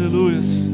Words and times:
Aleluias. 0.00 0.70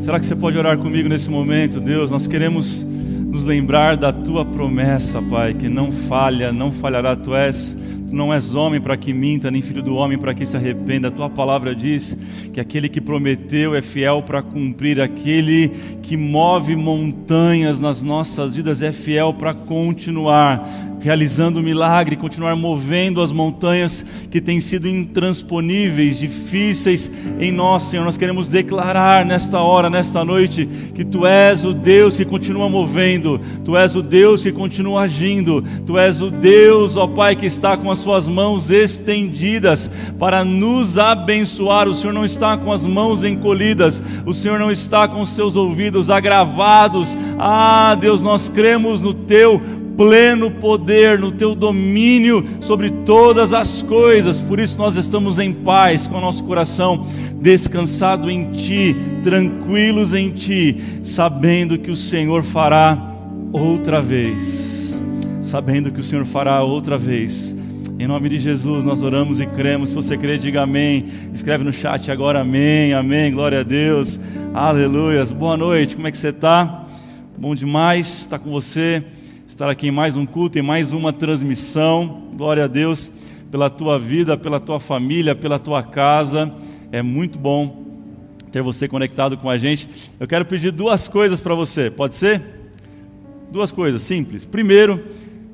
Será 0.00 0.18
que 0.18 0.24
você 0.24 0.34
pode 0.34 0.56
orar 0.56 0.78
comigo 0.78 1.10
nesse 1.10 1.28
momento, 1.28 1.78
Deus? 1.78 2.10
Nós 2.10 2.26
queremos 2.26 2.82
nos 2.82 3.44
lembrar 3.44 3.98
da 3.98 4.14
tua 4.14 4.46
promessa, 4.46 5.20
Pai, 5.20 5.52
que 5.52 5.68
não 5.68 5.92
falha, 5.92 6.50
não 6.50 6.72
falhará. 6.72 7.14
Tu 7.14 7.34
és 7.34 7.76
Tu 8.10 8.16
não 8.16 8.34
és 8.34 8.56
homem 8.56 8.80
para 8.80 8.96
que 8.96 9.12
minta, 9.12 9.52
nem 9.52 9.62
filho 9.62 9.84
do 9.84 9.94
homem 9.94 10.18
para 10.18 10.34
que 10.34 10.44
se 10.44 10.56
arrependa. 10.56 11.08
A 11.08 11.10
tua 11.12 11.30
palavra 11.30 11.76
diz 11.76 12.18
que 12.52 12.58
aquele 12.58 12.88
que 12.88 13.00
prometeu 13.00 13.72
é 13.72 13.80
fiel 13.80 14.20
para 14.20 14.42
cumprir, 14.42 15.00
aquele 15.00 15.68
que 16.02 16.16
move 16.16 16.74
montanhas 16.74 17.78
nas 17.78 18.02
nossas 18.02 18.52
vidas 18.52 18.82
é 18.82 18.90
fiel 18.90 19.32
para 19.32 19.54
continuar 19.54 20.68
realizando 21.00 21.60
o 21.60 21.62
milagre, 21.62 22.14
continuar 22.14 22.54
movendo 22.54 23.22
as 23.22 23.32
montanhas 23.32 24.04
que 24.30 24.40
têm 24.40 24.60
sido 24.60 24.86
intransponíveis, 24.86 26.18
difíceis 26.18 27.10
em 27.40 27.50
nós, 27.50 27.84
Senhor. 27.84 28.04
Nós 28.04 28.16
queremos 28.16 28.48
declarar 28.48 29.24
nesta 29.24 29.60
hora, 29.60 29.88
nesta 29.88 30.24
noite, 30.24 30.68
que 30.94 31.04
Tu 31.04 31.26
és 31.26 31.64
o 31.64 31.72
Deus 31.72 32.16
que 32.16 32.24
continua 32.24 32.68
movendo, 32.68 33.40
Tu 33.64 33.76
és 33.76 33.96
o 33.96 34.02
Deus 34.02 34.42
que 34.42 34.52
continua 34.52 35.02
agindo, 35.02 35.64
Tu 35.86 35.98
és 35.98 36.20
o 36.20 36.30
Deus, 36.30 36.96
ó 36.96 37.06
Pai, 37.06 37.34
que 37.34 37.46
está 37.46 37.76
com 37.76 37.90
as 37.90 38.00
Suas 38.00 38.28
mãos 38.28 38.70
estendidas 38.70 39.90
para 40.18 40.44
nos 40.44 40.98
abençoar. 40.98 41.88
O 41.88 41.94
Senhor 41.94 42.12
não 42.12 42.24
está 42.24 42.56
com 42.56 42.72
as 42.72 42.84
mãos 42.84 43.24
encolhidas, 43.24 44.02
o 44.26 44.34
Senhor 44.34 44.58
não 44.58 44.70
está 44.70 45.08
com 45.08 45.22
os 45.22 45.30
seus 45.30 45.56
ouvidos 45.56 46.10
agravados. 46.10 47.16
Ah, 47.38 47.96
Deus, 47.98 48.22
nós 48.22 48.48
cremos 48.48 49.02
no 49.02 49.14
Teu 49.14 49.79
pleno 49.96 50.50
poder, 50.50 51.18
no 51.18 51.30
teu 51.30 51.54
domínio 51.54 52.46
sobre 52.60 52.90
todas 52.90 53.52
as 53.52 53.82
coisas. 53.82 54.40
Por 54.40 54.58
isso 54.58 54.78
nós 54.78 54.96
estamos 54.96 55.38
em 55.38 55.52
paz, 55.52 56.06
com 56.06 56.18
o 56.18 56.20
nosso 56.20 56.44
coração 56.44 57.04
descansado 57.40 58.30
em 58.30 58.52
ti, 58.52 58.94
tranquilos 59.22 60.12
em 60.14 60.30
ti, 60.30 60.76
sabendo 61.02 61.78
que 61.78 61.90
o 61.90 61.96
Senhor 61.96 62.42
fará 62.42 62.98
outra 63.52 64.00
vez. 64.00 65.02
Sabendo 65.40 65.90
que 65.90 66.00
o 66.00 66.04
Senhor 66.04 66.24
fará 66.24 66.62
outra 66.62 66.96
vez. 66.96 67.56
Em 67.98 68.06
nome 68.06 68.28
de 68.28 68.38
Jesus 68.38 68.84
nós 68.84 69.02
oramos 69.02 69.40
e 69.40 69.46
cremos. 69.46 69.90
Se 69.90 69.94
você 69.94 70.16
crê, 70.16 70.38
diga 70.38 70.62
amém. 70.62 71.04
Escreve 71.34 71.64
no 71.64 71.72
chat 71.72 72.10
agora 72.10 72.40
amém, 72.40 72.94
amém. 72.94 73.32
Glória 73.32 73.60
a 73.60 73.62
Deus. 73.62 74.20
Aleluias. 74.54 75.30
Boa 75.30 75.56
noite. 75.56 75.96
Como 75.96 76.06
é 76.06 76.10
que 76.10 76.16
você 76.16 76.28
está? 76.28 76.86
Bom 77.36 77.54
demais 77.54 78.20
estar 78.20 78.38
com 78.38 78.50
você 78.50 79.04
estar 79.60 79.68
aqui 79.68 79.88
em 79.88 79.90
mais 79.90 80.16
um 80.16 80.24
culto, 80.24 80.58
em 80.58 80.62
mais 80.62 80.90
uma 80.90 81.12
transmissão. 81.12 82.22
Glória 82.34 82.64
a 82.64 82.66
Deus 82.66 83.10
pela 83.50 83.68
tua 83.68 83.98
vida, 83.98 84.34
pela 84.34 84.58
tua 84.58 84.80
família, 84.80 85.34
pela 85.34 85.58
tua 85.58 85.82
casa. 85.82 86.50
É 86.90 87.02
muito 87.02 87.38
bom 87.38 87.84
ter 88.50 88.62
você 88.62 88.88
conectado 88.88 89.36
com 89.36 89.50
a 89.50 89.58
gente. 89.58 89.86
Eu 90.18 90.26
quero 90.26 90.46
pedir 90.46 90.70
duas 90.70 91.08
coisas 91.08 91.42
para 91.42 91.54
você, 91.54 91.90
pode 91.90 92.14
ser? 92.14 92.42
Duas 93.52 93.70
coisas 93.70 94.00
simples. 94.00 94.46
Primeiro, 94.46 95.04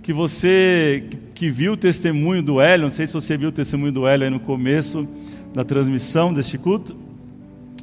que 0.05 0.13
você 0.13 1.09
que 1.35 1.51
viu 1.51 1.73
o 1.73 1.77
testemunho 1.77 2.45
do 2.45 2.61
Hélio, 2.61 2.85
não 2.85 2.93
sei 2.93 3.09
se 3.09 3.13
você 3.13 3.37
viu 3.37 3.49
o 3.49 3.53
testemunho 3.53 3.91
do 3.91 4.07
Hélio 4.07 4.27
aí 4.27 4.31
no 4.31 4.39
começo 4.39 5.09
da 5.53 5.65
transmissão 5.65 6.33
deste 6.33 6.57
culto, 6.57 6.95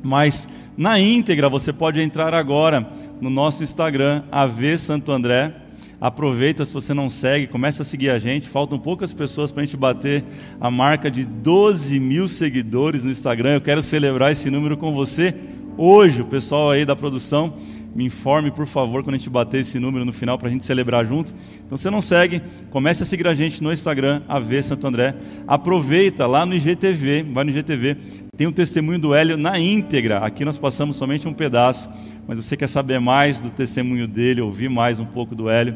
mas 0.01 0.47
na 0.77 0.97
íntegra 0.97 1.49
você 1.49 1.73
pode 1.73 1.99
entrar 1.99 2.33
agora 2.33 2.89
no 3.19 3.29
nosso 3.29 3.61
Instagram, 3.61 4.23
AV 4.31 4.77
Santo 4.77 5.11
André 5.11 5.62
Aproveita 6.03 6.65
se 6.65 6.73
você 6.73 6.93
não 6.93 7.09
segue, 7.09 7.47
começa 7.47 7.81
a 7.81 7.85
seguir 7.85 8.09
a 8.09 8.19
gente. 8.19 8.45
Faltam 8.45 8.77
poucas 8.77 9.13
pessoas 9.13 9.53
para 9.53 9.63
a 9.63 9.65
gente 9.65 9.77
bater 9.77 10.21
a 10.59 10.69
marca 10.69 11.09
de 11.09 11.23
12 11.23 11.97
mil 11.97 12.27
seguidores 12.27 13.05
no 13.05 13.09
Instagram. 13.09 13.51
Eu 13.51 13.61
quero 13.61 13.81
celebrar 13.81 14.29
esse 14.29 14.49
número 14.49 14.75
com 14.75 14.93
você 14.93 15.33
hoje. 15.77 16.21
O 16.21 16.25
pessoal 16.25 16.71
aí 16.71 16.83
da 16.83 16.93
produção 16.93 17.53
me 17.95 18.03
informe, 18.03 18.51
por 18.51 18.65
favor, 18.65 19.01
quando 19.01 19.15
a 19.15 19.17
gente 19.17 19.29
bater 19.29 19.61
esse 19.61 19.79
número 19.79 20.03
no 20.03 20.11
final 20.11 20.37
para 20.37 20.49
a 20.49 20.51
gente 20.51 20.65
celebrar 20.65 21.05
junto. 21.05 21.33
Então, 21.65 21.77
se 21.77 21.83
você 21.83 21.89
não 21.89 22.01
segue, 22.01 22.41
comece 22.69 23.03
a 23.03 23.05
seguir 23.05 23.25
a 23.25 23.33
gente 23.33 23.63
no 23.63 23.71
Instagram, 23.71 24.23
AV 24.27 24.61
Santo 24.61 24.85
André. 24.85 25.15
Aproveita 25.47 26.27
lá 26.27 26.45
no 26.45 26.53
IGTV, 26.53 27.23
vai 27.31 27.45
no 27.45 27.51
IGTV, 27.51 27.95
tem 28.35 28.47
o 28.47 28.51
testemunho 28.51 28.97
do 28.97 29.13
Hélio 29.13 29.37
na 29.37 29.59
íntegra. 29.59 30.17
Aqui 30.17 30.43
nós 30.43 30.57
passamos 30.57 30.95
somente 30.95 31.27
um 31.27 31.33
pedaço, 31.33 31.87
mas 32.27 32.43
você 32.43 32.57
quer 32.57 32.67
saber 32.67 32.99
mais 32.99 33.39
do 33.39 33.51
testemunho 33.51 34.07
dele, 34.07 34.41
ouvir 34.41 34.69
mais 34.69 34.99
um 34.99 35.05
pouco 35.05 35.35
do 35.35 35.49
Hélio, 35.49 35.75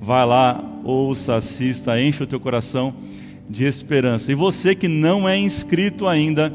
vai 0.00 0.24
lá, 0.24 0.64
ouça, 0.84 1.34
assista, 1.34 2.00
enche 2.00 2.22
o 2.22 2.26
teu 2.26 2.38
coração 2.38 2.94
de 3.50 3.64
esperança. 3.64 4.30
E 4.30 4.36
você 4.36 4.72
que 4.72 4.86
não 4.86 5.28
é 5.28 5.36
inscrito 5.36 6.06
ainda 6.06 6.52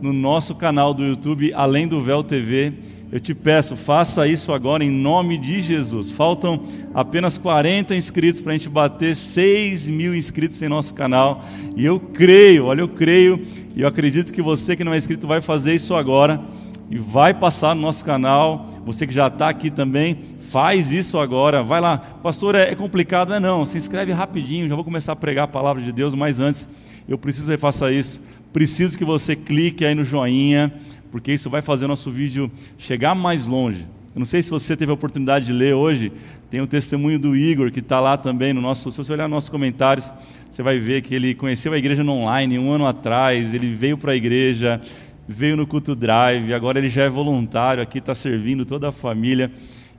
no 0.00 0.10
nosso 0.12 0.54
canal 0.54 0.94
do 0.94 1.04
YouTube, 1.04 1.52
além 1.52 1.86
do 1.86 2.00
Véu 2.00 2.24
TV, 2.24 2.72
eu 3.14 3.20
te 3.20 3.32
peço, 3.32 3.76
faça 3.76 4.26
isso 4.26 4.52
agora 4.52 4.82
em 4.82 4.90
nome 4.90 5.38
de 5.38 5.62
Jesus. 5.62 6.10
Faltam 6.10 6.60
apenas 6.92 7.38
40 7.38 7.94
inscritos 7.94 8.40
para 8.40 8.50
a 8.50 8.56
gente 8.56 8.68
bater 8.68 9.14
6 9.14 9.86
mil 9.86 10.16
inscritos 10.16 10.60
em 10.60 10.68
nosso 10.68 10.92
canal. 10.92 11.44
E 11.76 11.86
eu 11.86 12.00
creio, 12.00 12.64
olha, 12.64 12.80
eu 12.80 12.88
creio, 12.88 13.40
e 13.76 13.82
eu 13.82 13.86
acredito 13.86 14.32
que 14.32 14.42
você 14.42 14.74
que 14.74 14.82
não 14.82 14.92
é 14.92 14.98
inscrito 14.98 15.28
vai 15.28 15.40
fazer 15.40 15.76
isso 15.76 15.94
agora. 15.94 16.42
E 16.90 16.98
vai 16.98 17.32
passar 17.32 17.76
no 17.76 17.82
nosso 17.82 18.04
canal. 18.04 18.68
Você 18.84 19.06
que 19.06 19.14
já 19.14 19.28
está 19.28 19.48
aqui 19.48 19.70
também, 19.70 20.18
faz 20.50 20.90
isso 20.90 21.16
agora. 21.16 21.62
Vai 21.62 21.80
lá, 21.80 21.96
pastor, 21.96 22.56
é, 22.56 22.72
é 22.72 22.74
complicado, 22.74 23.28
não 23.28 23.36
é 23.36 23.40
não. 23.40 23.64
Se 23.64 23.78
inscreve 23.78 24.10
rapidinho, 24.10 24.68
já 24.68 24.74
vou 24.74 24.82
começar 24.82 25.12
a 25.12 25.16
pregar 25.16 25.44
a 25.44 25.48
palavra 25.48 25.80
de 25.80 25.92
Deus, 25.92 26.16
mas 26.16 26.40
antes 26.40 26.68
eu 27.08 27.16
preciso 27.16 27.48
que 27.48 27.56
faça 27.56 27.92
isso. 27.92 28.20
Preciso 28.54 28.96
que 28.96 29.04
você 29.04 29.34
clique 29.34 29.84
aí 29.84 29.96
no 29.96 30.04
joinha 30.04 30.72
porque 31.10 31.32
isso 31.32 31.50
vai 31.50 31.60
fazer 31.60 31.88
nosso 31.88 32.08
vídeo 32.08 32.48
chegar 32.78 33.12
mais 33.12 33.46
longe. 33.46 33.80
Eu 34.14 34.20
não 34.20 34.26
sei 34.26 34.44
se 34.44 34.50
você 34.50 34.76
teve 34.76 34.92
a 34.92 34.94
oportunidade 34.94 35.46
de 35.46 35.52
ler 35.52 35.74
hoje, 35.74 36.12
tem 36.48 36.60
o 36.60 36.66
testemunho 36.68 37.18
do 37.18 37.34
Igor, 37.34 37.72
que 37.72 37.80
está 37.80 37.98
lá 37.98 38.16
também 38.16 38.52
no 38.52 38.60
nosso. 38.60 38.88
Se 38.92 38.96
você 38.96 39.12
olhar 39.12 39.24
nos 39.24 39.34
nossos 39.34 39.50
comentários, 39.50 40.14
você 40.48 40.62
vai 40.62 40.78
ver 40.78 41.02
que 41.02 41.16
ele 41.16 41.34
conheceu 41.34 41.72
a 41.72 41.78
igreja 41.78 42.04
no 42.04 42.12
online 42.12 42.56
um 42.56 42.70
ano 42.70 42.86
atrás, 42.86 43.52
ele 43.52 43.74
veio 43.74 43.98
para 43.98 44.12
a 44.12 44.16
igreja, 44.16 44.80
veio 45.26 45.56
no 45.56 45.66
culto 45.66 45.96
drive, 45.96 46.54
agora 46.54 46.78
ele 46.78 46.90
já 46.90 47.02
é 47.02 47.08
voluntário 47.08 47.82
aqui, 47.82 47.98
está 47.98 48.14
servindo 48.14 48.64
toda 48.64 48.88
a 48.88 48.92
família. 48.92 49.50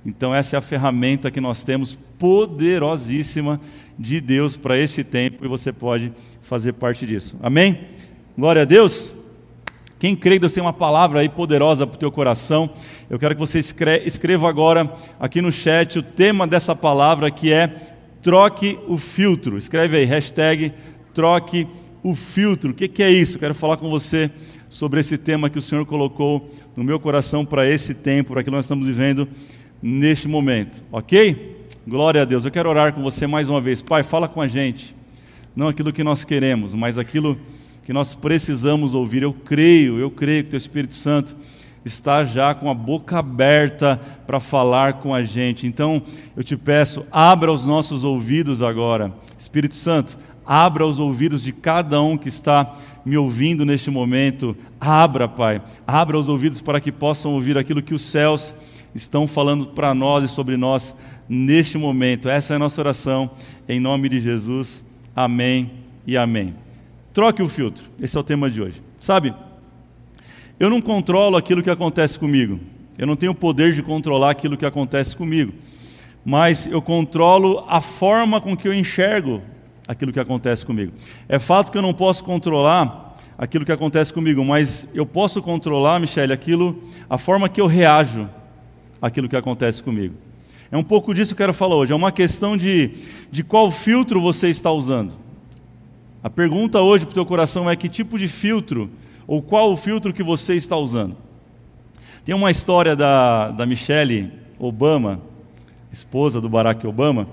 Então, 0.05 0.33
essa 0.33 0.55
é 0.55 0.59
a 0.59 0.61
ferramenta 0.61 1.29
que 1.29 1.41
nós 1.41 1.61
temos 1.61 1.99
poderosíssima 2.17 3.59
de 3.99 4.22
Deus 4.22 4.55
para 4.55 4.77
esse 4.77 5.03
tempo 5.03 5.43
e 5.43 5.47
você 5.49 5.73
pode 5.73 6.13
fazer 6.41 6.72
parte 6.73 7.05
disso. 7.05 7.37
Amém? 7.43 7.94
Glória 8.38 8.63
a 8.63 8.66
Deus. 8.66 9.16
Quem 9.97 10.13
crê 10.13 10.34
que 10.34 10.41
Deus 10.41 10.51
tem 10.51 10.62
uma 10.62 10.73
palavra 10.73 11.22
aí 11.22 11.29
poderosa 11.29 11.88
para 11.88 11.96
o 11.96 11.97
teu 11.97 12.12
coração, 12.12 12.69
eu 13.09 13.18
quero 13.18 13.34
que 13.34 13.40
você 13.40 13.59
escreva 13.59 14.50
agora 14.50 14.91
aqui 15.18 15.41
no 15.41 15.53
chat 15.53 15.97
o 15.97 16.03
tema 16.03 16.46
dessa 16.46 16.75
palavra 16.75 17.31
que 17.31 17.53
é 17.53 17.73
troque 18.22 18.78
o 18.90 18.97
filtro. 18.97 19.57
Escreve 19.57 19.96
aí, 19.96 20.03
hashtag 20.03 20.73
troque 21.13 21.66
o 22.03 22.13
filtro. 22.13 22.72
O 22.72 22.73
que, 22.73 22.90
que 22.90 23.01
é 23.01 23.09
isso? 23.09 23.38
Eu 23.38 23.40
quero 23.40 23.56
falar 23.56 23.78
com 23.78 23.90
você 23.90 24.29
sobre 24.67 25.00
esse 25.00 25.17
tema 25.17 25.50
que 25.50 25.57
o 25.57 25.62
Senhor 25.62 25.85
colocou 25.85 26.50
no 26.75 26.84
meu 26.84 27.00
coração 27.00 27.46
para 27.46 27.66
esse 27.66 27.94
tempo, 27.94 28.34
para 28.34 28.44
que 28.44 28.52
nós 28.52 28.66
estamos 28.66 28.85
vivendo 28.85 29.29
neste 29.81 30.28
momento, 30.28 30.84
ok? 30.91 31.56
Glória 31.88 32.23
a 32.23 32.25
Deus. 32.25 32.44
Eu 32.44 32.52
quero 32.52 32.69
orar 32.69 32.91
com 32.91 33.02
você 33.02 33.25
mais 33.25 33.47
uma 33.47 33.62
vez. 33.62 33.81
Pai, 33.81 34.03
fala 34.03 34.28
com 34.28 34.41
a 34.41 34.47
gente. 34.50 34.94
Não 35.56 35.69
aquilo 35.69 35.94
que 35.94 36.03
nós 36.03 36.25
queremos, 36.25 36.73
mas 36.73 36.97
aquilo 36.97 37.35
que 37.35 37.54
que 37.85 37.94
nós 37.94 38.16
precisamos 38.16 38.94
ouvir. 38.94 39.23
Eu 39.23 39.31
creio, 39.31 40.00
eu 40.00 40.12
creio 40.12 40.44
que 40.44 40.56
o 40.56 40.57
Espírito 40.57 40.96
Santo 40.96 41.35
está 41.85 42.23
já 42.23 42.53
com 42.56 42.69
a 42.69 42.73
boca 42.73 43.19
aberta 43.19 44.01
para 44.25 44.40
falar 44.40 44.94
com 44.96 45.13
a 45.13 45.23
gente. 45.23 45.68
Então, 45.68 46.01
eu 46.35 46.44
te 46.44 46.57
peço, 46.57 47.06
abra 47.12 47.53
os 47.53 47.63
nossos 47.63 48.03
ouvidos 48.03 48.63
agora. 48.63 49.13
Espírito 49.38 49.75
Santo, 49.75 50.18
abra 50.44 50.85
os 50.85 50.97
ouvidos 50.97 51.44
de 51.44 51.51
cada 51.51 52.01
um 52.01 52.18
que 52.18 52.28
está 52.28 52.75
me 53.06 53.16
ouvindo 53.16 53.63
neste 53.63 53.91
momento. 53.91 54.57
Abra, 54.79 55.28
Pai, 55.28 55.62
abra 55.85 56.17
os 56.17 56.28
ouvidos 56.28 56.61
para 56.61 56.81
que 56.81 56.91
possam 56.91 57.34
ouvir 57.34 57.55
aquilo 57.55 57.84
que 57.84 57.93
os 57.93 58.02
céus 58.02 58.53
estão 58.96 59.28
falando 59.28 59.67
para 59.67 59.93
nós 59.93 60.23
e 60.23 60.28
sobre 60.28 60.58
nós 60.58 60.96
neste 61.29 61.78
momento. 61.78 62.29
Essa 62.29 62.53
é 62.53 62.55
a 62.55 62.59
nossa 62.59 62.81
oração, 62.81 63.29
em 63.70 63.79
nome 63.79 64.09
de 64.09 64.20
Jesus. 64.20 64.84
Amém 65.16 65.72
e 66.08 66.17
amém. 66.17 66.65
Troque 67.16 67.41
o 67.41 67.47
filtro. 67.47 67.85
Esse 68.02 68.17
é 68.17 68.20
o 68.20 68.23
tema 68.23 68.50
de 68.50 68.62
hoje. 68.62 68.84
Sabe, 69.00 69.34
eu 70.59 70.70
não 70.70 70.82
controlo 70.82 71.38
aquilo 71.38 71.64
que 71.64 71.70
acontece 71.70 72.20
comigo. 72.20 72.59
Eu 72.97 73.08
não 73.08 73.16
tenho 73.16 73.32
o 73.32 73.35
poder 73.35 73.72
de 73.72 73.82
controlar 73.82 74.32
aquilo 74.32 74.58
que 74.58 74.66
acontece 74.66 75.16
comigo. 75.16 75.53
Mas 76.26 76.67
eu 76.67 76.82
controlo 76.82 77.64
a 77.70 77.79
forma 77.79 78.41
com 78.41 78.53
que 78.53 78.67
eu 78.67 78.73
enxergo 78.73 79.41
aquilo 79.88 80.12
que 80.12 80.20
acontece 80.20 80.66
comigo. 80.66 80.91
É 81.29 81.40
fato 81.40 81.72
que 81.72 81.78
eu 81.78 81.82
não 81.82 81.94
posso 81.94 82.22
controlar 82.22 83.16
aquilo 83.38 83.64
que 83.64 83.72
acontece 83.72 84.12
comigo, 84.12 84.44
mas 84.44 84.90
eu 84.94 85.06
posso 85.06 85.41
controlar, 85.41 86.02
Michele, 86.02 86.34
aquilo, 86.34 86.84
a 87.09 87.17
forma 87.17 87.47
que 87.47 87.62
eu 87.62 87.67
reajo 87.67 88.29
àquilo 89.02 89.29
que 89.29 89.38
acontece 89.38 89.82
comigo. 89.82 90.16
É 90.70 90.78
um 90.78 90.84
pouco 90.84 91.14
disso 91.14 91.34
que 91.34 91.41
eu 91.41 91.46
quero 91.46 91.53
falar 91.53 91.78
hoje. 91.78 91.94
É 91.94 91.96
uma 91.96 92.12
questão 92.12 92.58
de, 92.58 92.91
de 93.32 93.41
qual 93.41 93.72
filtro 93.72 94.20
você 94.20 94.50
está 94.50 94.70
usando. 94.70 95.23
A 96.25 96.29
pergunta 96.31 96.81
hoje 96.81 97.05
para 97.05 97.11
o 97.11 97.13
teu 97.13 97.23
coração 97.23 97.69
é 97.69 97.75
que 97.75 97.87
tipo 97.87 98.17
de 98.17 98.27
filtro, 98.27 98.89
ou 99.27 99.43
qual 99.43 99.72
o 99.72 99.77
filtro 99.77 100.11
que 100.11 100.23
você 100.23 100.55
está 100.55 100.75
usando? 100.75 101.16
Tem 102.25 102.33
uma 102.33 102.49
história 102.49 102.95
da, 102.95 103.51
da 103.51 103.63
Michelle 103.63 104.31
Obama, 104.57 105.22
esposa 105.91 106.41
do 106.41 106.49
Barack 106.49 106.87
Obama. 106.87 107.27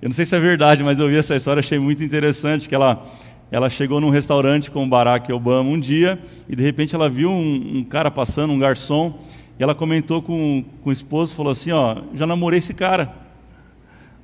Eu 0.00 0.08
não 0.08 0.14
sei 0.14 0.24
se 0.24 0.34
é 0.34 0.40
verdade, 0.40 0.82
mas 0.82 0.98
eu 0.98 1.10
vi 1.10 1.16
essa 1.18 1.36
história, 1.36 1.60
achei 1.60 1.78
muito 1.78 2.02
interessante, 2.02 2.70
que 2.70 2.74
ela, 2.74 3.04
ela 3.50 3.68
chegou 3.68 4.00
num 4.00 4.08
restaurante 4.08 4.70
com 4.70 4.82
o 4.82 4.88
Barack 4.88 5.30
Obama 5.30 5.68
um 5.68 5.78
dia 5.78 6.18
e 6.48 6.56
de 6.56 6.62
repente 6.62 6.94
ela 6.94 7.10
viu 7.10 7.28
um, 7.28 7.80
um 7.80 7.84
cara 7.84 8.10
passando, 8.10 8.50
um 8.50 8.58
garçom, 8.58 9.18
e 9.58 9.62
ela 9.62 9.74
comentou 9.74 10.22
com, 10.22 10.64
com 10.82 10.88
o 10.88 10.92
esposo, 10.92 11.34
falou 11.34 11.52
assim, 11.52 11.70
ó, 11.70 11.98
já 12.14 12.26
namorei 12.26 12.60
esse 12.60 12.72
cara. 12.72 13.25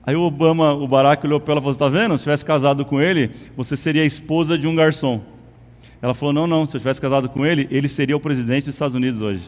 Aí 0.04 0.16
o 0.16 0.22
Obama, 0.22 0.72
o 0.72 0.88
Barack 0.88 1.24
olhou 1.24 1.38
para 1.38 1.52
ela 1.52 1.60
e 1.60 1.62
falou, 1.62 1.72
está 1.72 1.88
vendo? 1.88 2.16
Se 2.18 2.24
tivesse 2.24 2.44
casado 2.44 2.84
com 2.84 3.00
ele, 3.00 3.30
você 3.56 3.76
seria 3.76 4.02
a 4.02 4.06
esposa 4.06 4.58
de 4.58 4.66
um 4.66 4.74
garçom. 4.74 5.20
Ela 6.00 6.12
falou, 6.12 6.32
não, 6.32 6.46
não, 6.46 6.66
se 6.66 6.76
eu 6.76 6.80
tivesse 6.80 7.00
casado 7.00 7.28
com 7.28 7.46
ele, 7.46 7.68
ele 7.70 7.88
seria 7.88 8.16
o 8.16 8.20
presidente 8.20 8.64
dos 8.64 8.74
Estados 8.74 8.96
Unidos 8.96 9.20
hoje. 9.20 9.42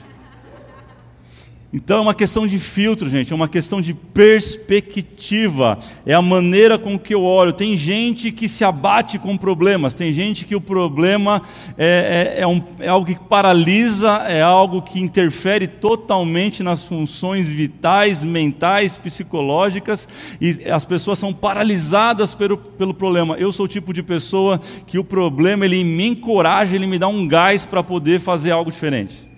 Então 1.76 1.98
é 1.98 2.00
uma 2.00 2.14
questão 2.14 2.46
de 2.46 2.56
filtro, 2.56 3.08
gente, 3.08 3.32
é 3.32 3.34
uma 3.34 3.48
questão 3.48 3.80
de 3.80 3.92
perspectiva, 3.92 5.76
é 6.06 6.14
a 6.14 6.22
maneira 6.22 6.78
com 6.78 6.96
que 6.96 7.12
eu 7.12 7.24
olho. 7.24 7.52
Tem 7.52 7.76
gente 7.76 8.30
que 8.30 8.48
se 8.48 8.64
abate 8.64 9.18
com 9.18 9.36
problemas, 9.36 9.92
tem 9.92 10.12
gente 10.12 10.46
que 10.46 10.54
o 10.54 10.60
problema 10.60 11.42
é, 11.76 12.36
é, 12.38 12.42
é, 12.42 12.46
um, 12.46 12.62
é 12.78 12.86
algo 12.86 13.04
que 13.04 13.16
paralisa, 13.16 14.08
é 14.28 14.40
algo 14.40 14.82
que 14.82 15.00
interfere 15.00 15.66
totalmente 15.66 16.62
nas 16.62 16.84
funções 16.84 17.48
vitais, 17.48 18.22
mentais, 18.22 18.96
psicológicas, 18.96 20.06
e 20.40 20.70
as 20.70 20.84
pessoas 20.84 21.18
são 21.18 21.32
paralisadas 21.32 22.36
pelo, 22.36 22.56
pelo 22.56 22.94
problema. 22.94 23.34
Eu 23.34 23.50
sou 23.50 23.66
o 23.66 23.68
tipo 23.68 23.92
de 23.92 24.00
pessoa 24.04 24.60
que 24.86 24.96
o 24.96 25.02
problema 25.02 25.64
ele 25.64 25.82
me 25.82 26.06
encoraja, 26.06 26.76
ele 26.76 26.86
me 26.86 27.00
dá 27.00 27.08
um 27.08 27.26
gás 27.26 27.66
para 27.66 27.82
poder 27.82 28.20
fazer 28.20 28.52
algo 28.52 28.70
diferente. 28.70 29.33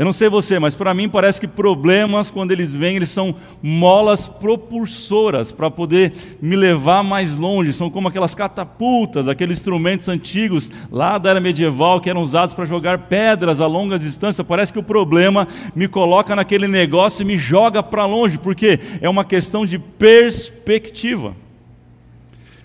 Eu 0.00 0.06
não 0.06 0.14
sei 0.14 0.30
você, 0.30 0.58
mas 0.58 0.74
para 0.74 0.94
mim 0.94 1.10
parece 1.10 1.38
que 1.38 1.46
problemas, 1.46 2.30
quando 2.30 2.52
eles 2.52 2.74
vêm, 2.74 2.96
eles 2.96 3.10
são 3.10 3.34
molas 3.62 4.26
propulsoras 4.26 5.52
para 5.52 5.70
poder 5.70 6.10
me 6.40 6.56
levar 6.56 7.04
mais 7.04 7.36
longe. 7.36 7.74
São 7.74 7.90
como 7.90 8.08
aquelas 8.08 8.34
catapultas, 8.34 9.28
aqueles 9.28 9.58
instrumentos 9.58 10.08
antigos 10.08 10.70
lá 10.90 11.18
da 11.18 11.28
era 11.28 11.38
medieval 11.38 12.00
que 12.00 12.08
eram 12.08 12.22
usados 12.22 12.54
para 12.54 12.64
jogar 12.64 13.08
pedras 13.08 13.60
a 13.60 13.66
longa 13.66 13.98
distância. 13.98 14.42
Parece 14.42 14.72
que 14.72 14.78
o 14.78 14.82
problema 14.82 15.46
me 15.76 15.86
coloca 15.86 16.34
naquele 16.34 16.66
negócio 16.66 17.22
e 17.22 17.26
me 17.26 17.36
joga 17.36 17.82
para 17.82 18.06
longe, 18.06 18.38
porque 18.38 18.80
é 19.02 19.08
uma 19.10 19.22
questão 19.22 19.66
de 19.66 19.78
perspectiva. 19.78 21.36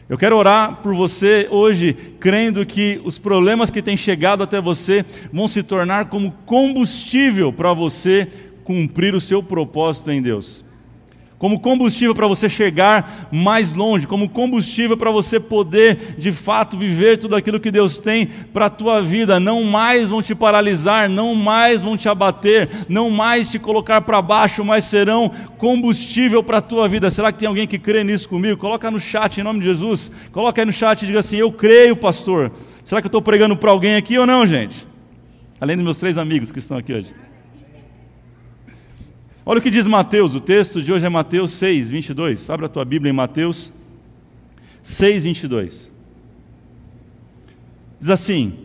Eu 0.07 0.17
quero 0.17 0.37
orar 0.37 0.81
por 0.83 0.93
você 0.93 1.47
hoje, 1.49 1.93
crendo 2.19 2.65
que 2.65 3.01
os 3.03 3.17
problemas 3.17 3.71
que 3.71 3.81
têm 3.81 3.97
chegado 3.97 4.43
até 4.43 4.61
você 4.61 5.03
vão 5.33 5.47
se 5.47 5.63
tornar 5.63 6.09
como 6.09 6.31
combustível 6.45 7.51
para 7.51 7.73
você 7.73 8.27
cumprir 8.63 9.15
o 9.15 9.21
seu 9.21 9.41
propósito 9.41 10.11
em 10.11 10.21
Deus 10.21 10.64
como 11.37 11.59
combustível 11.59 12.15
para 12.15 12.27
você 12.27 12.47
chegar 12.47 13.27
mais 13.31 13.73
longe, 13.73 14.07
como 14.07 14.29
combustível 14.29 14.95
para 14.95 15.11
você 15.11 15.39
poder 15.39 16.15
de 16.17 16.31
fato 16.31 16.77
viver 16.77 17.17
tudo 17.17 17.35
aquilo 17.35 17.59
que 17.59 17.71
Deus 17.71 17.97
tem 17.97 18.25
para 18.25 18.67
a 18.67 18.69
tua 18.69 19.01
vida. 19.01 19.39
Não 19.39 19.63
mais 19.63 20.09
vão 20.09 20.21
te 20.21 20.33
paralisar, 20.33 21.09
não 21.09 21.35
mais 21.35 21.81
vão 21.81 21.97
te 21.97 22.07
abater, 22.07 22.69
não 22.87 23.09
mais 23.09 23.49
te 23.49 23.59
colocar 23.59 24.01
para 24.01 24.21
baixo, 24.21 24.63
mas 24.63 24.85
serão 24.85 25.29
combustível 25.57 26.41
para 26.41 26.59
a 26.59 26.61
tua 26.61 26.87
vida. 26.87 27.11
Será 27.11 27.31
que 27.31 27.39
tem 27.39 27.47
alguém 27.47 27.67
que 27.67 27.77
crê 27.77 28.03
nisso 28.03 28.29
comigo? 28.29 28.57
Coloca 28.57 28.89
no 28.89 28.99
chat 28.99 29.39
em 29.39 29.43
nome 29.43 29.59
de 29.59 29.65
Jesus. 29.65 30.09
Coloca 30.31 30.61
aí 30.61 30.65
no 30.65 30.73
chat 30.73 31.03
e 31.03 31.05
diga 31.05 31.19
assim: 31.19 31.37
Eu 31.37 31.51
creio, 31.51 31.97
pastor. 31.97 32.51
Será 32.83 33.01
que 33.01 33.07
eu 33.07 33.09
estou 33.09 33.21
pregando 33.21 33.57
para 33.57 33.71
alguém 33.71 33.95
aqui 33.95 34.17
ou 34.17 34.25
não, 34.25 34.47
gente? 34.47 34.87
Além 35.59 35.75
dos 35.75 35.83
meus 35.83 35.97
três 35.97 36.17
amigos 36.17 36.51
que 36.51 36.59
estão 36.59 36.77
aqui 36.77 36.93
hoje. 36.93 37.24
Olha 39.47 39.59
o 39.59 39.61
que 39.61 39.69
diz 39.69 39.85
Mateus, 39.85 40.33
o 40.33 40.39
texto 40.39 40.81
de 40.81 40.91
hoje 40.91 41.05
é 41.05 41.09
Mateus 41.09 41.51
6, 41.51 41.91
22. 41.91 42.49
Abra 42.49 42.65
a 42.65 42.69
tua 42.69 42.83
Bíblia 42.83 43.11
em 43.11 43.13
Mateus 43.13 43.71
6, 44.81 45.23
22. 45.23 45.93
Diz 47.99 48.09
assim: 48.09 48.57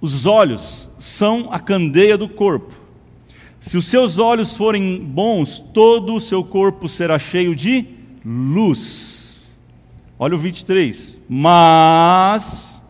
Os 0.00 0.24
olhos 0.24 0.88
são 0.98 1.52
a 1.52 1.58
candeia 1.58 2.16
do 2.16 2.30
corpo. 2.30 2.74
Se 3.60 3.76
os 3.76 3.84
seus 3.84 4.16
olhos 4.16 4.56
forem 4.56 5.04
bons, 5.04 5.60
todo 5.60 6.14
o 6.14 6.20
seu 6.20 6.42
corpo 6.42 6.88
será 6.88 7.18
cheio 7.18 7.54
de 7.54 7.84
luz. 8.24 9.50
Olha 10.18 10.34
o 10.34 10.38
23. 10.38 11.18
Mas, 11.28 12.82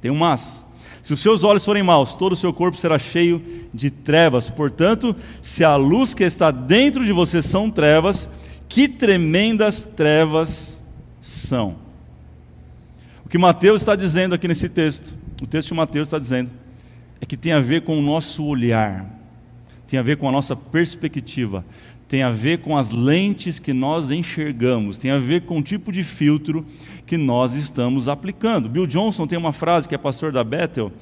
tem 0.00 0.08
um 0.08 0.16
mas. 0.16 0.67
Se 1.08 1.14
os 1.14 1.20
seus 1.20 1.42
olhos 1.42 1.64
forem 1.64 1.82
maus, 1.82 2.12
todo 2.12 2.34
o 2.34 2.36
seu 2.36 2.52
corpo 2.52 2.76
será 2.76 2.98
cheio 2.98 3.42
de 3.72 3.90
trevas. 3.90 4.50
Portanto, 4.50 5.16
se 5.40 5.64
a 5.64 5.74
luz 5.74 6.12
que 6.12 6.22
está 6.22 6.50
dentro 6.50 7.02
de 7.02 7.12
você 7.12 7.40
são 7.40 7.70
trevas, 7.70 8.30
que 8.68 8.86
tremendas 8.86 9.86
trevas 9.86 10.84
são. 11.18 11.76
O 13.24 13.28
que 13.30 13.38
Mateus 13.38 13.80
está 13.80 13.96
dizendo 13.96 14.34
aqui 14.34 14.46
nesse 14.46 14.68
texto, 14.68 15.16
o 15.40 15.46
texto 15.46 15.68
de 15.68 15.74
Mateus 15.74 16.08
está 16.08 16.18
dizendo, 16.18 16.50
é 17.22 17.24
que 17.24 17.38
tem 17.38 17.52
a 17.52 17.60
ver 17.60 17.84
com 17.84 17.98
o 17.98 18.02
nosso 18.02 18.44
olhar, 18.44 19.06
tem 19.86 19.98
a 19.98 20.02
ver 20.02 20.18
com 20.18 20.28
a 20.28 20.32
nossa 20.32 20.54
perspectiva, 20.54 21.64
tem 22.06 22.22
a 22.22 22.30
ver 22.30 22.58
com 22.58 22.76
as 22.76 22.92
lentes 22.92 23.58
que 23.58 23.72
nós 23.72 24.10
enxergamos, 24.10 24.98
tem 24.98 25.10
a 25.10 25.18
ver 25.18 25.46
com 25.46 25.58
o 25.58 25.62
tipo 25.62 25.90
de 25.90 26.02
filtro 26.02 26.66
que 27.08 27.16
nós 27.16 27.54
estamos 27.54 28.06
aplicando. 28.06 28.68
Bill 28.68 28.86
Johnson 28.86 29.26
tem 29.26 29.38
uma 29.38 29.52
frase 29.52 29.88
que 29.88 29.94
é 29.94 29.98
pastor 29.98 30.30
da 30.30 30.44
Bethel, 30.44 30.92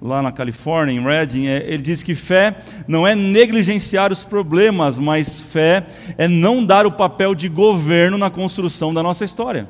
lá 0.00 0.22
na 0.22 0.30
Califórnia, 0.30 0.92
em 0.92 1.02
Redding, 1.02 1.48
é, 1.48 1.64
ele 1.66 1.82
diz 1.82 2.02
que 2.02 2.14
fé 2.14 2.56
não 2.86 3.06
é 3.06 3.16
negligenciar 3.16 4.12
os 4.12 4.22
problemas, 4.22 4.98
mas 4.98 5.34
fé 5.34 5.84
é 6.16 6.28
não 6.28 6.64
dar 6.64 6.86
o 6.86 6.92
papel 6.92 7.34
de 7.34 7.48
governo 7.48 8.16
na 8.16 8.30
construção 8.30 8.94
da 8.94 9.02
nossa 9.02 9.24
história. 9.24 9.68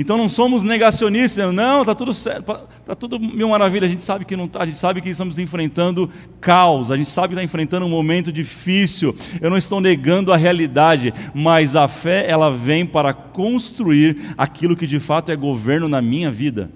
Então 0.00 0.16
não 0.16 0.28
somos 0.28 0.62
negacionistas, 0.62 1.52
não, 1.52 1.80
está 1.80 1.92
tudo 1.92 2.14
certo, 2.14 2.52
está 2.78 2.94
tudo 2.94 3.18
mil 3.18 3.48
maravilha, 3.48 3.84
a 3.84 3.90
gente 3.90 4.00
sabe 4.00 4.24
que 4.24 4.36
não 4.36 4.44
está, 4.44 4.62
a 4.62 4.66
gente 4.66 4.78
sabe 4.78 5.00
que 5.00 5.08
estamos 5.08 5.40
enfrentando 5.40 6.08
caos, 6.40 6.92
a 6.92 6.96
gente 6.96 7.10
sabe 7.10 7.28
que 7.28 7.34
está 7.34 7.42
enfrentando 7.42 7.84
um 7.84 7.88
momento 7.88 8.30
difícil, 8.30 9.12
eu 9.40 9.50
não 9.50 9.58
estou 9.58 9.80
negando 9.80 10.32
a 10.32 10.36
realidade, 10.36 11.12
mas 11.34 11.74
a 11.74 11.88
fé 11.88 12.30
ela 12.30 12.48
vem 12.48 12.86
para 12.86 13.12
construir 13.12 14.16
aquilo 14.38 14.76
que 14.76 14.86
de 14.86 15.00
fato 15.00 15.32
é 15.32 15.36
governo 15.36 15.88
na 15.88 16.00
minha 16.00 16.30
vida. 16.30 16.70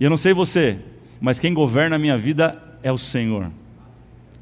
E 0.00 0.02
eu 0.02 0.10
não 0.10 0.16
sei 0.16 0.34
você, 0.34 0.78
mas 1.20 1.38
quem 1.38 1.54
governa 1.54 1.94
a 1.94 1.98
minha 1.98 2.18
vida 2.18 2.60
é 2.82 2.90
o 2.90 2.98
Senhor. 2.98 3.52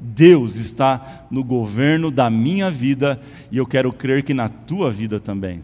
Deus 0.01 0.55
está 0.55 1.27
no 1.29 1.43
governo 1.43 2.09
da 2.09 2.31
minha 2.31 2.71
vida 2.71 3.21
e 3.51 3.57
eu 3.57 3.67
quero 3.67 3.93
crer 3.93 4.23
que 4.23 4.33
na 4.33 4.49
tua 4.49 4.89
vida 4.89 5.19
também. 5.19 5.61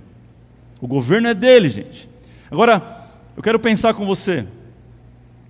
O 0.81 0.87
governo 0.87 1.27
é 1.27 1.33
dele, 1.33 1.69
gente. 1.69 2.09
Agora, 2.49 3.07
eu 3.35 3.43
quero 3.43 3.59
pensar 3.59 3.93
com 3.93 4.05
você 4.05 4.47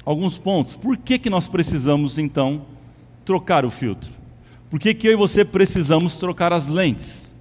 alguns 0.06 0.38
pontos. 0.38 0.76
Por 0.76 0.98
que, 0.98 1.20
que 1.20 1.30
nós 1.30 1.48
precisamos, 1.48 2.18
então, 2.18 2.66
trocar 3.24 3.66
o 3.66 3.70
filtro? 3.70 4.12
Por 4.70 4.80
que, 4.80 4.94
que 4.94 5.08
eu 5.08 5.14
e 5.14 5.16
você 5.16 5.46
precisamos 5.46 6.16
trocar 6.16 6.52
as 6.54 6.68
lentes? 6.68 7.34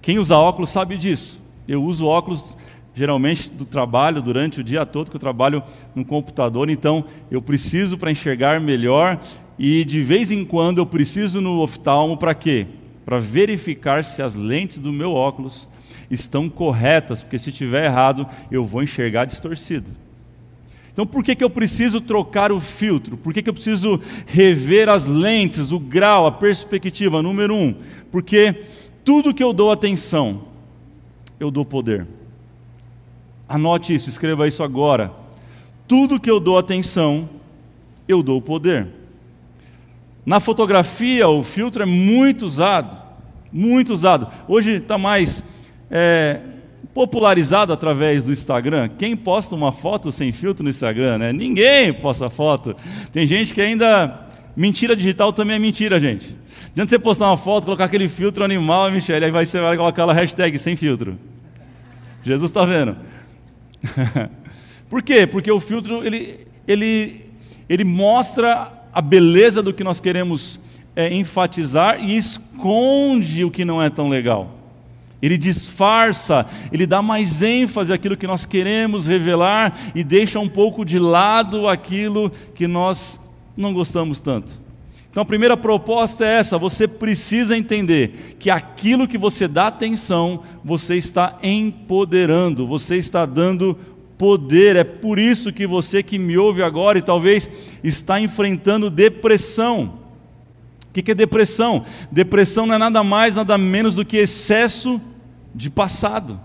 Quem 0.00 0.18
usa 0.18 0.36
óculos 0.36 0.70
sabe 0.70 0.96
disso. 0.96 1.42
Eu 1.66 1.82
uso 1.82 2.06
óculos 2.06 2.56
geralmente 2.94 3.50
do 3.50 3.64
trabalho 3.64 4.20
durante 4.20 4.60
o 4.60 4.64
dia 4.64 4.84
todo, 4.84 5.10
que 5.10 5.16
eu 5.16 5.20
trabalho 5.20 5.62
no 5.94 6.04
computador, 6.04 6.68
então 6.68 7.04
eu 7.30 7.40
preciso 7.40 7.96
para 7.96 8.10
enxergar 8.10 8.60
melhor 8.60 9.20
e 9.56 9.84
de 9.84 10.00
vez 10.00 10.32
em 10.32 10.44
quando 10.44 10.78
eu 10.78 10.86
preciso 10.86 11.40
no 11.40 11.60
oftalmo 11.60 12.16
para 12.16 12.34
quê? 12.34 12.66
Para 13.04 13.18
verificar 13.18 14.02
se 14.02 14.20
as 14.20 14.34
lentes 14.34 14.78
do 14.78 14.92
meu 14.92 15.12
óculos 15.12 15.68
estão 16.10 16.48
corretas, 16.48 17.22
porque 17.22 17.38
se 17.38 17.50
estiver 17.50 17.84
errado, 17.84 18.26
eu 18.50 18.64
vou 18.64 18.82
enxergar 18.82 19.24
distorcido. 19.24 19.90
Então, 20.92 21.06
por 21.06 21.22
que, 21.22 21.36
que 21.36 21.44
eu 21.44 21.50
preciso 21.50 22.00
trocar 22.00 22.50
o 22.50 22.58
filtro? 22.58 23.16
Por 23.16 23.32
que, 23.32 23.40
que 23.40 23.48
eu 23.48 23.54
preciso 23.54 24.00
rever 24.26 24.88
as 24.88 25.06
lentes, 25.06 25.70
o 25.70 25.78
grau, 25.78 26.26
a 26.26 26.32
perspectiva? 26.32 27.22
Número 27.22 27.54
um, 27.54 27.74
porque 28.10 28.52
tudo 29.04 29.32
que 29.32 29.44
eu 29.44 29.52
dou 29.52 29.70
atenção, 29.70 30.42
eu 31.38 31.50
dou 31.50 31.64
poder. 31.64 32.06
Anote 33.48 33.94
isso, 33.94 34.10
escreva 34.10 34.48
isso 34.48 34.62
agora. 34.62 35.12
Tudo 35.86 36.18
que 36.18 36.30
eu 36.30 36.40
dou 36.40 36.58
atenção, 36.58 37.30
eu 38.08 38.22
dou 38.22 38.42
poder. 38.42 38.88
Na 40.26 40.40
fotografia, 40.40 41.28
o 41.28 41.42
filtro 41.42 41.82
é 41.82 41.86
muito 41.86 42.44
usado, 42.44 42.94
muito 43.52 43.94
usado. 43.94 44.28
Hoje 44.46 44.72
está 44.72 44.98
mais 44.98 45.42
é, 45.90 46.40
popularizado 46.94 47.72
através 47.72 48.24
do 48.24 48.32
Instagram. 48.32 48.88
Quem 48.98 49.16
posta 49.16 49.54
uma 49.54 49.72
foto 49.72 50.10
sem 50.10 50.32
filtro 50.32 50.64
no 50.64 50.70
Instagram? 50.70 51.18
Né? 51.18 51.32
Ninguém 51.32 51.92
posta 51.92 52.28
foto. 52.28 52.74
Tem 53.12 53.26
gente 53.26 53.54
que 53.54 53.60
ainda. 53.60 54.26
Mentira 54.56 54.96
digital 54.96 55.32
também 55.32 55.54
é 55.54 55.58
mentira, 55.58 56.00
gente. 56.00 56.36
Adianta 56.72 56.90
você 56.90 56.98
postar 56.98 57.28
uma 57.28 57.36
foto, 57.36 57.64
colocar 57.64 57.84
aquele 57.84 58.08
filtro 58.08 58.44
animal, 58.44 58.90
Michele, 58.90 59.24
aí 59.24 59.30
você 59.30 59.60
vai 59.60 59.76
colocar 59.76 60.04
lá 60.04 60.12
hashtag 60.12 60.58
sem 60.58 60.74
filtro. 60.74 61.16
Jesus 62.24 62.50
está 62.50 62.64
vendo. 62.64 62.96
Por 64.90 65.02
quê? 65.02 65.26
Porque 65.26 65.50
o 65.50 65.60
filtro 65.60 66.04
ele, 66.04 66.46
ele, 66.66 67.26
ele 67.68 67.84
mostra 67.84 68.72
a 68.92 69.00
beleza 69.00 69.62
do 69.62 69.72
que 69.72 69.84
nós 69.84 70.00
queremos 70.00 70.58
é, 70.96 71.14
enfatizar 71.14 72.02
e 72.02 72.16
esconde 72.16 73.44
o 73.44 73.50
que 73.50 73.64
não 73.64 73.80
é 73.80 73.88
tão 73.88 74.08
legal. 74.08 74.57
Ele 75.20 75.36
disfarça, 75.36 76.46
ele 76.72 76.86
dá 76.86 77.02
mais 77.02 77.42
ênfase 77.42 77.92
àquilo 77.92 78.16
que 78.16 78.26
nós 78.26 78.44
queremos 78.44 79.06
revelar 79.06 79.76
e 79.94 80.04
deixa 80.04 80.38
um 80.38 80.48
pouco 80.48 80.84
de 80.84 80.98
lado 80.98 81.66
aquilo 81.66 82.30
que 82.54 82.68
nós 82.68 83.20
não 83.56 83.74
gostamos 83.74 84.20
tanto. 84.20 84.52
Então 85.10 85.22
a 85.22 85.26
primeira 85.26 85.56
proposta 85.56 86.24
é 86.24 86.38
essa: 86.38 86.56
você 86.56 86.86
precisa 86.86 87.56
entender 87.56 88.36
que 88.38 88.50
aquilo 88.50 89.08
que 89.08 89.18
você 89.18 89.48
dá 89.48 89.66
atenção, 89.66 90.44
você 90.64 90.94
está 90.94 91.36
empoderando, 91.42 92.66
você 92.66 92.96
está 92.96 93.26
dando 93.26 93.76
poder. 94.16 94.76
É 94.76 94.84
por 94.84 95.18
isso 95.18 95.52
que 95.52 95.66
você 95.66 96.02
que 96.02 96.18
me 96.18 96.38
ouve 96.38 96.62
agora 96.62 96.98
e 96.98 97.02
talvez 97.02 97.76
está 97.82 98.20
enfrentando 98.20 98.90
depressão. 98.90 99.97
O 100.88 100.92
que 100.92 101.10
é 101.10 101.14
depressão? 101.14 101.84
Depressão 102.10 102.66
não 102.66 102.74
é 102.74 102.78
nada 102.78 103.02
mais, 103.04 103.36
nada 103.36 103.56
menos 103.56 103.94
do 103.94 104.04
que 104.04 104.16
excesso 104.16 105.00
de 105.54 105.70
passado. 105.70 106.40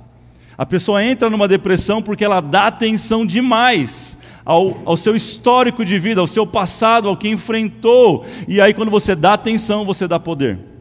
A 0.57 0.65
pessoa 0.65 1.03
entra 1.03 1.29
numa 1.29 1.47
depressão 1.47 2.01
porque 2.01 2.23
ela 2.23 2.39
dá 2.39 2.67
atenção 2.67 3.25
demais 3.25 4.17
ao, 4.45 4.77
ao 4.85 4.97
seu 4.97 5.15
histórico 5.15 5.83
de 5.83 5.97
vida, 5.97 6.21
ao 6.21 6.27
seu 6.27 6.45
passado, 6.45 7.07
ao 7.07 7.17
que 7.17 7.29
enfrentou. 7.29 8.25
E 8.47 8.62
aí, 8.62 8.73
quando 8.73 8.91
você 8.91 9.15
dá 9.15 9.33
atenção, 9.33 9.85
você 9.85 10.07
dá 10.07 10.19
poder. 10.19 10.72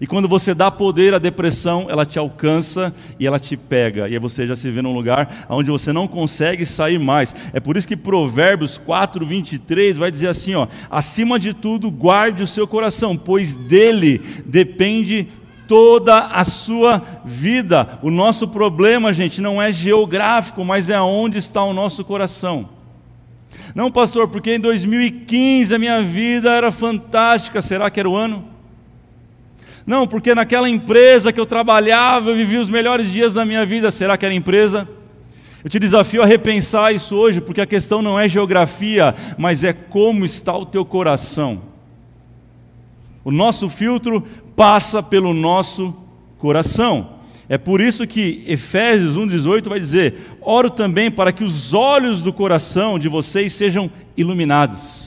E 0.00 0.06
quando 0.06 0.28
você 0.28 0.54
dá 0.54 0.70
poder 0.70 1.14
à 1.14 1.18
depressão, 1.18 1.86
ela 1.88 2.04
te 2.04 2.18
alcança 2.18 2.94
e 3.18 3.26
ela 3.26 3.38
te 3.38 3.56
pega. 3.56 4.08
E 4.08 4.12
aí 4.12 4.18
você 4.18 4.46
já 4.46 4.54
se 4.54 4.70
vê 4.70 4.82
num 4.82 4.92
lugar 4.92 5.46
onde 5.48 5.70
você 5.70 5.92
não 5.92 6.06
consegue 6.06 6.66
sair 6.66 6.98
mais. 6.98 7.34
É 7.52 7.60
por 7.60 7.76
isso 7.76 7.88
que 7.88 7.96
Provérbios 7.96 8.78
4, 8.78 9.24
23 9.24 9.96
vai 9.96 10.10
dizer 10.10 10.28
assim: 10.28 10.54
ó, 10.54 10.66
acima 10.90 11.38
de 11.38 11.54
tudo, 11.54 11.90
guarde 11.90 12.42
o 12.42 12.46
seu 12.46 12.66
coração, 12.66 13.16
pois 13.16 13.54
dele 13.54 14.20
depende 14.44 15.28
toda 15.66 16.18
a 16.18 16.44
sua 16.44 17.02
vida. 17.24 17.98
O 18.02 18.10
nosso 18.10 18.48
problema, 18.48 19.12
gente, 19.12 19.40
não 19.40 19.60
é 19.60 19.72
geográfico, 19.72 20.64
mas 20.64 20.90
é 20.90 21.00
onde 21.00 21.38
está 21.38 21.62
o 21.64 21.72
nosso 21.72 22.04
coração. 22.04 22.68
Não, 23.74 23.90
pastor, 23.90 24.28
porque 24.28 24.54
em 24.54 24.60
2015 24.60 25.74
a 25.74 25.78
minha 25.78 26.02
vida 26.02 26.52
era 26.52 26.70
fantástica. 26.70 27.62
Será 27.62 27.90
que 27.90 28.00
era 28.00 28.08
o 28.08 28.16
ano? 28.16 28.55
Não, 29.86 30.06
porque 30.06 30.34
naquela 30.34 30.68
empresa 30.68 31.32
que 31.32 31.38
eu 31.38 31.46
trabalhava, 31.46 32.30
eu 32.30 32.36
vivi 32.36 32.56
os 32.56 32.68
melhores 32.68 33.12
dias 33.12 33.32
da 33.32 33.44
minha 33.44 33.64
vida. 33.64 33.90
Será 33.92 34.16
que 34.16 34.26
era 34.26 34.34
empresa? 34.34 34.88
Eu 35.62 35.70
te 35.70 35.78
desafio 35.78 36.22
a 36.22 36.26
repensar 36.26 36.92
isso 36.92 37.14
hoje, 37.14 37.40
porque 37.40 37.60
a 37.60 37.66
questão 37.66 38.02
não 38.02 38.18
é 38.18 38.28
geografia, 38.28 39.14
mas 39.38 39.62
é 39.62 39.72
como 39.72 40.24
está 40.24 40.56
o 40.56 40.66
teu 40.66 40.84
coração. 40.84 41.62
O 43.24 43.30
nosso 43.30 43.68
filtro 43.68 44.24
passa 44.56 45.02
pelo 45.02 45.32
nosso 45.32 45.94
coração. 46.38 47.16
É 47.48 47.56
por 47.56 47.80
isso 47.80 48.06
que 48.06 48.42
Efésios 48.46 49.16
1,18 49.16 49.68
vai 49.68 49.78
dizer: 49.78 50.36
Oro 50.40 50.68
também 50.68 51.10
para 51.10 51.32
que 51.32 51.44
os 51.44 51.72
olhos 51.74 52.22
do 52.22 52.32
coração 52.32 52.98
de 52.98 53.08
vocês 53.08 53.52
sejam 53.52 53.88
iluminados. 54.16 55.05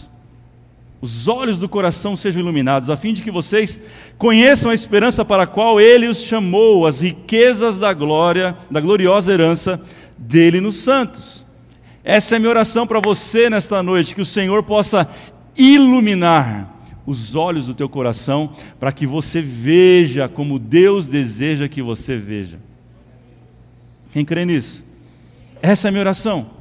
Os 1.01 1.29
olhos 1.29 1.57
do 1.57 1.69
coração 1.69 2.17
sejam 2.17 2.41
iluminados, 2.41 2.89
a 2.89 2.97
fim 2.97 3.13
de 3.13 3.23
que 3.23 3.31
vocês 3.31 3.79
conheçam 4.17 4.69
a 4.69 4.73
esperança 4.73 5.23
para 5.23 5.43
a 5.43 5.47
qual 5.47 5.79
Ele 5.79 6.07
os 6.07 6.21
chamou, 6.21 6.85
as 6.85 6.99
riquezas 6.99 7.77
da 7.77 7.93
glória, 7.93 8.57
da 8.69 8.81
gloriosa 8.81 9.31
herança 9.31 9.81
dele 10.17 10.59
nos 10.59 10.77
santos. 10.77 11.45
Essa 12.03 12.35
é 12.35 12.37
a 12.37 12.39
minha 12.39 12.49
oração 12.49 12.85
para 12.85 12.99
você 12.99 13.49
nesta 13.49 13.81
noite, 13.81 14.13
que 14.13 14.21
o 14.21 14.25
Senhor 14.25 14.63
possa 14.63 15.09
iluminar 15.57 16.75
os 17.05 17.33
olhos 17.33 17.67
do 17.67 17.73
teu 17.73 17.87
coração 17.87 18.51
para 18.79 18.91
que 18.91 19.07
você 19.07 19.41
veja 19.41 20.27
como 20.27 20.59
Deus 20.59 21.07
deseja 21.07 21.67
que 21.67 21.81
você 21.81 22.17
veja. 22.17 22.59
Quem 24.11 24.25
crê 24.25 24.43
nisso? 24.43 24.83
Essa 25.61 25.87
é 25.87 25.89
a 25.89 25.91
minha 25.91 26.01
oração. 26.01 26.58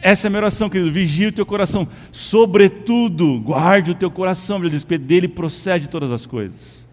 Essa 0.00 0.26
é 0.26 0.28
a 0.28 0.30
minha 0.30 0.40
oração, 0.40 0.68
querido. 0.68 0.90
Vigie 0.92 1.26
o 1.26 1.32
teu 1.32 1.44
coração. 1.44 1.88
Sobretudo, 2.12 3.40
guarde 3.40 3.90
o 3.90 3.94
teu 3.94 4.10
coração. 4.10 4.58
Ele 4.58 4.70
diz 4.70 4.84
que 4.84 4.98
dele 4.98 5.28
procede 5.28 5.88
todas 5.88 6.12
as 6.12 6.26
coisas. 6.26 6.88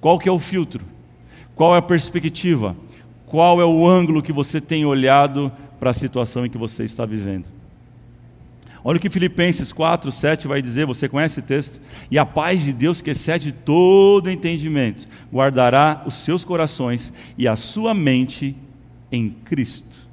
Qual 0.00 0.18
que 0.18 0.28
é 0.28 0.32
o 0.32 0.38
filtro? 0.38 0.84
Qual 1.54 1.74
é 1.74 1.78
a 1.78 1.82
perspectiva? 1.82 2.76
Qual 3.26 3.60
é 3.60 3.64
o 3.64 3.86
ângulo 3.88 4.22
que 4.22 4.32
você 4.32 4.60
tem 4.60 4.84
olhado 4.84 5.50
para 5.80 5.90
a 5.90 5.94
situação 5.94 6.46
em 6.46 6.50
que 6.50 6.58
você 6.58 6.84
está 6.84 7.04
vivendo? 7.04 7.46
Olha 8.84 8.98
o 8.98 9.00
que 9.00 9.10
Filipenses 9.10 9.72
4, 9.72 10.12
7 10.12 10.46
vai 10.46 10.62
dizer, 10.62 10.86
você 10.86 11.08
conhece 11.08 11.40
o 11.40 11.42
texto? 11.42 11.80
E 12.08 12.20
a 12.20 12.24
paz 12.24 12.62
de 12.62 12.72
Deus, 12.72 13.02
que 13.02 13.10
excede 13.10 13.50
todo 13.50 14.30
entendimento, 14.30 15.08
guardará 15.32 16.04
os 16.06 16.14
seus 16.14 16.44
corações 16.44 17.12
e 17.36 17.48
a 17.48 17.56
sua 17.56 17.92
mente 17.92 18.54
em 19.10 19.30
Cristo. 19.30 20.06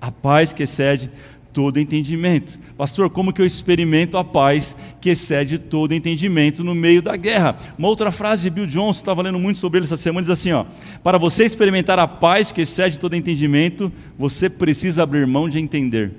A 0.00 0.12
paz 0.12 0.52
que 0.52 0.62
excede 0.62 1.10
todo 1.52 1.78
entendimento. 1.78 2.58
Pastor, 2.76 3.10
como 3.10 3.32
que 3.32 3.42
eu 3.42 3.46
experimento 3.46 4.16
a 4.16 4.24
paz 4.24 4.76
que 5.00 5.10
excede 5.10 5.58
todo 5.58 5.94
entendimento 5.94 6.64
no 6.64 6.74
meio 6.74 7.02
da 7.02 7.16
guerra? 7.16 7.56
Uma 7.78 7.88
outra 7.88 8.10
frase 8.10 8.44
de 8.44 8.50
Bill 8.50 8.66
Johnson, 8.66 9.00
estava 9.00 9.22
lendo 9.22 9.38
muito 9.38 9.58
sobre 9.58 9.78
ele 9.78 9.86
essa 9.86 9.96
semana, 9.96 10.22
diz 10.22 10.30
assim: 10.30 10.52
ó, 10.52 10.64
para 11.02 11.18
você 11.18 11.44
experimentar 11.44 11.98
a 11.98 12.08
paz 12.08 12.50
que 12.50 12.62
excede 12.62 12.98
todo 12.98 13.14
entendimento, 13.14 13.92
você 14.18 14.48
precisa 14.48 15.02
abrir 15.02 15.26
mão 15.26 15.48
de 15.48 15.58
entender. 15.58 16.12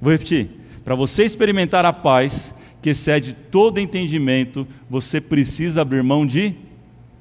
Vou 0.00 0.10
repetir. 0.10 0.50
Para 0.84 0.94
você 0.94 1.24
experimentar 1.24 1.84
a 1.84 1.92
paz 1.92 2.54
que 2.80 2.90
excede 2.90 3.34
todo 3.34 3.78
entendimento, 3.78 4.66
você 4.90 5.20
precisa 5.20 5.82
abrir 5.82 6.02
mão 6.02 6.26
de 6.26 6.54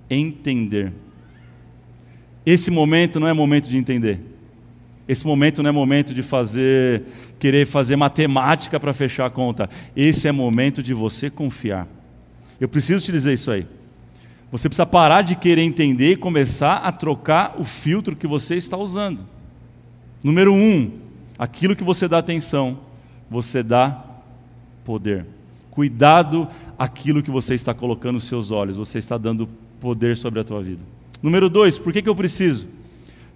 entender. 0.09 0.91
Esse 2.43 2.71
momento 2.71 3.19
não 3.19 3.27
é 3.27 3.33
momento 3.33 3.69
de 3.69 3.77
entender. 3.77 4.30
Esse 5.11 5.27
momento 5.27 5.61
não 5.61 5.69
é 5.69 5.73
momento 5.73 6.13
de 6.13 6.23
fazer, 6.23 7.03
querer 7.37 7.67
fazer 7.67 7.97
matemática 7.97 8.79
para 8.79 8.93
fechar 8.93 9.25
a 9.25 9.29
conta. 9.29 9.69
Esse 9.93 10.29
é 10.29 10.31
momento 10.31 10.81
de 10.81 10.93
você 10.93 11.29
confiar. 11.29 11.85
Eu 12.61 12.69
preciso 12.69 13.05
te 13.05 13.11
dizer 13.11 13.33
isso 13.33 13.51
aí. 13.51 13.67
Você 14.53 14.69
precisa 14.69 14.85
parar 14.85 15.21
de 15.21 15.35
querer 15.35 15.63
entender 15.63 16.13
e 16.13 16.15
começar 16.15 16.77
a 16.77 16.93
trocar 16.93 17.57
o 17.59 17.65
filtro 17.65 18.15
que 18.15 18.25
você 18.25 18.55
está 18.55 18.77
usando. 18.77 19.27
Número 20.23 20.53
um, 20.53 20.89
aquilo 21.37 21.75
que 21.75 21.83
você 21.83 22.07
dá 22.07 22.19
atenção, 22.19 22.79
você 23.29 23.61
dá 23.61 24.01
poder. 24.85 25.25
Cuidado 25.71 26.47
aquilo 26.79 27.21
que 27.21 27.31
você 27.31 27.53
está 27.53 27.73
colocando 27.73 28.13
nos 28.13 28.29
seus 28.29 28.49
olhos, 28.49 28.77
você 28.77 28.99
está 28.99 29.17
dando 29.17 29.45
poder 29.77 30.15
sobre 30.15 30.39
a 30.39 30.43
tua 30.45 30.61
vida. 30.63 30.83
Número 31.21 31.49
dois, 31.49 31.77
por 31.77 31.91
que, 31.91 32.01
que 32.01 32.07
eu 32.07 32.15
preciso 32.15 32.69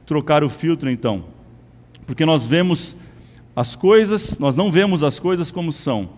trocar 0.05 0.41
o 0.41 0.47
filtro 0.47 0.89
então? 0.89 1.34
Porque 2.05 2.25
nós 2.25 2.45
vemos 2.45 2.95
as 3.55 3.75
coisas, 3.75 4.37
nós 4.37 4.55
não 4.55 4.71
vemos 4.71 5.03
as 5.03 5.19
coisas 5.19 5.49
como 5.49 5.71
são, 5.71 6.09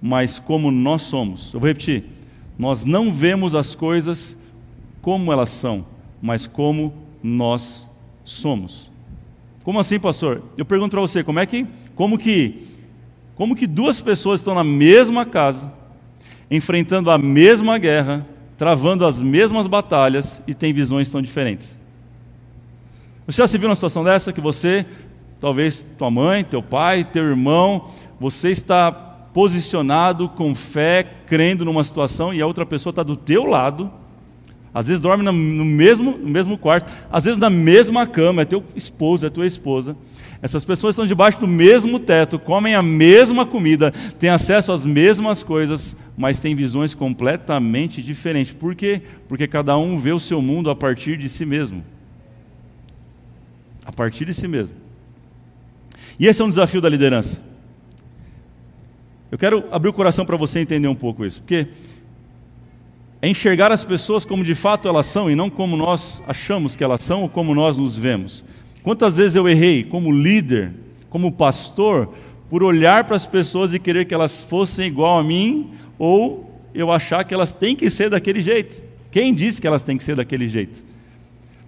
mas 0.00 0.38
como 0.38 0.70
nós 0.70 1.02
somos. 1.02 1.52
Eu 1.52 1.60
vou 1.60 1.68
repetir. 1.68 2.04
Nós 2.58 2.84
não 2.84 3.12
vemos 3.12 3.54
as 3.54 3.74
coisas 3.74 4.36
como 5.02 5.32
elas 5.32 5.48
são, 5.48 5.84
mas 6.20 6.46
como 6.46 6.92
nós 7.22 7.88
somos. 8.24 8.90
Como 9.64 9.78
assim, 9.78 9.98
pastor? 9.98 10.42
Eu 10.56 10.64
pergunto 10.64 10.92
para 10.92 11.00
você, 11.00 11.22
como 11.22 11.38
é 11.38 11.46
que, 11.46 11.66
como 11.94 12.18
que, 12.18 12.66
como 13.34 13.56
que 13.56 13.66
duas 13.66 14.00
pessoas 14.00 14.40
estão 14.40 14.54
na 14.54 14.64
mesma 14.64 15.24
casa, 15.26 15.72
enfrentando 16.50 17.10
a 17.10 17.18
mesma 17.18 17.78
guerra, 17.78 18.26
travando 18.56 19.06
as 19.06 19.20
mesmas 19.20 19.66
batalhas 19.66 20.42
e 20.46 20.54
têm 20.54 20.72
visões 20.72 21.10
tão 21.10 21.20
diferentes? 21.20 21.78
Você 23.26 23.42
já 23.42 23.46
se 23.46 23.58
viu 23.58 23.68
numa 23.68 23.76
situação 23.76 24.02
dessa 24.02 24.32
que 24.32 24.40
você, 24.40 24.84
talvez 25.40 25.86
tua 25.96 26.10
mãe, 26.10 26.44
teu 26.44 26.62
pai, 26.62 27.04
teu 27.04 27.24
irmão, 27.24 27.88
você 28.18 28.50
está 28.50 28.92
posicionado 28.92 30.28
com 30.28 30.54
fé, 30.54 31.02
crendo 31.26 31.64
numa 31.64 31.84
situação 31.84 32.34
e 32.34 32.42
a 32.42 32.46
outra 32.46 32.66
pessoa 32.66 32.90
está 32.90 33.02
do 33.02 33.16
teu 33.16 33.44
lado 33.44 33.90
às 34.72 34.86
vezes 34.86 35.00
dorme 35.00 35.24
no 35.24 35.32
mesmo, 35.32 36.12
no 36.16 36.28
mesmo 36.28 36.56
quarto, 36.56 36.90
às 37.10 37.24
vezes 37.24 37.38
na 37.38 37.50
mesma 37.50 38.06
cama, 38.06 38.42
é 38.42 38.44
teu 38.44 38.62
esposo, 38.76 39.26
é 39.26 39.30
tua 39.30 39.46
esposa. 39.46 39.96
Essas 40.40 40.64
pessoas 40.64 40.94
estão 40.94 41.06
debaixo 41.06 41.40
do 41.40 41.46
mesmo 41.46 41.98
teto, 41.98 42.38
comem 42.38 42.74
a 42.74 42.82
mesma 42.82 43.44
comida, 43.44 43.90
têm 44.18 44.30
acesso 44.30 44.72
às 44.72 44.84
mesmas 44.84 45.42
coisas, 45.42 45.96
mas 46.16 46.38
têm 46.38 46.54
visões 46.54 46.94
completamente 46.94 48.00
diferentes. 48.00 48.54
Por 48.54 48.74
quê? 48.76 49.02
Porque 49.28 49.48
cada 49.48 49.76
um 49.76 49.98
vê 49.98 50.12
o 50.12 50.20
seu 50.20 50.40
mundo 50.40 50.70
a 50.70 50.76
partir 50.76 51.18
de 51.18 51.28
si 51.28 51.44
mesmo. 51.44 51.84
A 53.84 53.92
partir 53.92 54.24
de 54.24 54.32
si 54.32 54.46
mesmo. 54.46 54.76
E 56.20 56.26
esse 56.26 56.42
é 56.42 56.44
um 56.44 56.50
desafio 56.50 56.82
da 56.82 56.88
liderança. 56.90 57.40
Eu 59.32 59.38
quero 59.38 59.64
abrir 59.72 59.88
o 59.88 59.92
coração 59.92 60.26
para 60.26 60.36
você 60.36 60.60
entender 60.60 60.86
um 60.86 60.94
pouco 60.94 61.24
isso, 61.24 61.40
porque 61.40 61.68
é 63.22 63.28
enxergar 63.28 63.72
as 63.72 63.84
pessoas 63.84 64.26
como 64.26 64.44
de 64.44 64.54
fato 64.54 64.86
elas 64.86 65.06
são 65.06 65.30
e 65.30 65.34
não 65.34 65.48
como 65.48 65.78
nós 65.78 66.22
achamos 66.26 66.76
que 66.76 66.84
elas 66.84 67.02
são 67.02 67.22
ou 67.22 67.28
como 67.30 67.54
nós 67.54 67.78
nos 67.78 67.96
vemos. 67.96 68.44
Quantas 68.82 69.16
vezes 69.16 69.34
eu 69.34 69.48
errei 69.48 69.82
como 69.82 70.12
líder, 70.12 70.74
como 71.08 71.32
pastor, 71.32 72.12
por 72.50 72.62
olhar 72.62 73.04
para 73.04 73.16
as 73.16 73.26
pessoas 73.26 73.72
e 73.72 73.78
querer 73.78 74.04
que 74.04 74.12
elas 74.12 74.42
fossem 74.42 74.88
igual 74.88 75.18
a 75.18 75.24
mim, 75.24 75.70
ou 75.98 76.60
eu 76.74 76.92
achar 76.92 77.24
que 77.24 77.32
elas 77.32 77.50
têm 77.50 77.74
que 77.74 77.88
ser 77.88 78.10
daquele 78.10 78.42
jeito. 78.42 78.84
Quem 79.10 79.34
disse 79.34 79.58
que 79.58 79.66
elas 79.66 79.82
têm 79.82 79.96
que 79.96 80.04
ser 80.04 80.16
daquele 80.16 80.46
jeito? 80.46 80.84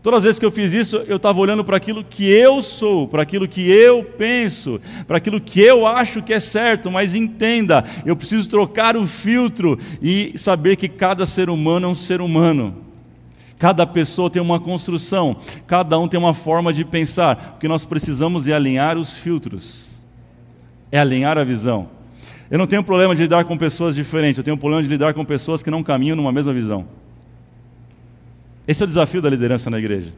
Todas 0.02 0.18
as 0.18 0.24
vezes 0.24 0.38
que 0.40 0.44
eu 0.44 0.50
fiz 0.50 0.72
isso, 0.72 0.96
eu 1.06 1.16
estava 1.16 1.38
olhando 1.38 1.64
para 1.64 1.76
aquilo 1.76 2.02
que 2.02 2.28
eu 2.28 2.60
sou, 2.60 3.06
para 3.06 3.22
aquilo 3.22 3.46
que 3.46 3.70
eu 3.70 4.02
penso, 4.02 4.80
para 5.06 5.18
aquilo 5.18 5.40
que 5.40 5.60
eu 5.60 5.86
acho 5.86 6.20
que 6.20 6.34
é 6.34 6.40
certo, 6.40 6.90
mas 6.90 7.14
entenda, 7.14 7.84
eu 8.04 8.16
preciso 8.16 8.50
trocar 8.50 8.96
o 8.96 9.06
filtro 9.06 9.78
e 10.02 10.36
saber 10.36 10.74
que 10.74 10.88
cada 10.88 11.24
ser 11.24 11.48
humano 11.48 11.86
é 11.86 11.88
um 11.88 11.94
ser 11.94 12.20
humano. 12.20 12.78
Cada 13.60 13.86
pessoa 13.86 14.28
tem 14.28 14.42
uma 14.42 14.58
construção, 14.58 15.36
cada 15.68 15.96
um 15.96 16.08
tem 16.08 16.18
uma 16.18 16.34
forma 16.34 16.72
de 16.72 16.84
pensar. 16.84 17.54
O 17.56 17.60
que 17.60 17.68
nós 17.68 17.86
precisamos 17.86 18.48
é 18.48 18.52
alinhar 18.52 18.98
os 18.98 19.16
filtros, 19.16 20.04
é 20.90 20.98
alinhar 20.98 21.38
a 21.38 21.44
visão. 21.44 21.88
Eu 22.50 22.58
não 22.58 22.66
tenho 22.66 22.82
problema 22.82 23.14
de 23.14 23.22
lidar 23.22 23.44
com 23.44 23.56
pessoas 23.56 23.94
diferentes, 23.94 24.38
eu 24.38 24.42
tenho 24.42 24.58
problema 24.58 24.82
de 24.82 24.88
lidar 24.88 25.14
com 25.14 25.24
pessoas 25.24 25.62
que 25.62 25.70
não 25.70 25.80
caminham 25.80 26.16
numa 26.16 26.32
mesma 26.32 26.52
visão. 26.52 27.01
Esse 28.66 28.82
é 28.82 28.84
o 28.84 28.88
desafio 28.88 29.20
da 29.20 29.28
liderança 29.28 29.68
na 29.68 29.78
igreja. 29.78 30.12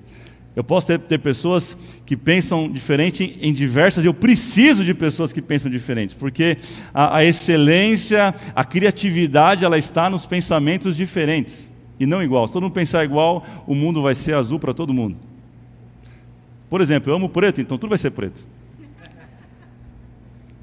Eu 0.57 0.63
posso 0.63 0.87
ter, 0.87 1.01
ter, 1.01 1.19
pessoas 1.19 1.77
que 2.07 2.17
pensam 2.17 2.71
diferente 2.71 3.37
em 3.41 3.53
diversas, 3.53 4.05
eu 4.05 4.15
preciso 4.15 4.85
de 4.85 4.95
pessoas 4.95 5.33
que 5.33 5.43
pensam 5.43 5.69
diferentes, 5.69 6.15
porque 6.15 6.57
a, 6.93 7.17
a, 7.17 7.25
excelência, 7.25 8.33
a 8.55 8.65
criatividade, 8.65 9.65
ela 9.65 9.77
está 9.77 10.09
nos 10.09 10.27
pensamentos 10.27 10.97
diferentes 10.97 11.73
e 11.99 12.07
não 12.07 12.23
igual. 12.23 12.47
Se 12.47 12.53
todo 12.53 12.63
mundo 12.63 12.73
pensar 12.73 13.05
igual, 13.05 13.45
o 13.67 13.75
mundo 13.75 14.01
vai 14.01 14.15
ser 14.15 14.35
azul 14.35 14.61
para 14.61 14.73
todo 14.73 14.95
mundo. 14.95 15.17
Por 16.71 16.81
exemplo, 16.81 17.11
eu 17.11 17.17
amo 17.17 17.29
preto, 17.29 17.61
então 17.61 17.77
tudo 17.77 17.91
vai 17.91 17.99
ser 17.99 18.13
preto. 18.13 18.47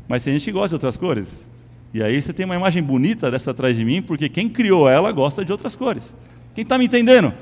Mas 0.08 0.24
tem 0.24 0.34
gente 0.34 0.46
que 0.46 0.52
gosta 0.54 0.70
de 0.70 0.76
outras 0.76 0.96
cores. 0.96 1.52
E 1.94 2.02
aí 2.02 2.22
você 2.22 2.32
tem 2.32 2.46
uma 2.46 2.56
imagem 2.56 2.82
bonita 2.82 3.30
dessa 3.30 3.52
atrás 3.52 3.76
de 3.76 3.84
mim, 3.84 4.02
porque 4.02 4.30
quem 4.30 4.48
criou 4.48 4.90
ela 4.90 5.12
gosta 5.12 5.44
de 5.44 5.52
outras 5.52 5.76
cores. 5.76 6.16
Quem 6.56 6.64
está 6.64 6.78
me 6.78 6.86
entendendo? 6.86 7.34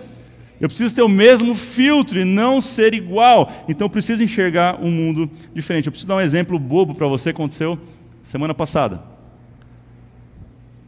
Eu 0.60 0.68
preciso 0.68 0.94
ter 0.94 1.01
o 1.01 1.08
mesmo 1.08 1.56
filtro 1.56 2.20
e 2.20 2.25
não 2.25 2.62
ser 2.62 2.94
igual. 2.94 3.51
Então 3.68 3.86
eu 3.86 3.89
preciso 3.89 4.22
enxergar 4.22 4.80
um 4.82 4.92
mundo 4.92 5.30
diferente. 5.54 5.88
Eu 5.88 5.92
preciso 5.92 6.08
dar 6.08 6.16
um 6.16 6.22
exemplo 6.22 6.60
bobo 6.60 6.94
para 6.94 7.08
você 7.08 7.30
aconteceu 7.30 7.80
semana 8.22 8.54
passada. 8.54 9.01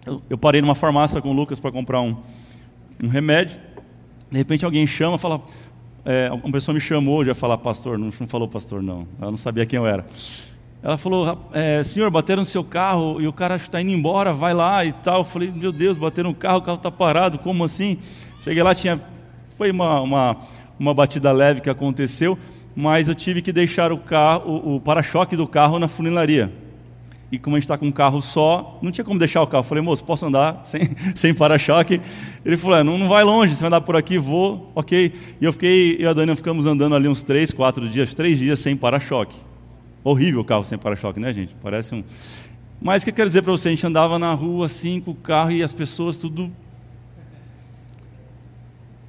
Eu, 0.06 0.22
eu, 0.30 0.38
parei 0.38 0.62
numa 0.62 0.76
farmácia 0.76 1.22
com 1.22 1.30
o 1.30 1.34
Lucas 1.34 1.60
para 1.60 1.72
comprar 1.72 2.02
um, 2.02 2.18
um 3.02 3.08
remédio. 3.08 3.62
De 4.30 4.38
repente 4.38 4.66
alguém 4.66 4.86
chama, 4.86 5.18
fala, 5.18 5.42
é, 6.04 6.30
uma 6.32 6.52
pessoa 6.52 6.74
me 6.74 6.82
chamou, 6.82 7.24
já 7.24 7.34
falar 7.34 7.58
pastor, 7.58 7.98
não, 7.98 8.12
não 8.20 8.28
falou 8.28 8.48
pastor 8.48 8.82
não, 8.82 9.08
ela 9.20 9.30
não 9.30 9.38
sabia 9.38 9.66
quem 9.66 9.78
eu 9.78 9.86
era. 9.86 10.06
Ela 10.84 10.98
falou, 10.98 11.48
é, 11.54 11.84
senhor, 11.84 12.10
bateram 12.10 12.42
no 12.42 12.46
seu 12.46 12.64
carro 12.64 13.22
e 13.22 13.28
o 13.28 13.34
cara 13.34 13.56
está 13.56 13.80
indo 13.80 13.92
embora, 13.92 14.34
vai 14.34 14.52
lá 14.52 14.84
e 14.84 14.92
tal. 14.92 15.20
Eu 15.20 15.24
falei, 15.24 15.52
meu 15.52 15.72
Deus, 15.72 16.00
bateram 16.00 16.32
no 16.32 16.36
carro, 16.36 16.58
o 16.58 16.62
carro 16.64 16.78
está 16.78 16.90
parado, 16.90 17.38
como 17.38 17.64
assim? 17.64 18.00
Cheguei 18.44 18.64
lá, 18.64 18.74
tinha 18.74 19.00
foi 19.62 19.70
uma, 19.70 20.02
uma, 20.02 20.38
uma 20.80 20.92
batida 20.92 21.32
leve 21.32 21.62
que 21.62 21.70
aconteceu, 21.70 22.36
mas 22.76 23.08
eu 23.08 23.14
tive 23.14 23.44
que 23.44 23.54
deixar 23.54 23.92
o, 23.92 23.98
carro, 24.00 24.76
o, 24.76 24.80
para-choque 24.80 25.36
do 25.36 25.46
carro 25.46 25.78
na 25.78 25.88
funilaria. 25.88 26.52
E 27.32 27.38
como 27.38 27.56
a 27.56 27.60
gente 27.60 27.66
está 27.66 27.78
com 27.78 27.86
um 27.86 27.92
carro 27.92 28.20
só, 28.22 28.80
não 28.82 28.92
tinha 28.92 29.06
como 29.06 29.20
deixar 29.20 29.40
o 29.44 29.46
carro. 29.46 29.60
Eu 29.60 29.68
falei, 29.68 29.84
moço, 29.84 30.04
posso 30.04 30.26
andar 30.26 30.62
sem, 30.64 30.82
sem 31.14 31.32
para-choque? 31.32 32.02
Ele 32.44 32.58
falou, 32.58 32.78
é, 32.78 32.84
não, 32.84 32.98
não 32.98 33.08
vai 33.08 33.24
longe, 33.24 33.54
você 33.54 33.62
vai 33.62 33.68
andar 33.68 33.82
por 33.82 33.96
aqui, 33.96 34.18
vou, 34.18 34.72
ok. 34.74 35.14
E 35.40 35.46
eu 35.46 35.54
fiquei, 35.54 35.98
eu 36.00 36.06
e 36.06 36.08
a 36.08 36.14
Dani 36.14 36.36
ficamos 36.36 36.66
andando 36.66 36.96
ali 36.96 37.08
uns 37.08 37.22
três, 37.22 37.52
quatro 37.52 37.88
dias, 37.88 38.16
três 38.16 38.40
dias 38.40 38.60
sem 38.60 38.76
para-choque. 38.76 39.38
Horrível 40.04 40.42
o 40.42 40.44
carro 40.44 40.64
sem 40.64 40.80
para-choque, 40.80 41.20
né, 41.20 41.32
gente? 41.32 41.56
Parece 41.62 41.94
um. 41.94 42.04
Mas 42.82 43.04
o 43.04 43.06
que 43.06 43.12
eu 43.12 43.16
quero 43.16 43.30
dizer 43.30 43.44
para 43.44 43.52
você? 43.52 43.68
A 43.68 43.72
gente 43.72 43.86
andava 43.86 44.18
na 44.18 44.34
rua 44.34 44.66
assim 44.66 45.00
com 45.00 45.12
o 45.12 45.16
carro 45.16 45.52
e 45.52 45.62
as 45.62 45.72
pessoas 45.72 46.18
tudo 46.18 46.52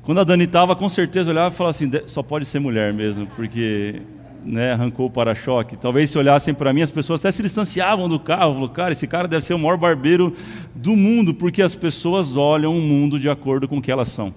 quando 0.02 0.18
a 0.18 0.24
Dani 0.24 0.44
estava, 0.44 0.74
com 0.74 0.88
certeza 0.88 1.30
olhava 1.30 1.54
e 1.54 1.56
falava 1.56 1.70
assim: 1.70 1.90
só 2.06 2.22
pode 2.22 2.44
ser 2.44 2.58
mulher 2.58 2.92
mesmo, 2.92 3.26
porque 3.28 4.02
né, 4.44 4.72
arrancou 4.72 5.06
o 5.06 5.10
para-choque. 5.10 5.76
Talvez 5.76 6.10
se 6.10 6.18
olhassem 6.18 6.52
para 6.52 6.72
mim, 6.72 6.82
as 6.82 6.90
pessoas 6.90 7.20
até 7.20 7.30
se 7.30 7.42
distanciavam 7.42 8.08
do 8.08 8.18
carro. 8.18 8.54
Falou, 8.54 8.68
cara, 8.68 8.92
esse 8.92 9.06
cara 9.06 9.28
deve 9.28 9.44
ser 9.44 9.54
o 9.54 9.58
maior 9.58 9.76
barbeiro 9.76 10.32
do 10.74 10.96
mundo, 10.96 11.32
porque 11.32 11.62
as 11.62 11.76
pessoas 11.76 12.36
olham 12.36 12.76
o 12.76 12.80
mundo 12.80 13.18
de 13.18 13.28
acordo 13.28 13.68
com 13.68 13.78
o 13.78 13.82
que 13.82 13.92
elas 13.92 14.08
são. 14.08 14.34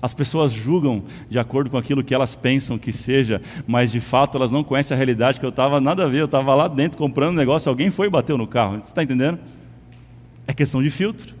As 0.00 0.14
pessoas 0.14 0.52
julgam 0.52 1.02
de 1.28 1.38
acordo 1.38 1.70
com 1.70 1.76
aquilo 1.76 2.04
que 2.04 2.14
elas 2.14 2.34
pensam 2.34 2.78
que 2.78 2.92
seja, 2.92 3.40
mas 3.66 3.90
de 3.90 3.98
fato 3.98 4.36
elas 4.36 4.52
não 4.52 4.62
conhecem 4.62 4.94
a 4.94 4.96
realidade 4.96 5.40
que 5.40 5.46
eu 5.46 5.50
estava 5.50 5.80
nada 5.80 6.04
a 6.04 6.08
ver. 6.08 6.20
Eu 6.20 6.26
estava 6.26 6.54
lá 6.54 6.68
dentro 6.68 6.98
comprando 6.98 7.30
um 7.30 7.36
negócio, 7.36 7.68
alguém 7.68 7.90
foi 7.90 8.06
e 8.06 8.10
bateu 8.10 8.38
no 8.38 8.46
carro. 8.46 8.76
Você 8.76 8.88
está 8.88 9.02
entendendo? 9.02 9.38
É 10.46 10.52
questão 10.52 10.82
de 10.82 10.90
filtro. 10.90 11.37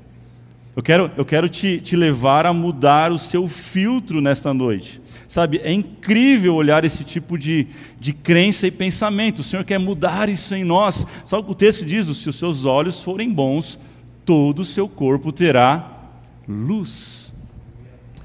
Eu 0.78 0.82
quero, 0.82 1.10
eu 1.16 1.24
quero 1.24 1.48
te, 1.48 1.80
te 1.80 1.96
levar 1.96 2.46
a 2.46 2.52
mudar 2.52 3.10
o 3.10 3.18
seu 3.18 3.48
filtro 3.48 4.20
nesta 4.20 4.54
noite. 4.54 5.00
Sabe, 5.26 5.60
é 5.64 5.72
incrível 5.72 6.54
olhar 6.54 6.84
esse 6.84 7.02
tipo 7.02 7.36
de, 7.36 7.66
de 7.98 8.12
crença 8.12 8.64
e 8.64 8.70
pensamento. 8.70 9.40
O 9.40 9.42
Senhor 9.42 9.64
quer 9.64 9.80
mudar 9.80 10.28
isso 10.28 10.54
em 10.54 10.62
nós. 10.62 11.04
Só 11.24 11.40
o 11.40 11.52
texto 11.52 11.84
diz: 11.84 12.06
se 12.16 12.28
os 12.28 12.36
seus 12.36 12.64
olhos 12.64 13.02
forem 13.02 13.32
bons, 13.34 13.76
todo 14.24 14.60
o 14.60 14.64
seu 14.64 14.88
corpo 14.88 15.32
terá 15.32 15.84
luz. 16.48 17.34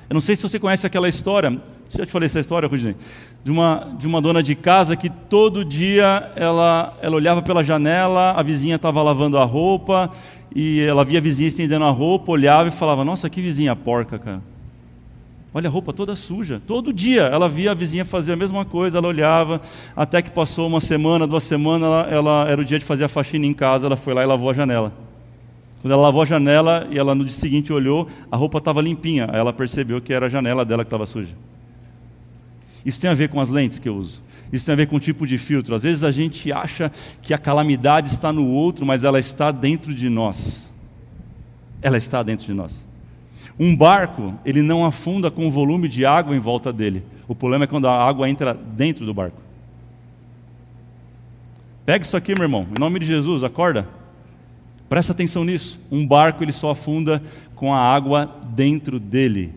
Eu 0.08 0.14
não 0.14 0.22
sei 0.22 0.36
se 0.36 0.44
você 0.44 0.60
conhece 0.60 0.86
aquela 0.86 1.10
história. 1.10 1.60
Já 1.90 2.06
te 2.06 2.12
falei 2.12 2.28
essa 2.28 2.40
história, 2.40 2.70
Rudinei? 2.70 2.96
De 3.44 3.50
uma, 3.50 3.96
de 3.98 4.06
uma 4.06 4.22
dona 4.22 4.44
de 4.44 4.54
casa 4.54 4.96
que 4.96 5.10
todo 5.10 5.66
dia 5.66 6.32
ela, 6.36 6.98
ela 7.02 7.16
olhava 7.16 7.42
pela 7.42 7.64
janela, 7.64 8.32
a 8.32 8.44
vizinha 8.44 8.76
estava 8.76 9.02
lavando 9.02 9.40
a 9.40 9.44
roupa 9.44 10.12
e 10.56 10.82
ela 10.82 11.04
via 11.04 11.20
a 11.20 11.22
vizinha 11.22 11.48
estendendo 11.48 11.86
a 11.86 11.90
roupa, 11.90 12.32
olhava 12.32 12.68
e 12.68 12.72
falava: 12.72 13.04
Nossa, 13.04 13.30
que 13.30 13.42
vizinha 13.42 13.76
porca, 13.76 14.20
cara. 14.20 14.42
Olha 15.54 15.68
a 15.68 15.72
roupa 15.72 15.94
toda 15.94 16.16
suja. 16.16 16.62
Todo 16.66 16.92
dia 16.92 17.24
ela 17.24 17.48
via 17.48 17.72
a 17.72 17.74
vizinha 17.76 18.04
fazer 18.04 18.34
a 18.34 18.36
mesma 18.36 18.66
coisa, 18.66 18.98
ela 18.98 19.08
olhava, 19.08 19.62
até 19.96 20.22
que 20.22 20.32
passou 20.32 20.68
uma 20.68 20.80
semana, 20.80 21.28
duas 21.28 21.44
semanas, 21.44 21.88
ela, 21.88 22.08
ela, 22.10 22.50
era 22.50 22.60
o 22.60 22.66
dia 22.66 22.80
de 22.80 22.86
fazer 22.86 23.04
a 23.04 23.08
faxina 23.08 23.46
em 23.46 23.54
casa, 23.54 23.86
ela 23.86 23.96
foi 23.96 24.16
lá 24.16 24.24
e 24.24 24.26
lavou 24.26 24.50
a 24.50 24.54
janela. 24.54 24.92
Quando 25.82 25.92
ela 25.92 26.02
lavou 26.02 26.22
a 26.24 26.26
janela 26.26 26.88
e 26.90 26.98
ela 26.98 27.14
no 27.14 27.24
dia 27.24 27.36
seguinte 27.36 27.72
olhou, 27.72 28.08
a 28.32 28.38
roupa 28.38 28.58
estava 28.58 28.82
limpinha. 28.82 29.28
Aí 29.30 29.38
ela 29.38 29.52
percebeu 29.54 30.02
que 30.02 30.14
era 30.14 30.28
a 30.28 30.30
janela 30.30 30.64
dela 30.66 30.84
que 30.84 30.88
estava 30.88 31.06
suja. 31.06 31.36
Isso 32.86 33.00
tem 33.00 33.10
a 33.10 33.14
ver 33.14 33.30
com 33.30 33.40
as 33.40 33.50
lentes 33.50 33.80
que 33.80 33.88
eu 33.88 33.96
uso. 33.96 34.24
Isso 34.54 34.68
tem 34.68 34.74
a 34.74 34.76
ver 34.76 34.86
com 34.86 34.98
o 34.98 35.00
tipo 35.00 35.26
de 35.26 35.36
filtro. 35.40 35.74
Às 35.74 35.82
vezes 35.82 36.04
a 36.04 36.12
gente 36.12 36.52
acha 36.52 36.92
que 37.24 37.34
a 37.34 37.40
calamidade 37.40 38.10
está 38.10 38.32
no 38.32 38.48
outro, 38.48 38.86
mas 38.86 39.04
ela 39.04 39.20
está 39.20 39.50
dentro 39.52 39.92
de 39.96 40.08
nós. 40.10 40.72
Ela 41.82 41.98
está 41.98 42.22
dentro 42.22 42.46
de 42.46 42.54
nós. 42.54 42.86
Um 43.60 43.76
barco, 43.76 44.38
ele 44.46 44.62
não 44.62 44.86
afunda 44.86 45.32
com 45.32 45.48
o 45.48 45.52
volume 45.52 45.90
de 45.90 46.06
água 46.06 46.36
em 46.36 46.40
volta 46.40 46.72
dele. 46.72 47.04
O 47.28 47.34
problema 47.34 47.64
é 47.64 47.68
quando 47.68 47.88
a 47.88 48.08
água 48.08 48.30
entra 48.30 48.54
dentro 48.54 49.08
do 49.08 49.14
barco. 49.14 49.42
Pega 51.84 52.06
isso 52.06 52.16
aqui, 52.16 52.36
meu 52.36 52.44
irmão, 52.44 52.68
em 52.78 52.80
nome 52.80 53.00
de 53.00 53.08
Jesus, 53.08 53.44
acorda. 53.44 53.90
Presta 54.88 55.14
atenção 55.14 55.44
nisso. 55.44 55.80
Um 55.92 56.06
barco 56.06 56.44
ele 56.44 56.54
só 56.54 56.70
afunda 56.70 57.24
com 57.56 57.74
a 57.74 57.80
água 57.80 58.30
dentro 58.50 59.00
dele. 59.00 59.52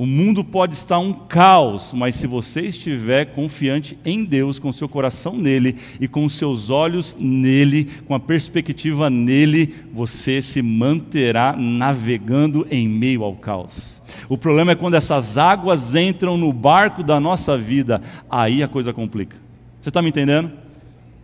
O 0.00 0.06
mundo 0.06 0.42
pode 0.42 0.74
estar 0.74 0.98
um 0.98 1.12
caos, 1.12 1.92
mas 1.92 2.16
se 2.16 2.26
você 2.26 2.62
estiver 2.62 3.34
confiante 3.34 3.98
em 4.02 4.24
Deus, 4.24 4.58
com 4.58 4.72
seu 4.72 4.88
coração 4.88 5.36
nele 5.36 5.76
e 6.00 6.08
com 6.08 6.26
seus 6.26 6.70
olhos 6.70 7.18
nele, 7.20 7.84
com 8.06 8.14
a 8.14 8.18
perspectiva 8.18 9.10
nele, 9.10 9.74
você 9.92 10.40
se 10.40 10.62
manterá 10.62 11.54
navegando 11.54 12.66
em 12.70 12.88
meio 12.88 13.22
ao 13.22 13.34
caos. 13.34 14.00
O 14.26 14.38
problema 14.38 14.72
é 14.72 14.74
quando 14.74 14.94
essas 14.94 15.36
águas 15.36 15.94
entram 15.94 16.38
no 16.38 16.50
barco 16.50 17.02
da 17.02 17.20
nossa 17.20 17.58
vida, 17.58 18.00
aí 18.30 18.62
a 18.62 18.68
coisa 18.68 18.94
complica. 18.94 19.36
Você 19.82 19.90
está 19.90 20.00
me 20.00 20.08
entendendo? 20.08 20.50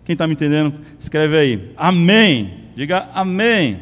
Quem 0.04 0.12
está 0.12 0.26
me 0.26 0.34
entendendo, 0.34 0.78
escreve 1.00 1.38
aí. 1.38 1.72
Amém. 1.78 2.52
Diga 2.76 3.08
amém. 3.14 3.80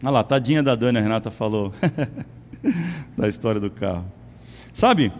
Olha 0.00 0.12
lá, 0.12 0.22
tadinha 0.22 0.62
da 0.62 0.76
Dani, 0.76 0.98
a 0.98 1.02
Renata 1.02 1.28
falou. 1.28 1.74
da 3.16 3.28
história 3.28 3.60
do 3.60 3.70
carro. 3.70 4.04
Sabe, 4.72 5.12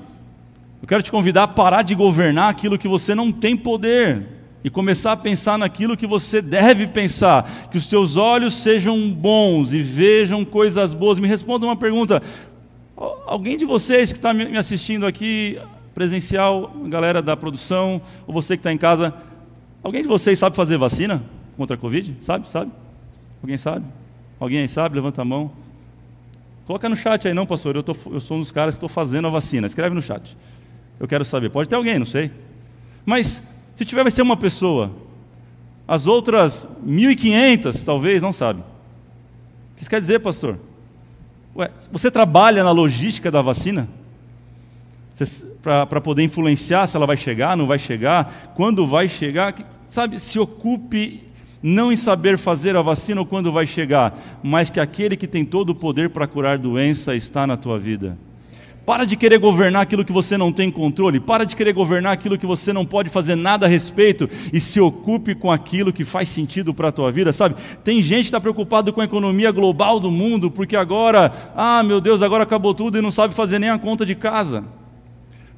eu 0.81 0.87
quero 0.87 1.03
te 1.03 1.11
convidar 1.11 1.44
a 1.44 1.48
parar 1.48 1.83
de 1.83 1.94
governar 1.94 2.51
aquilo 2.51 2.79
que 2.79 2.88
você 2.88 3.14
não 3.14 3.33
tem 3.33 3.57
poder 3.57 4.27
e 4.62 4.70
começar 4.70 5.12
a 5.12 5.16
pensar 5.16 5.59
naquilo 5.59 5.96
que 5.96 6.07
você 6.07 6.42
deve 6.42 6.87
pensar, 6.87 7.68
que 7.70 7.79
os 7.79 7.87
teus 7.87 8.16
olhos 8.16 8.55
sejam 8.55 9.11
bons 9.12 9.72
e 9.72 9.81
vejam 9.81 10.44
coisas 10.44 10.94
boas. 10.94 11.18
Me 11.18 11.29
responda 11.29 11.66
uma 11.66 11.77
pergunta: 11.77 12.22
alguém 13.27 13.57
de 13.57 13.64
vocês 13.64 14.12
que 14.12 14.18
está 14.18 14.33
me 14.35 14.57
assistindo 14.57 15.07
aqui, 15.07 15.59
presencial, 15.94 16.72
galera 16.87 17.22
da 17.22 17.37
produção, 17.37 18.01
ou 18.27 18.33
você 18.35 18.57
que 18.57 18.61
está 18.61 18.72
em 18.72 18.79
casa, 18.79 19.14
alguém 19.83 20.03
de 20.03 20.09
vocês 20.09 20.38
sabe 20.38 20.55
fazer 20.55 20.77
vacina 20.77 21.24
contra 21.57 21.74
a 21.74 21.79
Covid? 21.79 22.16
Sabe? 22.20 22.46
Sabe? 22.46 22.70
Alguém 23.42 23.57
sabe? 23.57 23.85
Alguém 24.38 24.61
aí 24.61 24.68
sabe? 24.68 24.94
Levanta 24.94 25.22
a 25.22 25.24
mão. 25.24 25.51
Coloca 26.68 26.87
no 26.87 26.94
chat 26.94 27.26
aí, 27.26 27.33
não, 27.33 27.46
pastor. 27.46 27.76
Eu, 27.76 27.83
tô, 27.83 27.96
eu 28.11 28.20
sou 28.20 28.37
um 28.37 28.40
dos 28.40 28.52
caras 28.52 28.74
que 28.74 28.76
estou 28.76 28.90
fazendo 28.90 29.26
a 29.26 29.31
vacina. 29.31 29.66
Escreve 29.66 29.94
no 29.94 30.02
chat. 30.02 30.37
Eu 31.00 31.09
quero 31.09 31.24
saber. 31.24 31.48
Pode 31.48 31.66
ter 31.66 31.74
alguém, 31.74 31.98
não 31.98 32.04
sei. 32.04 32.31
Mas 33.07 33.42
Se 33.74 33.87
tiver, 33.87 34.02
vai 34.02 34.11
ser 34.11 34.20
uma 34.20 34.37
pessoa. 34.37 34.92
As 35.87 36.07
outras 36.07 36.68
1.500, 36.87 37.83
talvez, 37.85 38.20
não 38.20 38.35
sabe. 38.35 38.61
O 38.61 39.76
que 39.76 39.81
isso 39.81 39.88
quer 39.88 39.98
dizer, 39.98 40.18
pastor? 40.18 40.59
Ué, 41.57 41.70
você 41.90 42.11
trabalha 42.11 42.62
na 42.62 42.70
logística 42.70 43.31
da 43.31 43.40
vacina? 43.40 43.88
Para 45.62 46.02
poder 46.02 46.22
influenciar 46.22 46.87
se 46.87 46.98
ela 46.98 47.07
vai 47.07 47.16
chegar, 47.16 47.57
não 47.57 47.66
vai 47.66 47.78
chegar, 47.78 48.52
quando 48.54 48.87
vai 48.87 49.09
chegar, 49.09 49.54
sabe, 49.88 50.18
se 50.20 50.38
ocupe 50.38 51.28
não 51.62 51.92
em 51.92 51.97
saber 51.97 52.38
fazer 52.38 52.77
a 52.77 52.83
vacina 52.83 53.21
ou 53.21 53.27
quando 53.27 53.53
vai 53.53 53.66
chegar, 53.66 54.18
mas 54.42 54.71
que 54.71 54.81
aquele 54.81 55.16
que 55.16 55.27
tem 55.27 55.44
todo 55.44 55.71
o 55.71 55.75
poder 55.75 56.11
para 56.11 56.27
curar 56.27 56.59
doença 56.59 57.14
está 57.14 57.47
na 57.47 57.57
tua 57.57 57.79
vida. 57.79 58.18
Para 58.87 59.05
de 59.05 59.16
querer 59.16 59.38
governar 59.38 59.83
aquilo 59.83 60.03
que 60.03 60.12
você 60.12 60.38
não 60.38 60.51
tem 60.51 60.71
controle, 60.71 61.21
para 61.21 61.44
de 61.44 61.55
querer 61.55 61.75
governar 61.75 62.14
aquilo 62.14 62.38
que 62.38 62.47
você 62.47 62.73
não 62.73 62.87
pode 62.87 63.11
fazer 63.11 63.35
nada 63.35 63.66
a 63.66 63.68
respeito 63.68 64.31
e 64.51 64.59
se 64.61 64.81
ocupe 64.81 65.35
com 65.35 65.53
aquilo 65.53 65.92
que 65.92 66.05
faz 66.05 66.31
sentido 66.31 66.73
para 66.73 66.88
a 66.88 66.92
tua 66.92 67.12
vida, 67.12 67.31
sabe? 67.31 67.55
Tem 67.85 68.01
gente 68.01 68.21
que 68.21 68.29
está 68.29 68.40
preocupado 68.40 68.90
com 68.90 69.03
a 69.03 69.05
economia 69.05 69.53
global 69.53 70.01
do 70.01 70.11
mundo, 70.11 70.51
porque 70.51 70.75
agora, 70.75 71.31
ah 71.55 71.83
meu 71.83 72.01
Deus, 72.01 72.23
agora 72.23 72.44
acabou 72.44 72.73
tudo 72.73 72.97
e 72.97 73.03
não 73.03 73.12
sabe 73.12 73.35
fazer 73.35 73.59
nem 73.59 73.68
a 73.68 73.79
conta 73.79 74.07
de 74.07 74.14
casa 74.14 74.64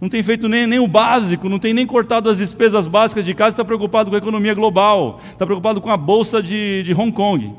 não 0.01 0.09
tem 0.09 0.23
feito 0.23 0.49
nem, 0.49 0.67
nem 0.67 0.79
o 0.79 0.89
básico, 0.89 1.49
não 1.49 1.59
tem 1.59 1.75
nem 1.75 1.87
cortado 1.87 2.31
as 2.31 2.39
despesas 2.39 2.87
básicas 2.87 3.25
de 3.25 3.35
casa, 3.35 3.51
está 3.51 3.65
preocupado 3.65 4.09
com 4.09 4.17
a 4.17 4.19
economia 4.19 4.55
global, 4.55 5.21
está 5.31 5.45
preocupado 5.45 5.81
com 5.81 5.91
a 5.91 5.97
bolsa 5.97 6.43
de, 6.43 6.83
de 6.83 6.95
Hong 6.95 7.13
Kong. 7.13 7.53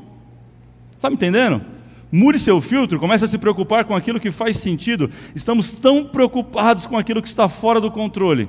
Está 0.96 1.08
me 1.08 1.14
entendendo? 1.14 1.62
Mure 2.10 2.38
seu 2.38 2.60
filtro, 2.60 2.98
comece 2.98 3.24
a 3.24 3.28
se 3.28 3.38
preocupar 3.38 3.84
com 3.84 3.94
aquilo 3.94 4.20
que 4.20 4.30
faz 4.30 4.58
sentido. 4.58 5.08
Estamos 5.34 5.72
tão 5.72 6.04
preocupados 6.04 6.84
com 6.84 6.98
aquilo 6.98 7.22
que 7.22 7.28
está 7.28 7.48
fora 7.48 7.80
do 7.80 7.90
controle 7.90 8.48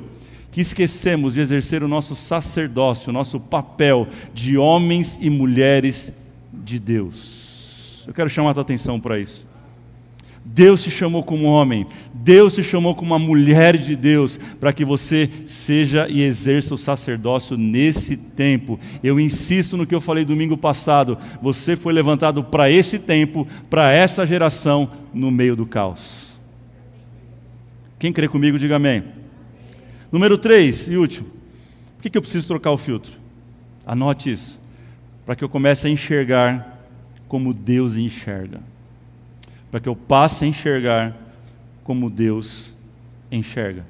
que 0.54 0.62
esquecemos 0.62 1.34
de 1.34 1.42
exercer 1.42 1.84
o 1.84 1.88
nosso 1.88 2.16
sacerdócio, 2.16 3.10
o 3.10 3.14
nosso 3.14 3.40
papel 3.40 4.08
de 4.36 4.56
homens 4.56 5.18
e 5.20 5.28
mulheres 5.28 6.14
de 6.54 6.80
Deus. 6.80 8.04
Eu 8.08 8.14
quero 8.14 8.30
chamar 8.30 8.52
a 8.52 8.54
tua 8.54 8.62
atenção 8.62 9.00
para 9.00 9.20
isso. 9.20 9.48
Deus 10.46 10.84
te 10.84 10.92
chamou 10.92 11.24
como 11.24 11.46
homem, 11.46 11.86
Deus 12.14 12.56
te 12.56 12.64
chamou 12.64 12.94
como 12.94 13.12
uma 13.12 13.20
mulher 13.20 13.78
de 13.78 13.96
Deus, 13.96 14.38
para 14.60 14.74
que 14.74 14.84
você 14.84 15.30
seja 15.46 16.08
e 16.10 16.22
exerça 16.22 16.74
o 16.74 16.78
sacerdócio 16.78 17.58
nesse 17.58 18.18
tempo. 18.18 18.78
Eu 19.02 19.20
insisto 19.20 19.78
no 19.78 19.88
que 19.88 19.96
eu 19.96 20.02
falei 20.02 20.26
domingo 20.26 20.58
passado: 20.58 21.18
você 21.42 21.76
foi 21.78 21.94
levantado 21.94 22.44
para 22.44 22.70
esse 22.70 23.00
tempo, 23.00 23.48
para 23.70 23.92
essa 23.92 24.26
geração, 24.26 24.92
no 25.14 25.32
meio 25.32 25.56
do 25.56 25.66
caos. 25.66 26.38
Quem 27.98 28.12
crê 28.12 28.28
comigo, 28.28 28.60
diga 28.60 28.76
amém. 28.76 29.04
Número 30.12 30.38
3 30.38 30.90
e 30.90 30.98
último: 30.98 31.30
por 31.98 32.12
que 32.12 32.18
eu 32.18 32.22
preciso 32.22 32.48
trocar 32.48 32.72
o 32.72 32.78
filtro? 32.78 33.14
Anote 33.86 34.30
isso, 34.30 34.60
para 35.26 35.36
que 35.36 35.44
eu 35.44 35.50
comece 35.50 35.88
a 35.88 35.90
enxergar 35.90 36.86
como 37.30 37.54
Deus 37.54 37.96
enxerga 37.96 38.73
para 39.74 39.80
que 39.80 39.90
eu 39.90 39.96
passe 39.96 40.46
a 40.46 40.48
enxergar 40.48 41.18
como 41.84 42.08
Deus 42.08 42.76
enxerga. 43.32 43.84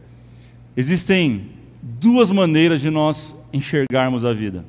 Existem 0.78 1.50
duas 1.82 2.32
maneiras 2.32 2.80
de 2.80 2.90
nós 2.90 3.36
enxergarmos 3.52 4.24
a 4.24 4.32
vida. 4.32 4.64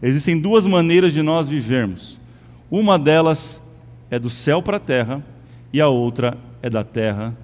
Existem 0.00 0.40
duas 0.40 0.64
maneiras 0.64 1.12
de 1.12 1.20
nós 1.20 1.48
vivermos. 1.48 2.20
Uma 2.70 2.96
delas 2.96 3.60
é 4.08 4.20
do 4.20 4.30
céu 4.30 4.62
para 4.62 4.76
a 4.76 4.80
terra 4.80 5.20
e 5.72 5.80
a 5.80 5.88
outra 5.88 6.38
é 6.62 6.70
da 6.70 6.84
terra 6.84 7.36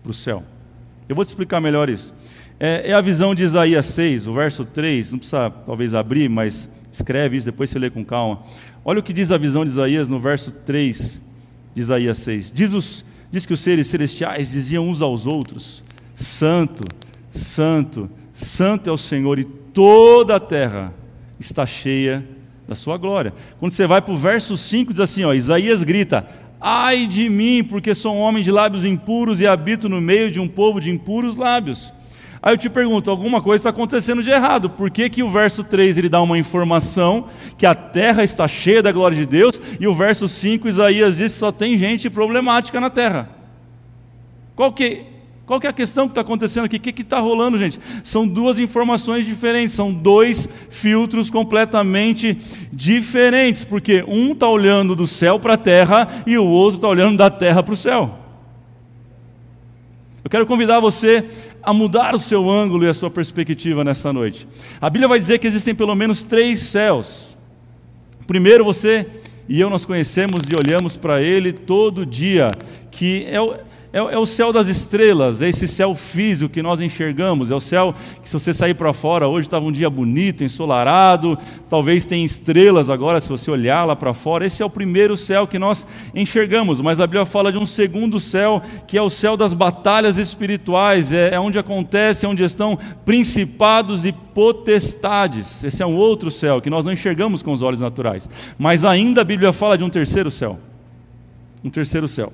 para 0.00 0.12
o 0.12 0.14
céu. 0.14 0.44
Eu 1.08 1.16
vou 1.16 1.24
te 1.24 1.30
explicar 1.30 1.60
melhor 1.60 1.90
isso. 1.90 2.14
É, 2.60 2.90
é, 2.90 2.94
a 2.94 3.00
visão 3.00 3.34
de 3.34 3.42
Isaías 3.42 3.86
6, 3.86 4.28
o 4.28 4.32
verso 4.32 4.64
3, 4.64 5.10
não 5.10 5.18
precisa 5.18 5.50
talvez 5.50 5.92
abrir, 5.92 6.28
mas 6.28 6.70
escreve 6.92 7.36
isso, 7.36 7.46
depois 7.46 7.68
você 7.68 7.80
lê 7.80 7.90
com 7.90 8.04
calma. 8.04 8.42
Olha 8.84 9.00
o 9.00 9.02
que 9.02 9.12
diz 9.12 9.32
a 9.32 9.38
visão 9.38 9.64
de 9.64 9.72
Isaías 9.72 10.08
no 10.08 10.20
verso 10.20 10.52
3 10.52 11.20
de 11.74 11.80
Isaías 11.80 12.18
6. 12.18 12.52
Diz, 12.52 12.72
os, 12.72 13.04
diz 13.30 13.44
que 13.44 13.52
os 13.52 13.60
seres 13.60 13.86
celestiais 13.88 14.52
diziam 14.52 14.88
uns 14.88 15.02
aos 15.02 15.26
outros: 15.26 15.84
Santo, 16.14 16.84
Santo, 17.30 18.10
Santo 18.32 18.88
é 18.88 18.92
o 18.92 18.98
Senhor, 18.98 19.38
e 19.38 19.44
toda 19.44 20.36
a 20.36 20.40
terra 20.40 20.94
está 21.38 21.66
cheia 21.66 22.26
da 22.66 22.74
sua 22.74 22.96
glória. 22.96 23.34
Quando 23.58 23.72
você 23.72 23.86
vai 23.86 24.00
para 24.00 24.14
o 24.14 24.16
verso 24.16 24.56
5, 24.56 24.92
diz 24.92 25.00
assim: 25.00 25.24
ó, 25.24 25.34
Isaías 25.34 25.82
grita: 25.82 26.28
Ai 26.60 27.06
de 27.06 27.28
mim, 27.28 27.62
porque 27.62 27.94
sou 27.94 28.14
um 28.14 28.20
homem 28.20 28.42
de 28.42 28.50
lábios 28.50 28.84
impuros 28.84 29.40
e 29.40 29.46
habito 29.46 29.88
no 29.88 30.00
meio 30.00 30.30
de 30.30 30.40
um 30.40 30.48
povo 30.48 30.80
de 30.80 30.90
impuros 30.90 31.36
lábios. 31.36 31.92
Aí 32.46 32.52
eu 32.52 32.58
te 32.58 32.68
pergunto, 32.68 33.10
alguma 33.10 33.40
coisa 33.40 33.62
está 33.62 33.70
acontecendo 33.70 34.22
de 34.22 34.30
errado. 34.30 34.68
Por 34.68 34.90
que, 34.90 35.08
que 35.08 35.22
o 35.22 35.30
verso 35.30 35.64
3 35.64 35.96
ele 35.96 36.10
dá 36.10 36.20
uma 36.20 36.36
informação 36.36 37.24
que 37.56 37.64
a 37.64 37.74
terra 37.74 38.22
está 38.22 38.46
cheia 38.46 38.82
da 38.82 38.92
glória 38.92 39.16
de 39.16 39.24
Deus 39.24 39.58
e 39.80 39.88
o 39.88 39.94
verso 39.94 40.28
5 40.28 40.68
Isaías 40.68 41.16
diz 41.16 41.32
que 41.32 41.38
só 41.38 41.50
tem 41.50 41.78
gente 41.78 42.10
problemática 42.10 42.78
na 42.78 42.90
terra? 42.90 43.30
Qual 44.54 44.74
que, 44.74 45.06
qual 45.46 45.58
que 45.58 45.66
é 45.66 45.70
a 45.70 45.72
questão 45.72 46.06
que 46.06 46.10
está 46.10 46.20
acontecendo 46.20 46.66
aqui? 46.66 46.76
O 46.76 46.80
que 46.80 47.00
está 47.00 47.18
rolando, 47.18 47.58
gente? 47.58 47.80
São 48.02 48.28
duas 48.28 48.58
informações 48.58 49.24
diferentes, 49.24 49.74
são 49.74 49.90
dois 49.90 50.46
filtros 50.68 51.30
completamente 51.30 52.36
diferentes, 52.70 53.64
porque 53.64 54.04
um 54.06 54.32
está 54.32 54.46
olhando 54.46 54.94
do 54.94 55.06
céu 55.06 55.40
para 55.40 55.54
a 55.54 55.56
terra 55.56 56.06
e 56.26 56.36
o 56.36 56.44
outro 56.44 56.76
está 56.76 56.88
olhando 56.88 57.16
da 57.16 57.30
terra 57.30 57.62
para 57.62 57.72
o 57.72 57.76
céu. 57.76 58.18
Eu 60.22 60.30
quero 60.30 60.46
convidar 60.46 60.80
você 60.80 61.22
a 61.64 61.72
mudar 61.72 62.14
o 62.14 62.18
seu 62.18 62.48
ângulo 62.50 62.84
e 62.84 62.88
a 62.88 62.94
sua 62.94 63.10
perspectiva 63.10 63.82
nessa 63.82 64.12
noite. 64.12 64.46
A 64.80 64.90
Bíblia 64.90 65.08
vai 65.08 65.18
dizer 65.18 65.38
que 65.38 65.46
existem 65.46 65.74
pelo 65.74 65.94
menos 65.94 66.22
três 66.22 66.60
céus. 66.60 67.36
Primeiro, 68.26 68.64
você 68.64 69.06
e 69.48 69.60
eu 69.60 69.68
nós 69.68 69.84
conhecemos 69.84 70.48
e 70.48 70.52
olhamos 70.56 70.96
para 70.96 71.20
ele 71.20 71.52
todo 71.52 72.06
dia, 72.06 72.50
que 72.90 73.26
é 73.28 73.40
o 73.40 73.56
é, 73.94 73.98
é 73.98 74.18
o 74.18 74.26
céu 74.26 74.52
das 74.52 74.66
estrelas, 74.66 75.40
é 75.40 75.48
esse 75.48 75.68
céu 75.68 75.94
físico 75.94 76.52
que 76.52 76.60
nós 76.60 76.80
enxergamos, 76.80 77.52
é 77.52 77.54
o 77.54 77.60
céu 77.60 77.94
que, 78.20 78.28
se 78.28 78.32
você 78.32 78.52
sair 78.52 78.74
para 78.74 78.92
fora, 78.92 79.28
hoje 79.28 79.46
estava 79.46 79.64
um 79.64 79.70
dia 79.70 79.88
bonito, 79.88 80.42
ensolarado, 80.42 81.38
talvez 81.70 82.04
tenha 82.04 82.26
estrelas 82.26 82.90
agora, 82.90 83.20
se 83.20 83.28
você 83.28 83.48
olhar 83.52 83.84
lá 83.84 83.94
para 83.94 84.12
fora. 84.12 84.44
Esse 84.44 84.64
é 84.64 84.66
o 84.66 84.70
primeiro 84.70 85.16
céu 85.16 85.46
que 85.46 85.60
nós 85.60 85.86
enxergamos, 86.12 86.80
mas 86.80 86.98
a 86.98 87.06
Bíblia 87.06 87.24
fala 87.24 87.52
de 87.52 87.58
um 87.58 87.64
segundo 87.64 88.18
céu, 88.18 88.60
que 88.88 88.98
é 88.98 89.02
o 89.02 89.08
céu 89.08 89.36
das 89.36 89.54
batalhas 89.54 90.18
espirituais, 90.18 91.12
é, 91.12 91.32
é 91.34 91.38
onde 91.38 91.56
acontece, 91.56 92.26
é 92.26 92.28
onde 92.28 92.42
estão 92.42 92.76
principados 93.04 94.04
e 94.04 94.10
potestades. 94.10 95.62
Esse 95.62 95.84
é 95.84 95.86
um 95.86 95.96
outro 95.96 96.32
céu 96.32 96.60
que 96.60 96.68
nós 96.68 96.84
não 96.84 96.92
enxergamos 96.92 97.44
com 97.44 97.52
os 97.52 97.62
olhos 97.62 97.78
naturais, 97.78 98.28
mas 98.58 98.84
ainda 98.84 99.20
a 99.20 99.24
Bíblia 99.24 99.52
fala 99.52 99.78
de 99.78 99.84
um 99.84 99.88
terceiro 99.88 100.32
céu. 100.32 100.58
Um 101.62 101.70
terceiro 101.70 102.08
céu 102.08 102.32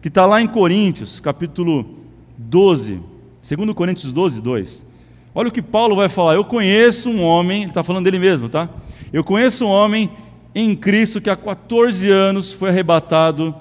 que 0.00 0.08
está 0.08 0.24
lá 0.26 0.40
em 0.40 0.46
Coríntios, 0.46 1.20
capítulo 1.20 1.98
12, 2.38 3.00
2 3.42 3.72
Coríntios 3.74 4.12
12, 4.12 4.40
2. 4.40 4.86
Olha 5.34 5.48
o 5.48 5.52
que 5.52 5.62
Paulo 5.62 5.94
vai 5.94 6.08
falar. 6.08 6.34
Eu 6.34 6.44
conheço 6.44 7.10
um 7.10 7.22
homem, 7.22 7.62
ele 7.62 7.70
está 7.70 7.82
falando 7.82 8.04
dele 8.04 8.18
mesmo, 8.18 8.48
tá? 8.48 8.68
Eu 9.12 9.22
conheço 9.22 9.64
um 9.64 9.68
homem 9.68 10.10
em 10.54 10.74
Cristo 10.74 11.20
que 11.20 11.30
há 11.30 11.36
14 11.36 12.10
anos 12.10 12.52
foi 12.52 12.70
arrebatado 12.70 13.54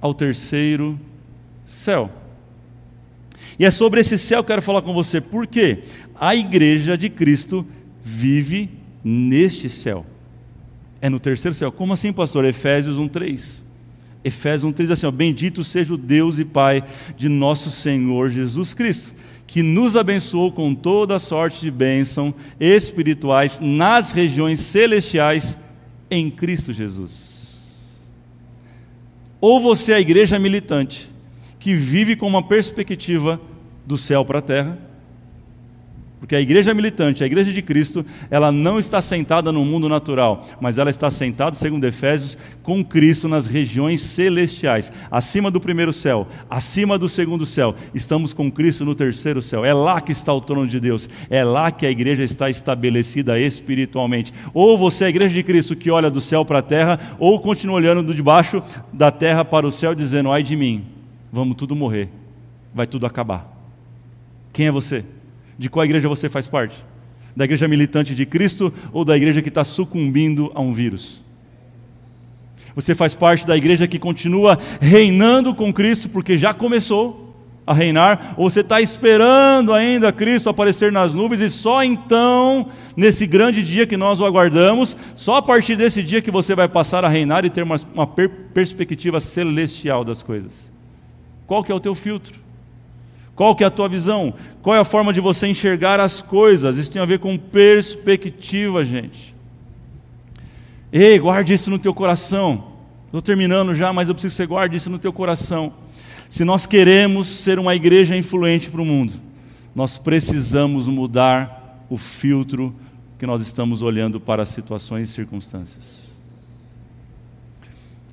ao 0.00 0.14
terceiro 0.14 0.98
céu. 1.64 2.10
E 3.58 3.64
é 3.66 3.70
sobre 3.70 4.00
esse 4.00 4.18
céu 4.18 4.38
que 4.38 4.50
eu 4.50 4.54
quero 4.54 4.62
falar 4.62 4.82
com 4.82 4.94
você, 4.94 5.20
porque 5.20 5.82
a 6.18 6.34
igreja 6.34 6.96
de 6.96 7.10
Cristo 7.10 7.66
vive 8.02 8.70
neste 9.04 9.68
céu. 9.68 10.06
É 11.00 11.10
no 11.10 11.20
terceiro 11.20 11.54
céu. 11.54 11.70
Como 11.70 11.92
assim, 11.92 12.12
pastor? 12.12 12.44
Efésios 12.44 12.96
1:3. 12.96 13.69
Efésios 14.24 14.72
1,3 14.72 14.90
assim: 14.90 15.06
ó, 15.06 15.10
Bendito 15.10 15.64
seja 15.64 15.94
o 15.94 15.98
Deus 15.98 16.38
e 16.38 16.44
Pai 16.44 16.84
de 17.16 17.28
nosso 17.28 17.70
Senhor 17.70 18.28
Jesus 18.28 18.74
Cristo, 18.74 19.14
que 19.46 19.62
nos 19.62 19.96
abençoou 19.96 20.52
com 20.52 20.74
toda 20.74 21.18
sorte 21.18 21.60
de 21.60 21.70
bênção 21.70 22.34
espirituais 22.58 23.58
nas 23.60 24.12
regiões 24.12 24.60
celestiais 24.60 25.58
em 26.10 26.30
Cristo 26.30 26.72
Jesus. 26.72 27.30
Ou 29.40 29.58
você 29.58 29.92
é 29.92 29.96
a 29.96 30.00
igreja 30.00 30.38
militante, 30.38 31.10
que 31.58 31.74
vive 31.74 32.14
com 32.14 32.26
uma 32.26 32.42
perspectiva 32.42 33.40
do 33.86 33.96
céu 33.96 34.24
para 34.24 34.40
a 34.40 34.42
terra, 34.42 34.89
porque 36.20 36.36
a 36.36 36.40
igreja 36.40 36.74
militante, 36.74 37.24
a 37.24 37.26
igreja 37.26 37.50
de 37.50 37.62
Cristo, 37.62 38.04
ela 38.30 38.52
não 38.52 38.78
está 38.78 39.00
sentada 39.00 39.50
no 39.50 39.64
mundo 39.64 39.88
natural, 39.88 40.46
mas 40.60 40.76
ela 40.76 40.90
está 40.90 41.10
sentada, 41.10 41.56
segundo 41.56 41.86
Efésios, 41.86 42.36
com 42.62 42.84
Cristo 42.84 43.26
nas 43.26 43.46
regiões 43.46 44.02
celestiais, 44.02 44.92
acima 45.10 45.50
do 45.50 45.58
primeiro 45.58 45.94
céu, 45.94 46.28
acima 46.48 46.98
do 46.98 47.08
segundo 47.08 47.46
céu. 47.46 47.74
Estamos 47.94 48.34
com 48.34 48.50
Cristo 48.50 48.84
no 48.84 48.94
terceiro 48.94 49.40
céu. 49.40 49.64
É 49.64 49.72
lá 49.72 49.98
que 49.98 50.12
está 50.12 50.32
o 50.32 50.42
trono 50.42 50.68
de 50.68 50.78
Deus. 50.78 51.08
É 51.30 51.42
lá 51.42 51.70
que 51.70 51.86
a 51.86 51.90
igreja 51.90 52.22
está 52.22 52.50
estabelecida 52.50 53.40
espiritualmente. 53.40 54.32
Ou 54.52 54.76
você 54.76 55.04
é 55.04 55.06
a 55.06 55.10
igreja 55.10 55.32
de 55.32 55.42
Cristo 55.42 55.74
que 55.74 55.90
olha 55.90 56.10
do 56.10 56.20
céu 56.20 56.44
para 56.44 56.58
a 56.58 56.62
terra, 56.62 57.16
ou 57.18 57.40
continua 57.40 57.76
olhando 57.76 58.14
de 58.14 58.22
baixo 58.22 58.62
da 58.92 59.10
terra 59.10 59.42
para 59.42 59.66
o 59.66 59.72
céu 59.72 59.94
dizendo: 59.94 60.30
"Ai 60.30 60.42
de 60.42 60.54
mim, 60.54 60.84
vamos 61.32 61.56
tudo 61.56 61.74
morrer. 61.74 62.10
Vai 62.74 62.86
tudo 62.86 63.06
acabar". 63.06 63.56
Quem 64.52 64.66
é 64.66 64.70
você? 64.70 65.02
De 65.60 65.68
qual 65.68 65.84
igreja 65.84 66.08
você 66.08 66.26
faz 66.26 66.46
parte? 66.46 66.82
Da 67.36 67.44
igreja 67.44 67.68
militante 67.68 68.14
de 68.14 68.24
Cristo 68.24 68.72
ou 68.94 69.04
da 69.04 69.14
igreja 69.14 69.42
que 69.42 69.50
está 69.50 69.62
sucumbindo 69.62 70.50
a 70.54 70.60
um 70.62 70.72
vírus? 70.72 71.22
Você 72.74 72.94
faz 72.94 73.14
parte 73.14 73.46
da 73.46 73.54
igreja 73.54 73.86
que 73.86 73.98
continua 73.98 74.58
reinando 74.80 75.54
com 75.54 75.70
Cristo 75.70 76.08
porque 76.08 76.38
já 76.38 76.54
começou 76.54 77.36
a 77.66 77.74
reinar, 77.74 78.36
ou 78.38 78.48
você 78.48 78.60
está 78.60 78.80
esperando 78.80 79.74
ainda 79.74 80.10
Cristo 80.10 80.48
aparecer 80.48 80.90
nas 80.90 81.12
nuvens 81.12 81.42
e 81.42 81.50
só 81.50 81.84
então, 81.84 82.70
nesse 82.96 83.26
grande 83.26 83.62
dia 83.62 83.86
que 83.86 83.98
nós 83.98 84.18
o 84.18 84.24
aguardamos, 84.24 84.96
só 85.14 85.34
a 85.34 85.42
partir 85.42 85.76
desse 85.76 86.02
dia 86.02 86.22
que 86.22 86.30
você 86.30 86.54
vai 86.54 86.68
passar 86.68 87.04
a 87.04 87.08
reinar 87.08 87.44
e 87.44 87.50
ter 87.50 87.62
uma, 87.62 87.76
uma 87.92 88.06
per 88.06 88.30
perspectiva 88.54 89.20
celestial 89.20 90.04
das 90.04 90.22
coisas. 90.22 90.72
Qual 91.46 91.62
que 91.62 91.70
é 91.70 91.74
o 91.74 91.80
teu 91.80 91.94
filtro? 91.94 92.40
Qual 93.40 93.56
que 93.56 93.64
é 93.64 93.66
a 93.66 93.70
tua 93.70 93.88
visão? 93.88 94.34
Qual 94.60 94.76
é 94.76 94.80
a 94.80 94.84
forma 94.84 95.14
de 95.14 95.18
você 95.18 95.46
enxergar 95.46 95.98
as 95.98 96.20
coisas? 96.20 96.76
Isso 96.76 96.92
tem 96.92 97.00
a 97.00 97.06
ver 97.06 97.20
com 97.20 97.38
perspectiva, 97.38 98.84
gente. 98.84 99.34
Ei, 100.92 101.18
guarde 101.18 101.54
isso 101.54 101.70
no 101.70 101.78
teu 101.78 101.94
coração. 101.94 102.72
Estou 103.06 103.22
terminando 103.22 103.74
já, 103.74 103.94
mas 103.94 104.08
eu 104.08 104.14
preciso 104.14 104.32
que 104.32 104.36
você 104.36 104.46
guarde 104.46 104.76
isso 104.76 104.90
no 104.90 104.98
teu 104.98 105.10
coração. 105.10 105.72
Se 106.28 106.44
nós 106.44 106.66
queremos 106.66 107.28
ser 107.28 107.58
uma 107.58 107.74
igreja 107.74 108.14
influente 108.14 108.68
para 108.68 108.82
o 108.82 108.84
mundo, 108.84 109.14
nós 109.74 109.96
precisamos 109.96 110.86
mudar 110.86 111.86
o 111.88 111.96
filtro 111.96 112.76
que 113.18 113.24
nós 113.24 113.40
estamos 113.40 113.80
olhando 113.80 114.20
para 114.20 114.42
as 114.42 114.50
situações 114.50 115.08
e 115.08 115.12
circunstâncias. 115.14 116.10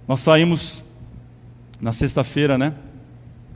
Nós 0.07 0.21
saímos 0.21 0.85
na 1.81 1.91
sexta-feira, 1.91 2.57
né? 2.57 2.73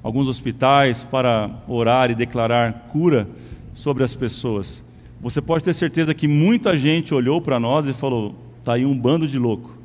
Alguns 0.04 0.28
hospitais 0.28 1.04
para 1.04 1.50
orar 1.68 2.10
e 2.10 2.16
declarar 2.16 2.88
cura 2.90 3.28
sobre 3.74 4.04
as 4.04 4.16
pessoas. 4.16 4.84
Você 5.22 5.42
pode 5.42 5.64
ter 5.64 5.74
certeza 5.74 6.14
que 6.14 6.28
muita 6.28 6.76
gente 6.76 7.14
olhou 7.14 7.42
para 7.42 7.60
nós 7.60 7.86
e 7.88 7.94
falou: 7.94 8.36
está 8.60 8.74
aí 8.74 8.86
um 8.86 8.98
bando 8.98 9.28
de 9.28 9.38
louco 9.38 9.82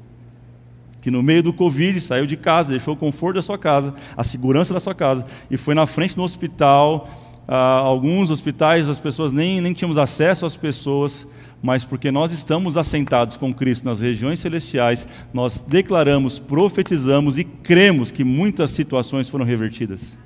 que 1.07 1.11
no 1.13 1.23
meio 1.23 1.41
do 1.41 1.53
Covid 1.53 2.01
saiu 2.01 2.27
de 2.27 2.37
casa, 2.37 2.71
deixou 2.71 2.95
o 2.95 2.97
conforto 2.97 3.37
da 3.37 3.43
sua 3.43 3.57
casa, 3.57 3.95
a 4.17 4.25
segurança 4.25 4.75
da 4.75 4.81
sua 4.81 4.93
casa, 4.93 5.25
e 5.49 5.57
foi 5.57 5.73
na 5.73 5.87
frente 5.87 6.17
do 6.17 6.23
hospital. 6.25 7.09
Ah, 7.47 7.79
alguns 7.79 8.29
hospitais 8.29 8.89
as 8.89 8.99
pessoas 8.99 9.33
nem, 9.33 9.61
nem 9.61 9.73
tínhamos 9.73 9.99
acesso 9.99 10.45
às 10.45 10.57
pessoas, 10.57 11.25
mas 11.67 11.83
porque 11.83 12.13
nós 12.13 12.31
estamos 12.31 12.77
assentados 12.77 13.37
com 13.37 13.53
Cristo 13.53 13.87
nas 13.87 13.99
regiões 14.01 14.39
celestiais, 14.39 15.09
nós 15.35 15.61
declaramos, 15.61 16.39
profetizamos 16.39 17.41
e 17.41 17.45
cremos 17.45 18.13
que 18.13 18.23
muitas 18.23 18.71
situações 18.71 19.29
foram 19.29 19.45
revertidas. 19.45 20.17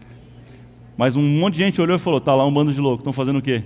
Mas 0.99 1.17
um 1.17 1.23
monte 1.23 1.55
de 1.55 1.65
gente 1.65 1.81
olhou 1.81 1.97
e 1.97 1.99
falou: 1.99 2.19
está 2.19 2.35
lá 2.35 2.47
um 2.47 2.53
bando 2.53 2.75
de 2.75 2.79
loucos, 2.79 3.01
estão 3.01 3.13
fazendo 3.15 3.39
o 3.39 3.43
quê? 3.43 3.65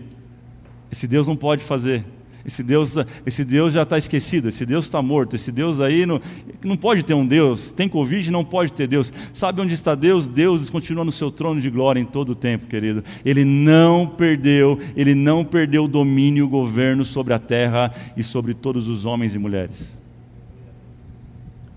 Esse 0.92 1.08
Deus 1.08 1.26
não 1.26 1.34
pode 1.34 1.64
fazer. 1.64 2.04
Esse 2.44 2.62
Deus, 2.62 2.94
esse 3.24 3.44
Deus 3.44 3.72
já 3.72 3.82
está 3.82 3.96
esquecido, 3.96 4.48
esse 4.48 4.66
Deus 4.66 4.84
está 4.84 5.00
morto, 5.00 5.34
esse 5.34 5.50
Deus 5.50 5.80
aí 5.80 6.04
não, 6.04 6.20
não 6.62 6.76
pode 6.76 7.02
ter 7.02 7.14
um 7.14 7.26
Deus. 7.26 7.70
Tem 7.70 7.88
Covid, 7.88 8.30
não 8.30 8.44
pode 8.44 8.72
ter 8.72 8.86
Deus. 8.86 9.10
Sabe 9.32 9.60
onde 9.60 9.72
está 9.72 9.94
Deus? 9.94 10.28
Deus 10.28 10.68
continua 10.68 11.04
no 11.04 11.12
seu 11.12 11.30
trono 11.30 11.60
de 11.60 11.70
glória 11.70 11.98
em 11.98 12.04
todo 12.04 12.30
o 12.30 12.34
tempo, 12.34 12.66
querido. 12.66 13.02
Ele 13.24 13.44
não 13.44 14.06
perdeu, 14.06 14.78
ele 14.94 15.14
não 15.14 15.44
perdeu 15.44 15.84
o 15.84 15.88
domínio 15.88 16.40
e 16.40 16.42
o 16.42 16.48
governo 16.48 17.04
sobre 17.04 17.32
a 17.32 17.38
terra 17.38 17.90
e 18.16 18.22
sobre 18.22 18.52
todos 18.52 18.88
os 18.88 19.06
homens 19.06 19.34
e 19.34 19.38
mulheres. 19.38 20.03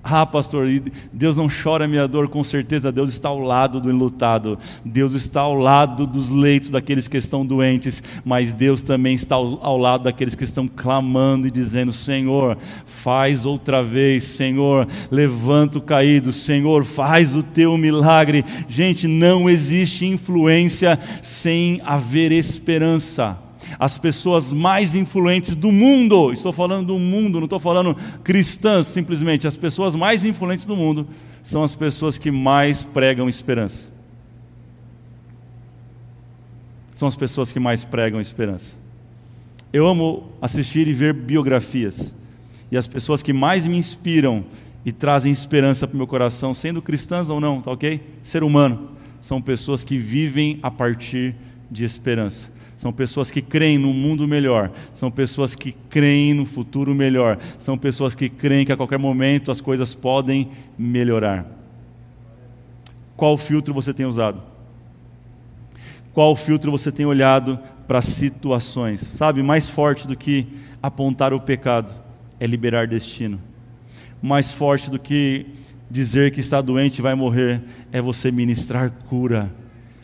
Ah, 0.09 0.25
pastor, 0.25 0.67
Deus 1.11 1.35
não 1.35 1.49
chora 1.49 1.83
a 1.83 1.87
minha 1.87 2.07
dor, 2.07 2.29
com 2.29 2.41
certeza 2.41 2.93
Deus 2.93 3.09
está 3.09 3.27
ao 3.27 3.39
lado 3.39 3.81
do 3.81 3.89
enlutado, 3.89 4.57
Deus 4.85 5.11
está 5.13 5.41
ao 5.41 5.53
lado 5.53 6.07
dos 6.07 6.29
leitos 6.29 6.69
daqueles 6.69 7.09
que 7.09 7.17
estão 7.17 7.45
doentes, 7.45 8.01
mas 8.23 8.53
Deus 8.53 8.81
também 8.81 9.15
está 9.15 9.35
ao, 9.35 9.59
ao 9.61 9.77
lado 9.77 10.05
daqueles 10.05 10.33
que 10.33 10.45
estão 10.45 10.65
clamando 10.65 11.45
e 11.45 11.51
dizendo: 11.51 11.91
Senhor, 11.91 12.57
faz 12.85 13.45
outra 13.45 13.83
vez, 13.83 14.23
Senhor, 14.23 14.87
levanta 15.11 15.77
o 15.77 15.81
caído, 15.81 16.31
Senhor, 16.31 16.85
faz 16.85 17.35
o 17.35 17.43
teu 17.43 17.77
milagre. 17.77 18.45
Gente, 18.69 19.07
não 19.07 19.49
existe 19.49 20.05
influência 20.05 20.97
sem 21.21 21.81
haver 21.83 22.31
esperança 22.31 23.46
as 23.79 23.97
pessoas 23.97 24.53
mais 24.53 24.95
influentes 24.95 25.55
do 25.55 25.71
mundo, 25.71 26.31
estou 26.31 26.51
falando 26.51 26.87
do 26.87 26.99
mundo, 26.99 27.39
não 27.39 27.45
estou 27.45 27.59
falando 27.59 27.95
cristãs 28.23 28.87
simplesmente, 28.87 29.47
as 29.47 29.57
pessoas 29.57 29.95
mais 29.95 30.23
influentes 30.23 30.65
do 30.65 30.75
mundo 30.75 31.07
são 31.43 31.63
as 31.63 31.75
pessoas 31.75 32.17
que 32.17 32.31
mais 32.31 32.83
pregam 32.83 33.29
esperança. 33.29 33.89
São 36.95 37.07
as 37.07 37.15
pessoas 37.15 37.51
que 37.51 37.59
mais 37.59 37.85
pregam 37.85 38.19
esperança. 38.19 38.75
Eu 39.71 39.85
amo 39.85 40.31
assistir 40.41 40.87
e 40.87 40.93
ver 40.93 41.13
biografias. 41.13 42.15
E 42.71 42.77
as 42.77 42.87
pessoas 42.87 43.21
que 43.21 43.31
mais 43.31 43.65
me 43.65 43.77
inspiram 43.77 44.43
e 44.83 44.91
trazem 44.91 45.31
esperança 45.31 45.87
para 45.87 45.93
o 45.93 45.97
meu 45.97 46.07
coração, 46.07 46.53
sendo 46.53 46.81
cristãs 46.81 47.29
ou 47.29 47.39
não, 47.39 47.61
tá 47.61 47.71
ok? 47.71 48.01
Ser 48.21 48.43
humano, 48.43 48.91
são 49.21 49.41
pessoas 49.41 49.83
que 49.83 49.97
vivem 49.97 50.59
a 50.63 50.71
partir 50.71 51.35
de 51.69 51.83
esperança. 51.83 52.49
São 52.77 52.93
pessoas 52.93 53.31
que 53.31 53.41
creem 53.41 53.79
no 53.79 53.91
mundo 53.91 54.27
melhor, 54.27 54.71
são 54.93 55.09
pessoas 55.09 55.55
que 55.55 55.71
creem 55.89 56.35
no 56.35 56.45
futuro 56.45 56.93
melhor, 56.93 57.39
são 57.57 57.75
pessoas 57.75 58.13
que 58.13 58.29
creem 58.29 58.67
que 58.67 58.71
a 58.71 58.77
qualquer 58.77 58.99
momento 58.99 59.51
as 59.51 59.59
coisas 59.59 59.95
podem 59.95 60.47
melhorar. 60.77 61.47
Qual 63.15 63.35
filtro 63.35 63.73
você 63.73 63.91
tem 63.95 64.05
usado? 64.05 64.43
Qual 66.13 66.35
filtro 66.35 66.71
você 66.71 66.91
tem 66.91 67.03
olhado 67.03 67.59
para 67.87 67.99
situações? 67.99 69.01
Sabe, 69.01 69.41
mais 69.41 69.67
forte 69.67 70.07
do 70.07 70.15
que 70.15 70.47
apontar 70.81 71.33
o 71.33 71.41
pecado 71.41 71.91
é 72.39 72.45
liberar 72.45 72.85
destino. 72.85 73.41
Mais 74.21 74.51
forte 74.51 74.91
do 74.91 74.99
que 74.99 75.47
dizer 75.89 76.29
que 76.29 76.41
está 76.41 76.61
doente 76.61 76.99
e 76.99 77.01
vai 77.01 77.15
morrer 77.15 77.63
é 77.91 77.99
você 77.99 78.31
ministrar 78.31 78.91
cura 79.09 79.51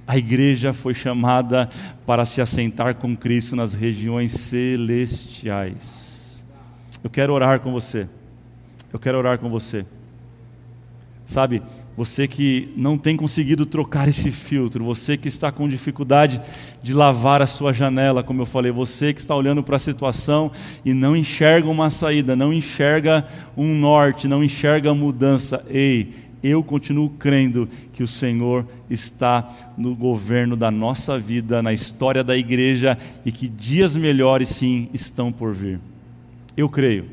a 0.05 0.17
igreja 0.17 0.73
foi 0.73 0.93
chamada 0.93 1.69
para 2.05 2.25
se 2.25 2.41
assentar 2.41 2.95
com 2.95 3.15
Cristo 3.15 3.55
nas 3.55 3.73
regiões 3.73 4.33
celestiais. 4.33 6.13
Eu 7.03 7.09
quero 7.09 7.33
orar 7.33 7.59
com 7.59 7.71
você. 7.71 8.07
Eu 8.91 8.99
quero 8.99 9.17
orar 9.17 9.39
com 9.39 9.49
você. 9.49 9.85
Sabe, 11.25 11.63
você 11.95 12.27
que 12.27 12.73
não 12.75 12.97
tem 12.97 13.15
conseguido 13.15 13.65
trocar 13.65 14.09
esse 14.09 14.29
filtro, 14.29 14.83
você 14.83 15.15
que 15.15 15.29
está 15.29 15.53
com 15.53 15.69
dificuldade 15.69 16.41
de 16.81 16.93
lavar 16.93 17.41
a 17.41 17.47
sua 17.47 17.71
janela, 17.71 18.21
como 18.21 18.41
eu 18.41 18.45
falei, 18.45 18.73
você 18.73 19.13
que 19.13 19.21
está 19.21 19.33
olhando 19.33 19.63
para 19.63 19.77
a 19.77 19.79
situação 19.79 20.51
e 20.83 20.93
não 20.93 21.15
enxerga 21.15 21.69
uma 21.69 21.89
saída, 21.89 22.35
não 22.35 22.51
enxerga 22.51 23.25
um 23.55 23.73
norte, 23.73 24.27
não 24.27 24.43
enxerga 24.43 24.93
mudança. 24.93 25.65
Ei, 25.69 26.13
eu 26.43 26.61
continuo 26.61 27.09
crendo 27.09 27.69
que 27.93 28.03
o 28.03 28.07
Senhor 28.07 28.67
está 28.89 29.47
no 29.77 29.95
governo 29.95 30.57
da 30.57 30.69
nossa 30.69 31.17
vida, 31.17 31.63
na 31.63 31.71
história 31.71 32.21
da 32.21 32.35
igreja 32.35 32.97
e 33.25 33.31
que 33.31 33.47
dias 33.47 33.95
melhores 33.95 34.49
sim 34.49 34.89
estão 34.93 35.31
por 35.31 35.53
vir. 35.53 35.79
Eu 36.57 36.67
creio. 36.67 37.05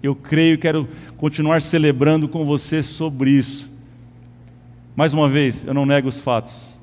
Eu 0.00 0.14
creio 0.14 0.54
e 0.54 0.58
quero 0.58 0.88
continuar 1.16 1.60
celebrando 1.60 2.28
com 2.28 2.46
você 2.46 2.82
sobre 2.82 3.30
isso. 3.30 3.72
Mais 4.94 5.12
uma 5.12 5.28
vez, 5.28 5.64
eu 5.64 5.74
não 5.74 5.84
nego 5.84 6.08
os 6.08 6.20
fatos, 6.20 6.78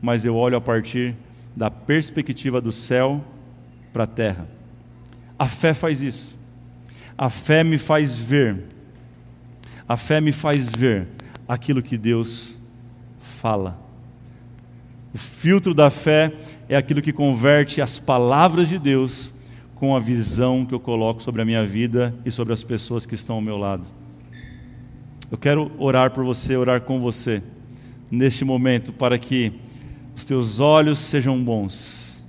mas 0.00 0.24
eu 0.24 0.34
olho 0.34 0.56
a 0.56 0.60
partir 0.60 1.14
da 1.54 1.70
perspectiva 1.70 2.60
do 2.60 2.72
céu 2.72 3.24
para 3.92 4.04
a 4.04 4.08
terra. 4.08 4.48
A 5.38 5.46
fé 5.46 5.72
faz 5.72 6.02
isso. 6.02 6.36
A 7.16 7.30
fé 7.30 7.62
me 7.62 7.78
faz 7.78 8.18
ver 8.18 8.64
a 9.88 9.96
fé 9.96 10.20
me 10.20 10.32
faz 10.32 10.68
ver 10.68 11.08
aquilo 11.48 11.82
que 11.82 11.98
Deus 11.98 12.60
fala. 13.18 13.80
O 15.14 15.18
filtro 15.18 15.74
da 15.74 15.90
fé 15.90 16.32
é 16.68 16.76
aquilo 16.76 17.02
que 17.02 17.12
converte 17.12 17.82
as 17.82 17.98
palavras 17.98 18.68
de 18.68 18.78
Deus 18.78 19.32
com 19.74 19.94
a 19.94 20.00
visão 20.00 20.64
que 20.64 20.74
eu 20.74 20.80
coloco 20.80 21.22
sobre 21.22 21.42
a 21.42 21.44
minha 21.44 21.66
vida 21.66 22.14
e 22.24 22.30
sobre 22.30 22.52
as 22.52 22.62
pessoas 22.62 23.04
que 23.04 23.14
estão 23.14 23.36
ao 23.36 23.42
meu 23.42 23.58
lado. 23.58 23.86
Eu 25.30 25.36
quero 25.36 25.72
orar 25.78 26.12
por 26.12 26.24
você, 26.24 26.56
orar 26.56 26.82
com 26.82 27.00
você, 27.00 27.42
neste 28.10 28.44
momento, 28.44 28.92
para 28.92 29.18
que 29.18 29.52
os 30.14 30.24
teus 30.24 30.60
olhos 30.60 30.98
sejam 30.98 31.42
bons, 31.42 32.26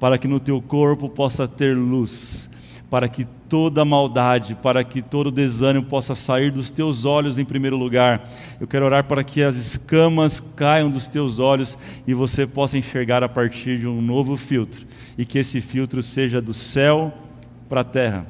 para 0.00 0.18
que 0.18 0.26
no 0.26 0.40
teu 0.40 0.60
corpo 0.60 1.08
possa 1.08 1.46
ter 1.46 1.76
luz, 1.76 2.47
para 2.90 3.08
que 3.08 3.24
toda 3.48 3.84
maldade, 3.84 4.54
para 4.54 4.82
que 4.82 5.02
todo 5.02 5.30
desânimo 5.30 5.84
possa 5.84 6.14
sair 6.14 6.50
dos 6.50 6.70
teus 6.70 7.04
olhos 7.04 7.36
em 7.36 7.44
primeiro 7.44 7.76
lugar. 7.76 8.26
Eu 8.60 8.66
quero 8.66 8.84
orar 8.86 9.04
para 9.04 9.22
que 9.22 9.42
as 9.42 9.56
escamas 9.56 10.40
caiam 10.40 10.90
dos 10.90 11.06
teus 11.06 11.38
olhos 11.38 11.76
e 12.06 12.14
você 12.14 12.46
possa 12.46 12.78
enxergar 12.78 13.22
a 13.22 13.28
partir 13.28 13.78
de 13.78 13.86
um 13.86 14.00
novo 14.00 14.36
filtro 14.36 14.86
e 15.18 15.24
que 15.24 15.38
esse 15.38 15.60
filtro 15.60 16.02
seja 16.02 16.40
do 16.40 16.54
céu 16.54 17.12
para 17.68 17.82
a 17.82 17.84
terra. 17.84 18.26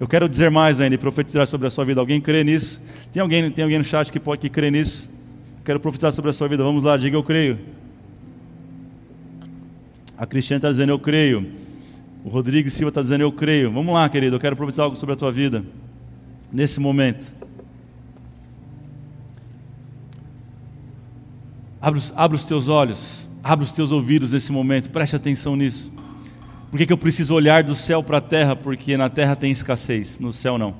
Eu 0.00 0.08
quero 0.08 0.28
dizer 0.28 0.50
mais 0.50 0.80
ainda 0.80 0.94
e 0.94 0.98
profetizar 0.98 1.46
sobre 1.46 1.66
a 1.66 1.70
sua 1.70 1.84
vida. 1.84 2.00
Alguém 2.00 2.20
crê 2.20 2.42
nisso? 2.42 2.82
Tem 3.12 3.20
alguém, 3.20 3.50
tem 3.50 3.62
alguém 3.62 3.78
no 3.78 3.84
chat 3.84 4.10
que 4.10 4.20
pode 4.20 4.40
que 4.40 4.48
crê 4.48 4.70
nisso? 4.70 5.10
Quero 5.64 5.80
profetizar 5.80 6.12
sobre 6.12 6.30
a 6.30 6.34
sua 6.34 6.48
vida. 6.48 6.62
Vamos 6.62 6.84
lá, 6.84 6.96
diga 6.96 7.16
eu 7.16 7.22
creio. 7.22 7.58
A 10.16 10.24
Cristiane 10.26 10.58
está 10.58 10.70
dizendo 10.70 10.90
eu 10.90 10.98
creio. 10.98 11.65
O 12.26 12.28
Rodrigo 12.28 12.68
Silva 12.68 12.88
está 12.88 13.00
dizendo: 13.00 13.20
Eu 13.20 13.30
creio. 13.30 13.70
Vamos 13.70 13.94
lá, 13.94 14.08
querido, 14.08 14.34
eu 14.34 14.40
quero 14.40 14.56
profetizar 14.56 14.82
algo 14.82 14.96
sobre 14.96 15.12
a 15.12 15.16
tua 15.16 15.30
vida. 15.30 15.64
Nesse 16.52 16.80
momento. 16.80 17.32
Abra, 21.80 22.00
abra 22.16 22.34
os 22.34 22.44
teus 22.44 22.66
olhos, 22.66 23.28
abra 23.44 23.62
os 23.62 23.70
teus 23.70 23.92
ouvidos 23.92 24.32
nesse 24.32 24.50
momento, 24.50 24.90
preste 24.90 25.14
atenção 25.14 25.54
nisso. 25.54 25.92
Por 26.68 26.78
que, 26.78 26.86
que 26.86 26.92
eu 26.92 26.98
preciso 26.98 27.32
olhar 27.32 27.62
do 27.62 27.76
céu 27.76 28.02
para 28.02 28.18
a 28.18 28.20
terra? 28.20 28.56
Porque 28.56 28.96
na 28.96 29.08
terra 29.08 29.36
tem 29.36 29.52
escassez, 29.52 30.18
no 30.18 30.32
céu 30.32 30.58
não. 30.58 30.74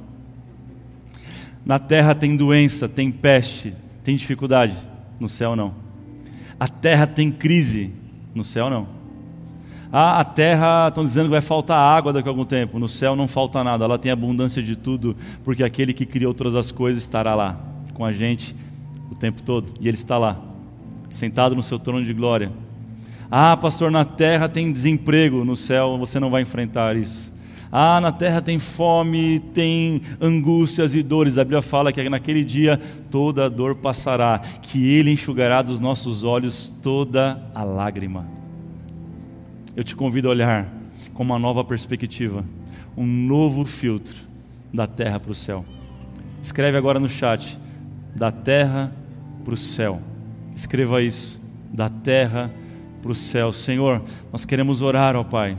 Na 1.65 1.79
terra 1.79 2.13
tem 2.13 2.37
doença, 2.37 2.89
tem 2.89 3.09
peste, 3.13 3.73
tem 4.03 4.17
dificuldade, 4.17 4.77
no 5.21 5.29
céu 5.29 5.55
não. 5.55 5.77
A 6.59 6.67
terra 6.67 7.07
tem 7.07 7.31
crise, 7.31 7.93
no 8.35 8.43
céu 8.43 8.69
não. 8.69 8.96
Ah, 9.99 10.21
a 10.21 10.25
terra, 10.25 10.89
estão 10.89 11.03
dizendo 11.03 11.25
que 11.25 11.31
vai 11.31 11.41
faltar 11.41 11.79
água 11.79 12.13
daqui 12.13 12.29
a 12.29 12.31
algum 12.31 12.45
tempo. 12.45 12.79
No 12.79 12.87
céu 12.87 13.17
não 13.17 13.27
falta 13.27 13.65
nada, 13.65 13.87
ela 13.87 13.97
tem 13.97 14.13
abundância 14.13 14.63
de 14.63 14.77
tudo, 14.77 15.17
porque 15.43 15.65
aquele 15.65 15.95
que 15.95 16.05
criou 16.05 16.35
todas 16.35 16.55
as 16.55 16.71
coisas 16.71 17.01
estará 17.01 17.35
lá 17.35 17.59
com 17.95 18.05
a 18.05 18.13
gente 18.13 18.55
o 19.11 19.15
tempo 19.15 19.41
todo, 19.41 19.73
e 19.81 19.89
ele 19.89 19.97
está 19.97 20.19
lá, 20.19 20.37
sentado 21.09 21.57
no 21.57 21.63
seu 21.63 21.79
trono 21.79 22.05
de 22.05 22.13
glória. 22.13 22.53
Ah, 23.31 23.57
pastor, 23.57 23.91
na 23.91 24.05
terra 24.05 24.51
tem 24.51 24.71
desemprego, 24.71 25.47
no 25.47 25.57
céu 25.57 25.97
você 25.97 26.21
não 26.21 26.29
vai 26.29 26.43
enfrentar 26.43 26.95
isso. 26.95 27.33
Ah, 27.73 27.99
na 27.99 28.13
terra 28.13 28.43
tem 28.43 28.59
fome, 28.59 29.39
tem 29.55 30.03
angústias 30.21 30.95
e 30.95 31.03
dores. 31.03 31.39
A 31.39 31.43
Bíblia 31.43 31.63
fala 31.63 31.91
que 31.91 32.07
naquele 32.11 32.45
dia 32.45 32.79
toda 33.11 33.49
dor 33.49 33.77
passará, 33.77 34.43
que 34.61 34.87
Ele 34.87 35.11
enxugará 35.11 35.63
dos 35.63 35.81
nossos 35.81 36.23
olhos 36.23 36.75
toda 36.83 37.43
a 37.55 37.65
lágrima. 37.65 38.36
Eu 39.77 39.85
te 39.85 39.95
convido 39.95 40.27
a 40.29 40.31
olhar 40.33 40.73
com 41.15 41.23
uma 41.23 41.39
nova 41.39 41.63
perspectiva, 41.63 42.45
um 42.97 43.07
novo 43.07 43.65
filtro 43.65 44.17
da 44.73 44.87
terra 44.87 45.21
para 45.21 45.31
o 45.31 45.35
céu. 45.35 45.65
Escreve 46.43 46.77
agora 46.77 46.99
no 46.99 47.09
chat: 47.09 47.61
da 48.15 48.33
terra 48.33 48.91
para 49.45 49.55
o 49.55 49.57
céu. 49.57 50.01
Escreva 50.55 51.03
isso: 51.03 51.41
da 51.73 51.89
terra 51.89 52.51
para 53.03 53.13
o 53.13 53.15
céu. 53.15 53.53
Senhor, 53.53 54.03
nós 54.33 54.45
queremos 54.45 54.81
orar, 54.81 55.15
ó 55.15 55.23
Pai 55.23 55.57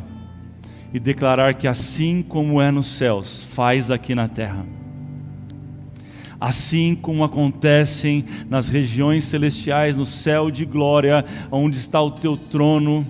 e 0.93 0.99
declarar 0.99 1.53
que 1.53 1.67
assim 1.67 2.21
como 2.21 2.61
é 2.61 2.71
nos 2.71 2.87
céus, 2.87 3.43
faz 3.43 3.91
aqui 3.91 4.15
na 4.15 4.27
terra. 4.27 4.65
Assim 6.39 6.95
como 6.95 7.23
acontecem 7.23 8.23
nas 8.49 8.67
regiões 8.67 9.23
celestiais, 9.23 9.95
no 9.95 10.05
céu 10.05 10.51
de 10.51 10.65
glória, 10.65 11.25
onde 11.51 11.77
está 11.77 12.01
o 12.01 12.11
teu 12.11 12.37
trono, 12.37 13.05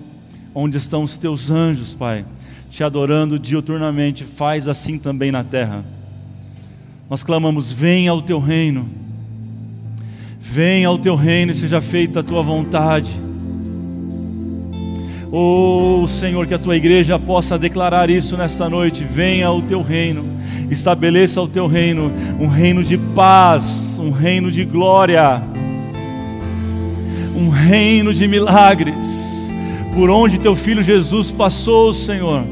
onde 0.57 0.77
estão 0.77 1.03
os 1.03 1.17
teus 1.17 1.51
anjos, 1.51 1.93
Pai, 1.93 2.25
te 2.71 2.83
adorando 2.83 3.37
diuturnamente, 3.37 4.23
faz 4.23 4.67
assim 4.67 4.97
também 4.97 5.31
na 5.31 5.43
terra. 5.43 5.83
Nós 7.09 7.23
clamamos: 7.23 7.71
venha 7.71 8.11
ao 8.11 8.21
teu 8.21 8.39
reino, 8.39 8.89
venha 10.39 10.87
ao 10.87 10.97
teu 10.97 11.15
reino 11.15 11.51
e 11.51 11.55
seja 11.55 11.81
feita 11.81 12.21
a 12.21 12.23
tua 12.23 12.41
vontade 12.41 13.27
Oh 15.31 16.07
Senhor, 16.07 16.47
que 16.47 16.53
a 16.53 16.59
tua 16.59 16.77
igreja 16.77 17.19
possa 17.19 17.59
declarar 17.59 18.09
isso 18.09 18.37
nesta 18.37 18.69
noite. 18.69 19.03
Venha 19.03 19.51
o 19.51 19.61
teu 19.61 19.81
reino, 19.81 20.25
estabeleça 20.69 21.41
o 21.41 21.47
teu 21.47 21.67
reino, 21.67 22.11
um 22.39 22.47
reino 22.47 22.81
de 22.81 22.97
paz, 22.97 23.99
um 23.99 24.09
reino 24.09 24.49
de 24.49 24.63
glória, 24.63 25.43
um 27.35 27.49
reino 27.49 28.13
de 28.13 28.25
milagres. 28.25 29.46
Por 29.97 30.11
onde 30.11 30.39
teu 30.39 30.55
filho 30.55 30.83
Jesus 30.83 31.31
passou, 31.31 31.91
Senhor, 31.91 32.45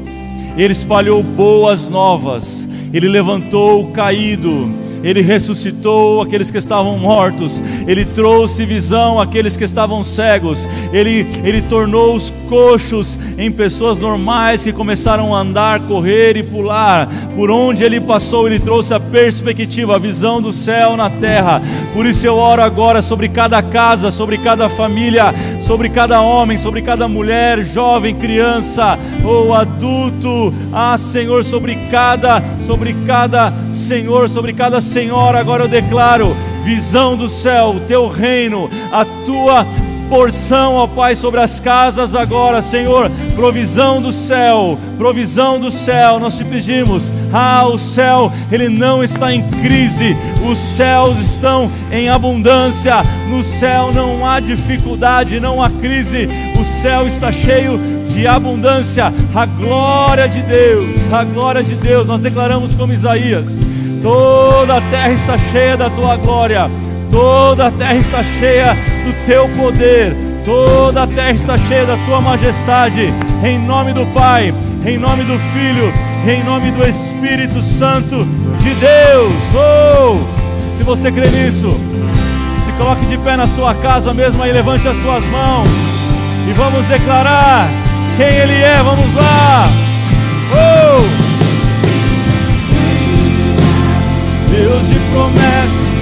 ele 0.58 0.72
espalhou 0.72 1.22
boas 1.22 1.88
novas, 1.88 2.68
ele 2.92 3.06
levantou 3.08 3.84
o 3.84 3.92
caído, 3.92 4.68
ele 5.02 5.20
ressuscitou 5.20 6.22
aqueles 6.22 6.50
que 6.50 6.58
estavam 6.58 6.98
mortos, 6.98 7.62
Ele 7.86 8.04
trouxe 8.04 8.64
visão 8.64 9.20
àqueles 9.20 9.56
que 9.56 9.64
estavam 9.64 10.02
cegos, 10.02 10.66
Ele, 10.92 11.26
ele 11.44 11.62
tornou 11.62 12.14
os 12.14 12.32
coxos 12.48 13.18
em 13.38 13.50
pessoas 13.50 13.98
normais 13.98 14.62
que 14.62 14.72
começaram 14.72 15.34
a 15.34 15.40
andar, 15.40 15.80
correr 15.80 16.36
e 16.36 16.42
pular. 16.42 17.08
Por 17.34 17.50
onde 17.50 17.84
Ele 17.84 18.00
passou, 18.00 18.46
Ele 18.46 18.58
trouxe 18.58 18.94
a 18.94 19.00
perspectiva, 19.00 19.96
a 19.96 19.98
visão 19.98 20.40
do 20.40 20.52
céu 20.52 20.96
na 20.96 21.10
terra. 21.10 21.62
Por 21.92 22.06
isso 22.06 22.26
eu 22.26 22.36
oro 22.36 22.62
agora 22.62 23.02
sobre 23.02 23.28
cada 23.28 23.62
casa, 23.62 24.10
sobre 24.10 24.38
cada 24.38 24.68
família, 24.68 25.34
sobre 25.66 25.88
cada 25.88 26.20
homem, 26.20 26.58
sobre 26.58 26.82
cada 26.82 27.08
mulher, 27.08 27.64
jovem, 27.64 28.14
criança 28.14 28.98
ou 29.24 29.52
adulto. 29.54 30.52
Ah, 30.72 30.96
Senhor, 30.96 31.44
sobre 31.44 31.74
cada, 31.90 32.42
sobre 32.64 32.94
cada 33.06 33.52
Senhor, 33.70 34.28
sobre 34.28 34.52
cada 34.52 34.80
Senhora, 34.86 35.40
agora 35.40 35.64
eu 35.64 35.68
declaro 35.68 36.36
visão 36.62 37.16
do 37.16 37.28
céu, 37.28 37.74
o 37.76 37.80
teu 37.80 38.08
reino, 38.08 38.70
a 38.90 39.04
tua 39.04 39.66
porção, 40.08 40.74
ó 40.74 40.86
Pai, 40.86 41.16
sobre 41.16 41.40
as 41.40 41.58
casas 41.58 42.14
agora, 42.14 42.62
Senhor, 42.62 43.10
provisão 43.34 44.00
do 44.00 44.12
céu, 44.12 44.78
provisão 44.96 45.58
do 45.58 45.70
céu, 45.70 46.18
nós 46.20 46.36
te 46.36 46.44
pedimos. 46.44 47.12
Ah, 47.32 47.66
o 47.66 47.76
céu, 47.76 48.32
ele 48.50 48.68
não 48.68 49.02
está 49.02 49.32
em 49.32 49.42
crise, 49.50 50.16
os 50.48 50.56
céus 50.56 51.18
estão 51.18 51.70
em 51.92 52.08
abundância, 52.08 53.02
no 53.28 53.42
céu 53.42 53.92
não 53.92 54.24
há 54.26 54.38
dificuldade, 54.40 55.40
não 55.40 55.60
há 55.60 55.68
crise, 55.68 56.28
o 56.58 56.64
céu 56.64 57.06
está 57.06 57.32
cheio 57.32 57.78
de 58.06 58.26
abundância, 58.26 59.12
a 59.34 59.46
glória 59.46 60.28
de 60.28 60.42
Deus, 60.42 61.12
a 61.12 61.24
glória 61.24 61.62
de 61.62 61.74
Deus, 61.74 62.06
nós 62.06 62.20
declaramos 62.20 62.72
como 62.72 62.92
Isaías 62.92 63.58
Toda 64.06 64.76
a 64.76 64.80
terra 64.82 65.10
está 65.10 65.36
cheia 65.36 65.76
da 65.76 65.90
tua 65.90 66.16
glória, 66.16 66.70
toda 67.10 67.66
a 67.66 67.70
terra 67.72 67.96
está 67.96 68.22
cheia 68.22 68.72
do 69.04 69.26
teu 69.26 69.48
poder, 69.48 70.16
toda 70.44 71.02
a 71.02 71.06
terra 71.08 71.32
está 71.32 71.58
cheia 71.58 71.84
da 71.84 71.96
tua 72.06 72.20
majestade. 72.20 73.12
Em 73.42 73.58
nome 73.58 73.92
do 73.92 74.06
Pai, 74.14 74.54
em 74.84 74.96
nome 74.96 75.24
do 75.24 75.36
Filho, 75.52 75.92
em 76.24 76.40
nome 76.44 76.70
do 76.70 76.86
Espírito 76.86 77.60
Santo 77.60 78.24
de 78.60 78.74
Deus. 78.74 79.32
Oh! 79.56 80.22
Se 80.72 80.84
você 80.84 81.10
crê 81.10 81.28
nisso, 81.28 81.76
se 82.64 82.70
coloque 82.78 83.06
de 83.06 83.18
pé 83.18 83.36
na 83.36 83.48
sua 83.48 83.74
casa 83.74 84.14
mesmo 84.14 84.46
e 84.46 84.52
levante 84.52 84.86
as 84.86 84.96
suas 84.98 85.24
mãos 85.24 85.68
e 86.48 86.52
vamos 86.52 86.86
declarar 86.86 87.68
quem 88.16 88.28
Ele 88.28 88.62
é. 88.62 88.80
Vamos 88.84 89.12
lá. 89.16 89.68
Oh! 90.52 90.75
Deus 94.56 94.88
de 94.88 94.98
promessas. 95.10 95.95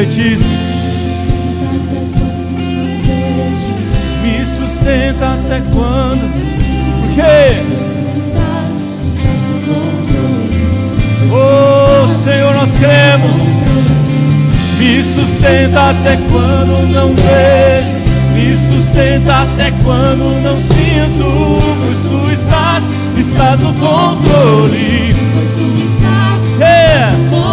Profetize. 0.00 0.44
Me 4.22 4.42
sustenta 4.42 5.34
até 5.34 5.60
quando? 5.72 6.30
Por 7.00 7.14
quê? 7.14 7.60
Oh 11.32 12.08
Senhor, 12.08 12.54
nós 12.54 12.76
cremos. 12.76 13.40
Me 14.78 15.02
sustenta 15.02 15.90
até 15.90 16.16
quando 16.30 16.92
não 16.92 17.14
vejo. 17.14 18.00
Me 18.32 18.56
sustenta 18.56 19.42
até 19.42 19.70
quando 19.82 20.42
não 20.42 20.58
sinto. 20.58 21.60
Pois 21.78 21.98
tu 21.98 22.32
estás, 22.32 22.94
estás 23.18 23.60
no 23.60 23.74
controle. 23.74 25.14
Pois 25.34 25.52
tu 25.52 25.82
estás, 25.82 26.48
É. 26.60 27.10
no 27.12 27.24
controle. 27.30 27.49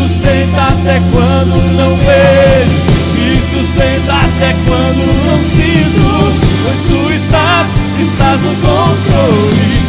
Sustenta 0.00 0.62
até 0.62 0.98
quando 1.12 1.60
não 1.76 1.94
vejo. 1.94 2.80
Me 3.16 3.38
sustenta 3.38 4.14
até 4.14 4.56
quando 4.66 5.04
não 5.26 5.38
sinto. 5.38 6.08
Pois 6.64 6.80
tu 6.88 7.12
estás, 7.12 7.70
estás 8.00 8.40
no 8.40 8.54
controle. 8.56 9.80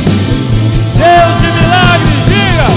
Deus 0.98 1.40
de 1.40 1.48
milagres, 1.62 2.22
diga! 2.28 2.68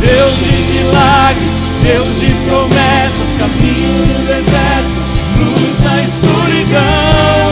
Deus 0.00 0.34
de 0.36 0.52
milagres, 0.74 1.54
Deus 1.82 2.20
de 2.20 2.30
promessas, 2.44 3.30
caminho 3.38 4.04
no 4.06 4.18
deserto, 4.26 4.98
luz 5.38 5.74
na 5.82 6.02
escuridão, 6.02 7.49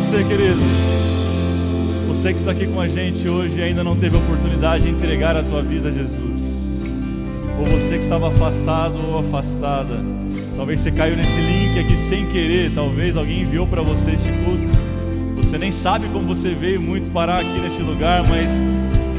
você, 0.00 0.24
querido. 0.24 0.60
Você 2.08 2.32
que 2.32 2.38
está 2.38 2.52
aqui 2.52 2.66
com 2.66 2.80
a 2.80 2.88
gente 2.88 3.28
hoje 3.30 3.58
e 3.58 3.62
ainda 3.62 3.84
não 3.84 3.94
teve 3.94 4.16
oportunidade 4.16 4.84
de 4.84 4.90
entregar 4.90 5.36
a 5.36 5.42
tua 5.42 5.62
vida 5.62 5.90
a 5.90 5.92
Jesus. 5.92 6.38
Ou 7.58 7.66
você 7.66 7.98
que 7.98 8.04
estava 8.04 8.28
afastado 8.28 8.96
ou 8.96 9.18
afastada. 9.18 9.98
Talvez 10.56 10.80
você 10.80 10.90
caiu 10.90 11.16
nesse 11.16 11.38
link 11.40 11.78
aqui 11.78 11.96
sem 11.96 12.26
querer, 12.26 12.72
talvez 12.74 13.16
alguém 13.16 13.42
enviou 13.42 13.66
para 13.66 13.82
você 13.82 14.12
este 14.12 14.28
culto. 14.44 14.70
Você 15.36 15.58
nem 15.58 15.70
sabe 15.70 16.08
como 16.08 16.26
você 16.26 16.54
veio 16.54 16.80
muito 16.80 17.10
parar 17.10 17.40
aqui 17.40 17.60
neste 17.60 17.82
lugar, 17.82 18.26
mas 18.26 18.64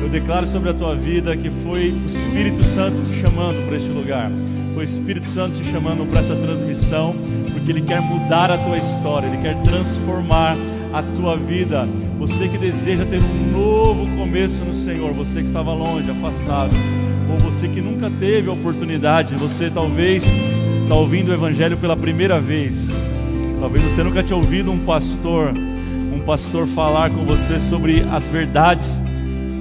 eu 0.01 0.09
declaro 0.09 0.47
sobre 0.47 0.69
a 0.69 0.73
tua 0.73 0.95
vida 0.95 1.37
que 1.37 1.51
foi 1.51 1.91
o 1.91 2.07
Espírito 2.07 2.63
Santo 2.63 3.01
te 3.03 3.21
chamando 3.21 3.65
para 3.67 3.77
este 3.77 3.89
lugar. 3.89 4.31
O 4.81 4.83
Espírito 4.83 5.29
Santo 5.29 5.57
te 5.57 5.71
chamando 5.71 6.09
para 6.09 6.21
essa 6.21 6.35
transmissão, 6.35 7.15
porque 7.53 7.69
Ele 7.71 7.81
quer 7.81 8.01
mudar 8.01 8.49
a 8.49 8.57
tua 8.57 8.79
história, 8.79 9.27
Ele 9.27 9.37
quer 9.37 9.55
transformar 9.61 10.57
a 10.91 11.03
tua 11.03 11.37
vida. 11.37 11.87
Você 12.17 12.47
que 12.47 12.57
deseja 12.57 13.05
ter 13.05 13.19
um 13.19 13.51
novo 13.51 14.07
começo 14.17 14.65
no 14.65 14.73
Senhor, 14.73 15.13
você 15.13 15.41
que 15.41 15.45
estava 15.45 15.71
longe, 15.71 16.09
afastado, 16.09 16.75
ou 17.31 17.37
você 17.37 17.67
que 17.67 17.79
nunca 17.79 18.09
teve 18.09 18.49
a 18.49 18.53
oportunidade, 18.53 19.35
você 19.35 19.69
talvez 19.69 20.23
está 20.81 20.95
ouvindo 20.95 21.29
o 21.29 21.33
Evangelho 21.35 21.77
pela 21.77 21.95
primeira 21.95 22.39
vez. 22.39 22.89
Talvez 23.59 23.83
você 23.83 24.03
nunca 24.03 24.23
tenha 24.23 24.35
ouvido 24.35 24.71
um 24.71 24.79
pastor, 24.79 25.53
um 26.11 26.19
pastor 26.21 26.65
falar 26.65 27.11
com 27.11 27.23
você 27.23 27.59
sobre 27.59 28.03
as 28.11 28.27
verdades 28.27 28.99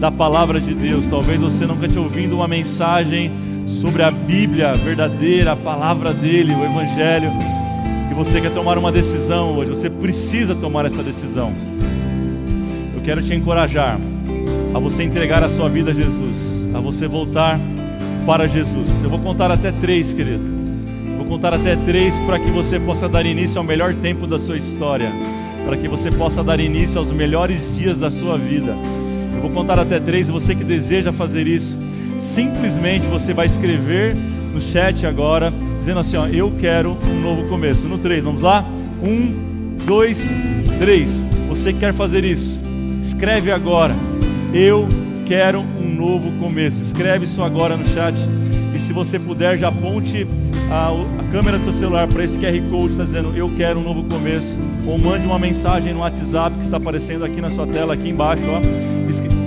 da 0.00 0.10
palavra 0.10 0.58
de 0.58 0.74
Deus. 0.74 1.06
Talvez 1.06 1.38
você 1.38 1.66
nunca 1.66 1.86
tenha 1.86 2.00
ouvido 2.00 2.36
uma 2.36 2.48
mensagem 2.48 3.30
sobre 3.70 4.02
a 4.02 4.10
Bíblia 4.10 4.74
verdadeira, 4.74 5.52
a 5.52 5.56
palavra 5.56 6.12
dele, 6.12 6.52
o 6.52 6.64
Evangelho. 6.64 7.30
Que 8.08 8.14
você 8.14 8.40
quer 8.40 8.52
tomar 8.52 8.76
uma 8.76 8.90
decisão 8.90 9.56
hoje, 9.56 9.70
você 9.70 9.88
precisa 9.88 10.54
tomar 10.54 10.84
essa 10.84 11.02
decisão. 11.02 11.52
Eu 12.94 13.00
quero 13.02 13.22
te 13.22 13.32
encorajar 13.32 13.98
a 14.74 14.78
você 14.78 15.04
entregar 15.04 15.42
a 15.42 15.48
sua 15.48 15.68
vida 15.68 15.92
a 15.92 15.94
Jesus, 15.94 16.68
a 16.74 16.80
você 16.80 17.06
voltar 17.06 17.58
para 18.26 18.48
Jesus. 18.48 19.02
Eu 19.02 19.08
vou 19.08 19.20
contar 19.20 19.50
até 19.50 19.70
três, 19.70 20.12
querido. 20.12 20.42
Vou 21.16 21.26
contar 21.26 21.54
até 21.54 21.76
três 21.76 22.18
para 22.20 22.38
que 22.38 22.50
você 22.50 22.78
possa 22.80 23.08
dar 23.08 23.24
início 23.24 23.58
ao 23.58 23.64
melhor 23.64 23.94
tempo 23.94 24.26
da 24.26 24.38
sua 24.38 24.56
história, 24.56 25.12
para 25.64 25.76
que 25.76 25.88
você 25.88 26.10
possa 26.10 26.42
dar 26.42 26.58
início 26.58 26.98
aos 26.98 27.10
melhores 27.12 27.76
dias 27.76 27.98
da 27.98 28.10
sua 28.10 28.36
vida. 28.36 28.76
Eu 29.34 29.40
vou 29.40 29.50
contar 29.50 29.78
até 29.78 29.98
três. 30.00 30.28
Você 30.28 30.54
que 30.54 30.64
deseja 30.64 31.12
fazer 31.12 31.46
isso, 31.46 31.76
simplesmente 32.20 33.08
você 33.08 33.32
vai 33.32 33.46
escrever 33.46 34.14
no 34.52 34.60
chat 34.60 35.06
agora, 35.06 35.52
dizendo 35.78 36.00
assim: 36.00 36.16
ó, 36.16 36.26
Eu 36.26 36.52
quero 36.60 36.96
um 37.06 37.20
novo 37.20 37.48
começo. 37.48 37.88
No 37.88 37.98
três, 37.98 38.22
vamos 38.22 38.42
lá? 38.42 38.64
Um, 39.02 39.76
dois, 39.84 40.36
três. 40.78 41.24
Você 41.48 41.72
que 41.72 41.80
quer 41.80 41.92
fazer 41.92 42.24
isso, 42.24 42.60
escreve 43.00 43.50
agora. 43.50 43.96
Eu 44.52 44.88
quero 45.26 45.60
um 45.60 45.94
novo 45.94 46.30
começo. 46.38 46.82
Escreve 46.82 47.24
isso 47.24 47.42
agora 47.42 47.76
no 47.76 47.88
chat. 47.88 48.14
E 48.74 48.78
se 48.78 48.92
você 48.92 49.18
puder, 49.18 49.58
já 49.58 49.68
aponte 49.68 50.26
a, 50.70 50.90
a 50.90 51.32
câmera 51.32 51.58
do 51.58 51.64
seu 51.64 51.72
celular 51.72 52.06
para 52.06 52.22
esse 52.22 52.38
QR 52.38 52.60
Code, 52.70 52.92
está 52.92 53.04
dizendo 53.04 53.36
eu 53.36 53.50
quero 53.56 53.80
um 53.80 53.82
novo 53.82 54.04
começo. 54.04 54.56
Ou 54.86 54.98
mande 54.98 55.26
uma 55.26 55.38
mensagem 55.38 55.92
no 55.92 56.00
WhatsApp 56.00 56.56
que 56.56 56.64
está 56.64 56.76
aparecendo 56.76 57.24
aqui 57.24 57.40
na 57.40 57.50
sua 57.50 57.66
tela, 57.66 57.94
aqui 57.94 58.08
embaixo, 58.08 58.42
ó. 58.46 58.60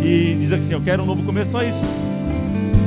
E 0.03 0.35
diz 0.39 0.51
assim: 0.51 0.73
Eu 0.73 0.81
quero 0.81 1.03
um 1.03 1.05
novo 1.05 1.23
começo, 1.23 1.51
só 1.51 1.63
isso. 1.63 2.12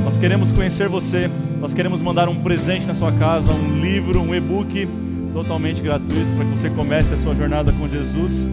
Nós 0.07 0.17
queremos 0.17 0.53
conhecer 0.53 0.87
você. 0.87 1.29
Nós 1.59 1.73
queremos 1.73 2.01
mandar 2.01 2.29
um 2.29 2.35
presente 2.37 2.85
na 2.85 2.95
sua 2.95 3.11
casa, 3.11 3.51
um 3.51 3.81
livro, 3.81 4.21
um 4.21 4.33
e-book 4.33 4.87
totalmente 5.33 5.81
gratuito 5.81 6.31
para 6.37 6.45
que 6.45 6.51
você 6.51 6.69
comece 6.69 7.13
a 7.13 7.17
sua 7.17 7.35
jornada 7.35 7.73
com 7.73 7.89
Jesus. 7.89 8.49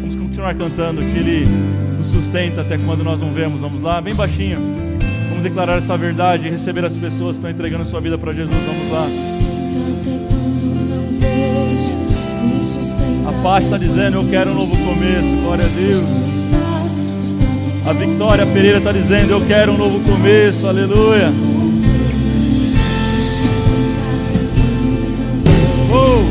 Vamos 0.00 0.16
continuar 0.16 0.56
cantando 0.56 1.00
que 1.00 1.16
Ele 1.16 1.46
nos 1.96 2.08
sustenta 2.08 2.62
até 2.62 2.76
quando 2.76 3.04
nós 3.04 3.20
não 3.20 3.32
vemos. 3.32 3.60
Vamos 3.60 3.80
lá, 3.80 4.00
bem 4.00 4.12
baixinho. 4.12 4.58
Vamos 5.28 5.44
declarar 5.44 5.78
essa 5.78 5.96
verdade 5.96 6.48
e 6.48 6.50
receber 6.50 6.84
as 6.84 6.96
pessoas 6.96 7.36
que 7.36 7.42
estão 7.46 7.50
entregando 7.52 7.88
sua 7.88 8.00
vida 8.00 8.18
para 8.18 8.32
Jesus. 8.32 8.58
Vamos 8.66 8.90
lá. 8.90 9.06
vejo. 11.68 11.90
A 13.24 13.32
paz 13.40 13.66
está 13.66 13.78
dizendo: 13.78 14.16
Eu 14.16 14.28
quero 14.28 14.50
um 14.50 14.54
novo 14.54 14.76
começo. 14.78 15.36
Glória 15.44 15.64
a 15.64 15.68
Deus. 15.68 16.67
A 17.88 17.92
Victória 17.94 18.44
Pereira 18.44 18.76
está 18.76 18.92
dizendo: 18.92 19.30
Eu 19.30 19.40
quero 19.46 19.72
um 19.72 19.78
novo 19.78 20.00
começo. 20.00 20.66
Aleluia. 20.66 21.32
Oh. 25.90 26.22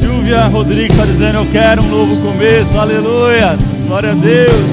Silvia 0.00 0.48
Rodrigues 0.48 0.90
está 0.90 1.06
dizendo: 1.06 1.38
Eu 1.38 1.46
quero 1.52 1.82
um 1.84 1.88
novo 1.88 2.20
começo. 2.20 2.76
Aleluia. 2.76 3.56
Glória 3.86 4.10
a 4.10 4.14
Deus. 4.14 4.66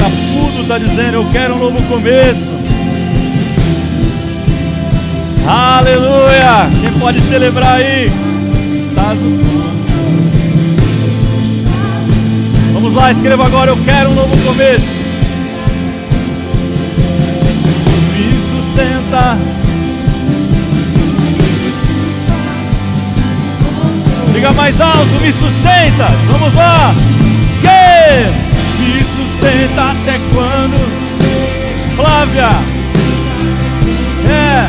Capudo 0.00 0.62
está 0.62 0.78
dizendo: 0.78 1.16
Eu 1.16 1.26
quero 1.30 1.54
um 1.54 1.58
novo 1.58 1.82
começo. 1.82 2.50
Aleluia. 5.46 6.70
Quem 6.80 6.98
pode 6.98 7.20
celebrar 7.20 7.74
aí? 7.74 8.06
Estás 8.74 9.18
Vamos 12.92 13.04
lá, 13.04 13.10
escreva 13.10 13.46
agora: 13.46 13.70
Eu 13.70 13.76
quero 13.84 14.10
um 14.10 14.14
novo 14.14 14.36
começo. 14.44 14.86
Me 18.12 18.32
sustenta. 18.36 19.38
Diga 24.34 24.52
mais 24.52 24.78
alto, 24.78 25.08
me 25.22 25.32
sustenta. 25.32 26.06
Vamos 26.26 26.54
lá. 26.54 26.94
Que 27.62 28.84
me 28.84 29.00
sustenta 29.00 29.92
até 29.92 30.20
quando? 30.34 30.76
Flávia. 31.96 32.50
É. 34.28 34.68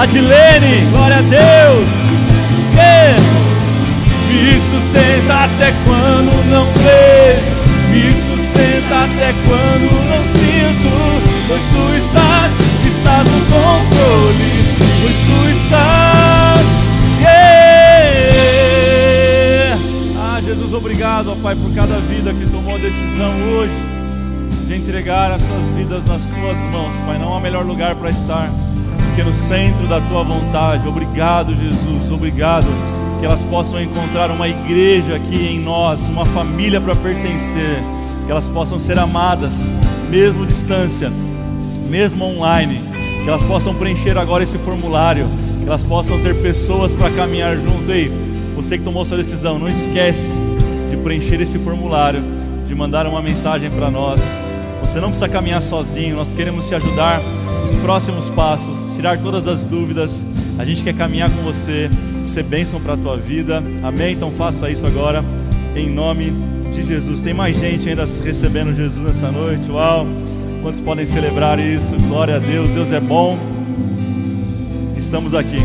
Adilene, 0.00 0.80
glória 0.90 1.16
a 1.16 1.20
Deus. 1.20 1.88
Que 2.72 3.53
me 4.42 4.58
sustenta 4.58 5.44
até 5.44 5.72
quando 5.84 6.32
não 6.50 6.66
vejo. 6.72 7.52
Me 7.90 8.12
sustenta 8.12 9.04
até 9.04 9.32
quando 9.46 9.90
não 10.08 10.22
sinto. 10.22 10.90
Pois 11.46 11.62
tu 11.62 11.94
estás, 11.94 12.52
estás 12.86 13.24
no 13.24 13.40
controle. 13.46 14.48
Pois 15.02 15.16
tu 15.18 15.38
estás. 15.50 16.64
Yeah. 17.20 17.74
Ah, 20.18 20.40
Jesus, 20.44 20.72
obrigado, 20.72 21.30
ó 21.30 21.36
Pai, 21.36 21.54
por 21.54 21.72
cada 21.72 22.00
vida 22.00 22.34
que 22.34 22.50
tomou 22.50 22.74
a 22.74 22.78
decisão 22.78 23.32
hoje 23.52 23.72
de 24.66 24.74
entregar 24.74 25.30
as 25.30 25.42
suas 25.42 25.66
vidas 25.76 26.04
nas 26.06 26.22
tuas 26.22 26.58
mãos, 26.70 26.96
Pai. 27.06 27.18
Não 27.18 27.36
há 27.36 27.40
melhor 27.40 27.64
lugar 27.64 27.94
para 27.94 28.10
estar 28.10 28.50
que 29.14 29.22
no 29.22 29.32
centro 29.32 29.86
da 29.86 30.00
tua 30.00 30.24
vontade. 30.24 30.88
Obrigado, 30.88 31.54
Jesus. 31.54 32.10
Obrigado 32.10 32.66
que 33.24 33.26
elas 33.26 33.42
possam 33.42 33.80
encontrar 33.80 34.30
uma 34.30 34.46
igreja 34.46 35.16
aqui 35.16 35.54
em 35.54 35.58
nós, 35.58 36.10
uma 36.10 36.26
família 36.26 36.78
para 36.78 36.94
pertencer, 36.94 37.82
que 38.26 38.30
elas 38.30 38.46
possam 38.46 38.78
ser 38.78 38.98
amadas, 38.98 39.74
mesmo 40.10 40.44
distância, 40.44 41.10
mesmo 41.88 42.22
online, 42.22 42.82
que 43.22 43.26
elas 43.26 43.42
possam 43.42 43.74
preencher 43.74 44.18
agora 44.18 44.42
esse 44.42 44.58
formulário, 44.58 45.26
que 45.62 45.66
elas 45.66 45.82
possam 45.82 46.20
ter 46.20 46.36
pessoas 46.42 46.94
para 46.94 47.08
caminhar 47.12 47.56
junto. 47.56 47.90
Ei, 47.90 48.12
você 48.54 48.76
que 48.76 48.84
tomou 48.84 49.06
sua 49.06 49.16
decisão, 49.16 49.58
não 49.58 49.70
esquece 49.70 50.38
de 50.90 50.96
preencher 50.98 51.40
esse 51.40 51.58
formulário, 51.58 52.22
de 52.66 52.74
mandar 52.74 53.06
uma 53.06 53.22
mensagem 53.22 53.70
para 53.70 53.90
nós. 53.90 54.20
Você 54.82 55.00
não 55.00 55.08
precisa 55.08 55.30
caminhar 55.30 55.62
sozinho, 55.62 56.14
nós 56.14 56.34
queremos 56.34 56.68
te 56.68 56.74
ajudar 56.74 57.22
nos 57.62 57.74
próximos 57.76 58.28
passos, 58.28 58.86
tirar 58.94 59.16
todas 59.22 59.48
as 59.48 59.64
dúvidas. 59.64 60.26
A 60.58 60.64
gente 60.66 60.84
quer 60.84 60.92
caminhar 60.92 61.30
com 61.30 61.42
você, 61.42 61.88
ser 62.26 62.42
bênção 62.42 62.80
para 62.80 62.94
a 62.94 62.96
tua 62.96 63.16
vida. 63.16 63.62
Amém? 63.82 64.14
Então 64.14 64.30
faça 64.30 64.70
isso 64.70 64.86
agora, 64.86 65.24
em 65.76 65.88
nome 65.88 66.32
de 66.72 66.82
Jesus. 66.82 67.20
Tem 67.20 67.32
mais 67.32 67.56
gente 67.56 67.88
ainda 67.88 68.04
recebendo 68.04 68.74
Jesus 68.74 69.04
nessa 69.04 69.30
noite. 69.30 69.70
Uau! 69.70 70.06
Quantos 70.62 70.80
podem 70.80 71.04
celebrar 71.04 71.58
isso? 71.58 71.94
Glória 72.08 72.36
a 72.36 72.38
Deus, 72.38 72.70
Deus 72.70 72.90
é 72.90 72.98
bom. 72.98 73.38
Estamos 74.96 75.34
aqui, 75.34 75.58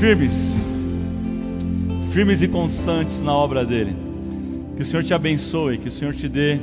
firmes, 0.00 0.56
firmes 2.10 2.42
e 2.42 2.48
constantes 2.48 3.20
na 3.20 3.34
obra 3.34 3.64
dele. 3.64 3.94
Que 4.76 4.82
o 4.82 4.86
Senhor 4.86 5.04
te 5.04 5.12
abençoe, 5.12 5.78
que 5.78 5.88
o 5.88 5.92
Senhor 5.92 6.14
te 6.14 6.28
dê 6.28 6.58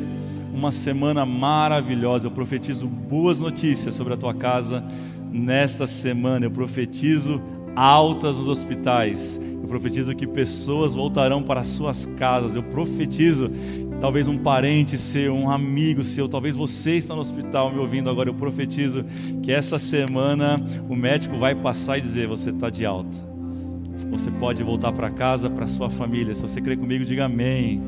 uma 0.54 0.72
semana 0.72 1.26
maravilhosa. 1.26 2.28
Eu 2.28 2.32
profetizo 2.32 2.88
boas 2.88 3.40
notícias 3.40 3.96
sobre 3.96 4.14
a 4.14 4.18
tua 4.18 4.34
casa 4.34 4.84
nesta 5.32 5.88
semana. 5.88 6.46
Eu 6.46 6.52
profetizo 6.52 7.42
altas 7.76 8.36
nos 8.36 8.48
hospitais. 8.48 9.40
Eu 9.62 9.68
profetizo 9.68 10.16
que 10.16 10.28
pessoas 10.28 10.94
voltarão 10.94 11.42
para 11.44 11.64
suas 11.64 12.06
casas. 12.18 12.56
Eu 12.56 12.64
profetizo 12.64 13.50
talvez 14.00 14.28
um 14.28 14.38
parente 14.38 14.98
seu, 14.98 15.34
um 15.34 15.50
amigo 15.50 16.04
seu, 16.04 16.28
talvez 16.28 16.56
você 16.56 16.96
está 16.96 17.14
no 17.14 17.22
hospital 17.22 17.72
me 17.72 17.80
ouvindo 17.80 18.10
agora. 18.10 18.30
Eu 18.30 18.34
profetizo 18.34 19.06
que 19.44 19.52
essa 19.52 19.78
semana 19.78 20.62
o 20.90 20.96
médico 20.96 21.38
vai 21.38 21.56
passar 21.56 21.98
e 21.98 22.02
dizer: 22.02 22.28
você 22.28 22.50
está 22.50 22.70
de 22.70 22.86
alta. 22.86 23.32
Você 24.10 24.32
pode 24.32 24.64
voltar 24.64 24.92
para 24.92 25.10
casa, 25.10 25.50
para 25.50 25.68
sua 25.68 25.90
família. 25.90 26.34
Se 26.34 26.42
você 26.42 26.60
crê 26.60 26.76
comigo, 26.76 27.06
diga 27.06 27.26
amém. 27.26 27.82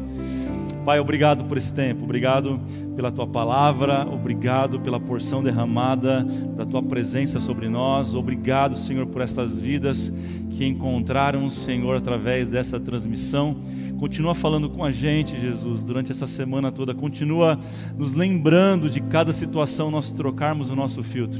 Pai, 0.83 0.99
obrigado 0.99 1.45
por 1.45 1.57
esse 1.57 1.73
tempo, 1.73 2.03
obrigado 2.03 2.59
pela 2.93 3.09
tua 3.09 3.25
palavra, 3.25 4.05
obrigado 4.05 4.81
pela 4.81 4.99
porção 4.99 5.41
derramada 5.41 6.23
da 6.57 6.65
tua 6.65 6.83
presença 6.83 7.39
sobre 7.39 7.69
nós, 7.69 8.13
obrigado, 8.13 8.75
Senhor, 8.75 9.05
por 9.07 9.21
estas 9.21 9.61
vidas 9.61 10.11
que 10.51 10.65
encontraram 10.65 11.45
o 11.45 11.51
Senhor 11.51 11.95
através 11.95 12.49
dessa 12.49 12.81
transmissão. 12.81 13.55
Continua 13.99 14.35
falando 14.35 14.69
com 14.69 14.83
a 14.83 14.91
gente, 14.91 15.39
Jesus, 15.39 15.83
durante 15.83 16.11
essa 16.11 16.27
semana 16.27 16.71
toda. 16.71 16.93
Continua 16.93 17.57
nos 17.97 18.13
lembrando 18.13 18.89
de 18.89 18.99
cada 18.99 19.31
situação 19.31 19.89
nós 19.89 20.11
trocarmos 20.11 20.69
o 20.69 20.75
nosso 20.75 21.01
filtro. 21.03 21.39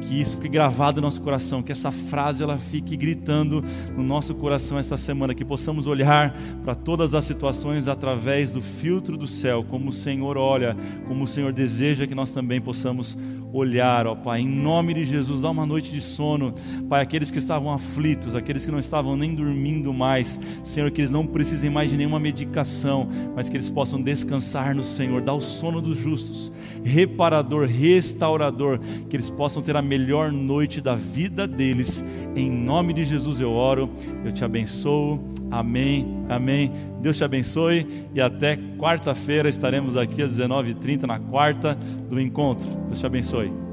Que 0.00 0.20
isso 0.20 0.36
fique 0.36 0.48
gravado 0.48 1.00
no 1.00 1.06
nosso 1.06 1.20
coração, 1.20 1.62
que 1.62 1.72
essa 1.72 1.90
frase 1.90 2.42
ela 2.42 2.58
fique 2.58 2.96
gritando 2.96 3.64
no 3.96 4.02
nosso 4.02 4.34
coração 4.34 4.78
esta 4.78 4.96
semana, 4.96 5.34
que 5.34 5.44
possamos 5.44 5.86
olhar 5.86 6.36
para 6.62 6.74
todas 6.74 7.14
as 7.14 7.24
situações 7.24 7.88
através 7.88 8.50
do 8.50 8.60
filtro 8.60 9.16
do 9.16 9.26
céu, 9.26 9.64
como 9.64 9.90
o 9.90 9.92
Senhor 9.92 10.36
olha, 10.36 10.76
como 11.08 11.24
o 11.24 11.28
Senhor 11.28 11.52
deseja 11.52 12.06
que 12.06 12.14
nós 12.14 12.32
também 12.32 12.60
possamos 12.60 13.16
olhar, 13.54 14.04
ó 14.06 14.16
Pai, 14.16 14.40
em 14.40 14.48
nome 14.48 14.94
de 14.94 15.04
Jesus, 15.04 15.40
dá 15.40 15.48
uma 15.48 15.64
noite 15.64 15.92
de 15.92 16.00
sono, 16.00 16.52
Pai, 16.88 17.00
aqueles 17.00 17.30
que 17.30 17.38
estavam 17.38 17.72
aflitos, 17.72 18.34
aqueles 18.34 18.66
que 18.66 18.72
não 18.72 18.80
estavam 18.80 19.16
nem 19.16 19.34
dormindo 19.34 19.92
mais, 19.92 20.40
Senhor, 20.64 20.90
que 20.90 21.00
eles 21.00 21.12
não 21.12 21.24
precisem 21.24 21.70
mais 21.70 21.88
de 21.88 21.96
nenhuma 22.04 22.20
medicação, 22.20 23.08
mas 23.34 23.48
que 23.48 23.56
eles 23.56 23.70
possam 23.70 24.00
descansar 24.00 24.74
no 24.74 24.84
Senhor, 24.84 25.22
dá 25.22 25.32
o 25.32 25.40
sono 25.40 25.80
dos 25.80 25.96
justos, 25.96 26.52
reparador, 26.84 27.66
restaurador, 27.66 28.78
que 29.08 29.16
eles 29.16 29.30
possam 29.30 29.62
ter 29.62 29.74
a 29.74 29.82
melhor 29.82 30.30
noite 30.30 30.80
da 30.80 30.94
vida 30.94 31.48
deles, 31.48 32.04
em 32.36 32.50
nome 32.50 32.92
de 32.92 33.04
Jesus 33.04 33.40
eu 33.40 33.52
oro, 33.52 33.90
eu 34.24 34.30
te 34.30 34.44
abençoo, 34.44 35.18
amém, 35.50 36.06
amém, 36.28 36.70
Deus 37.00 37.16
te 37.16 37.24
abençoe 37.24 38.06
e 38.14 38.20
até 38.20 38.56
quarta-feira 38.78 39.48
estaremos 39.48 39.96
aqui 39.96 40.22
às 40.22 40.38
19h30 40.38 41.04
na 41.04 41.18
quarta 41.18 41.74
do 42.08 42.20
encontro, 42.20 42.68
Deus 42.86 43.00
te 43.00 43.06
abençoe. 43.06 43.63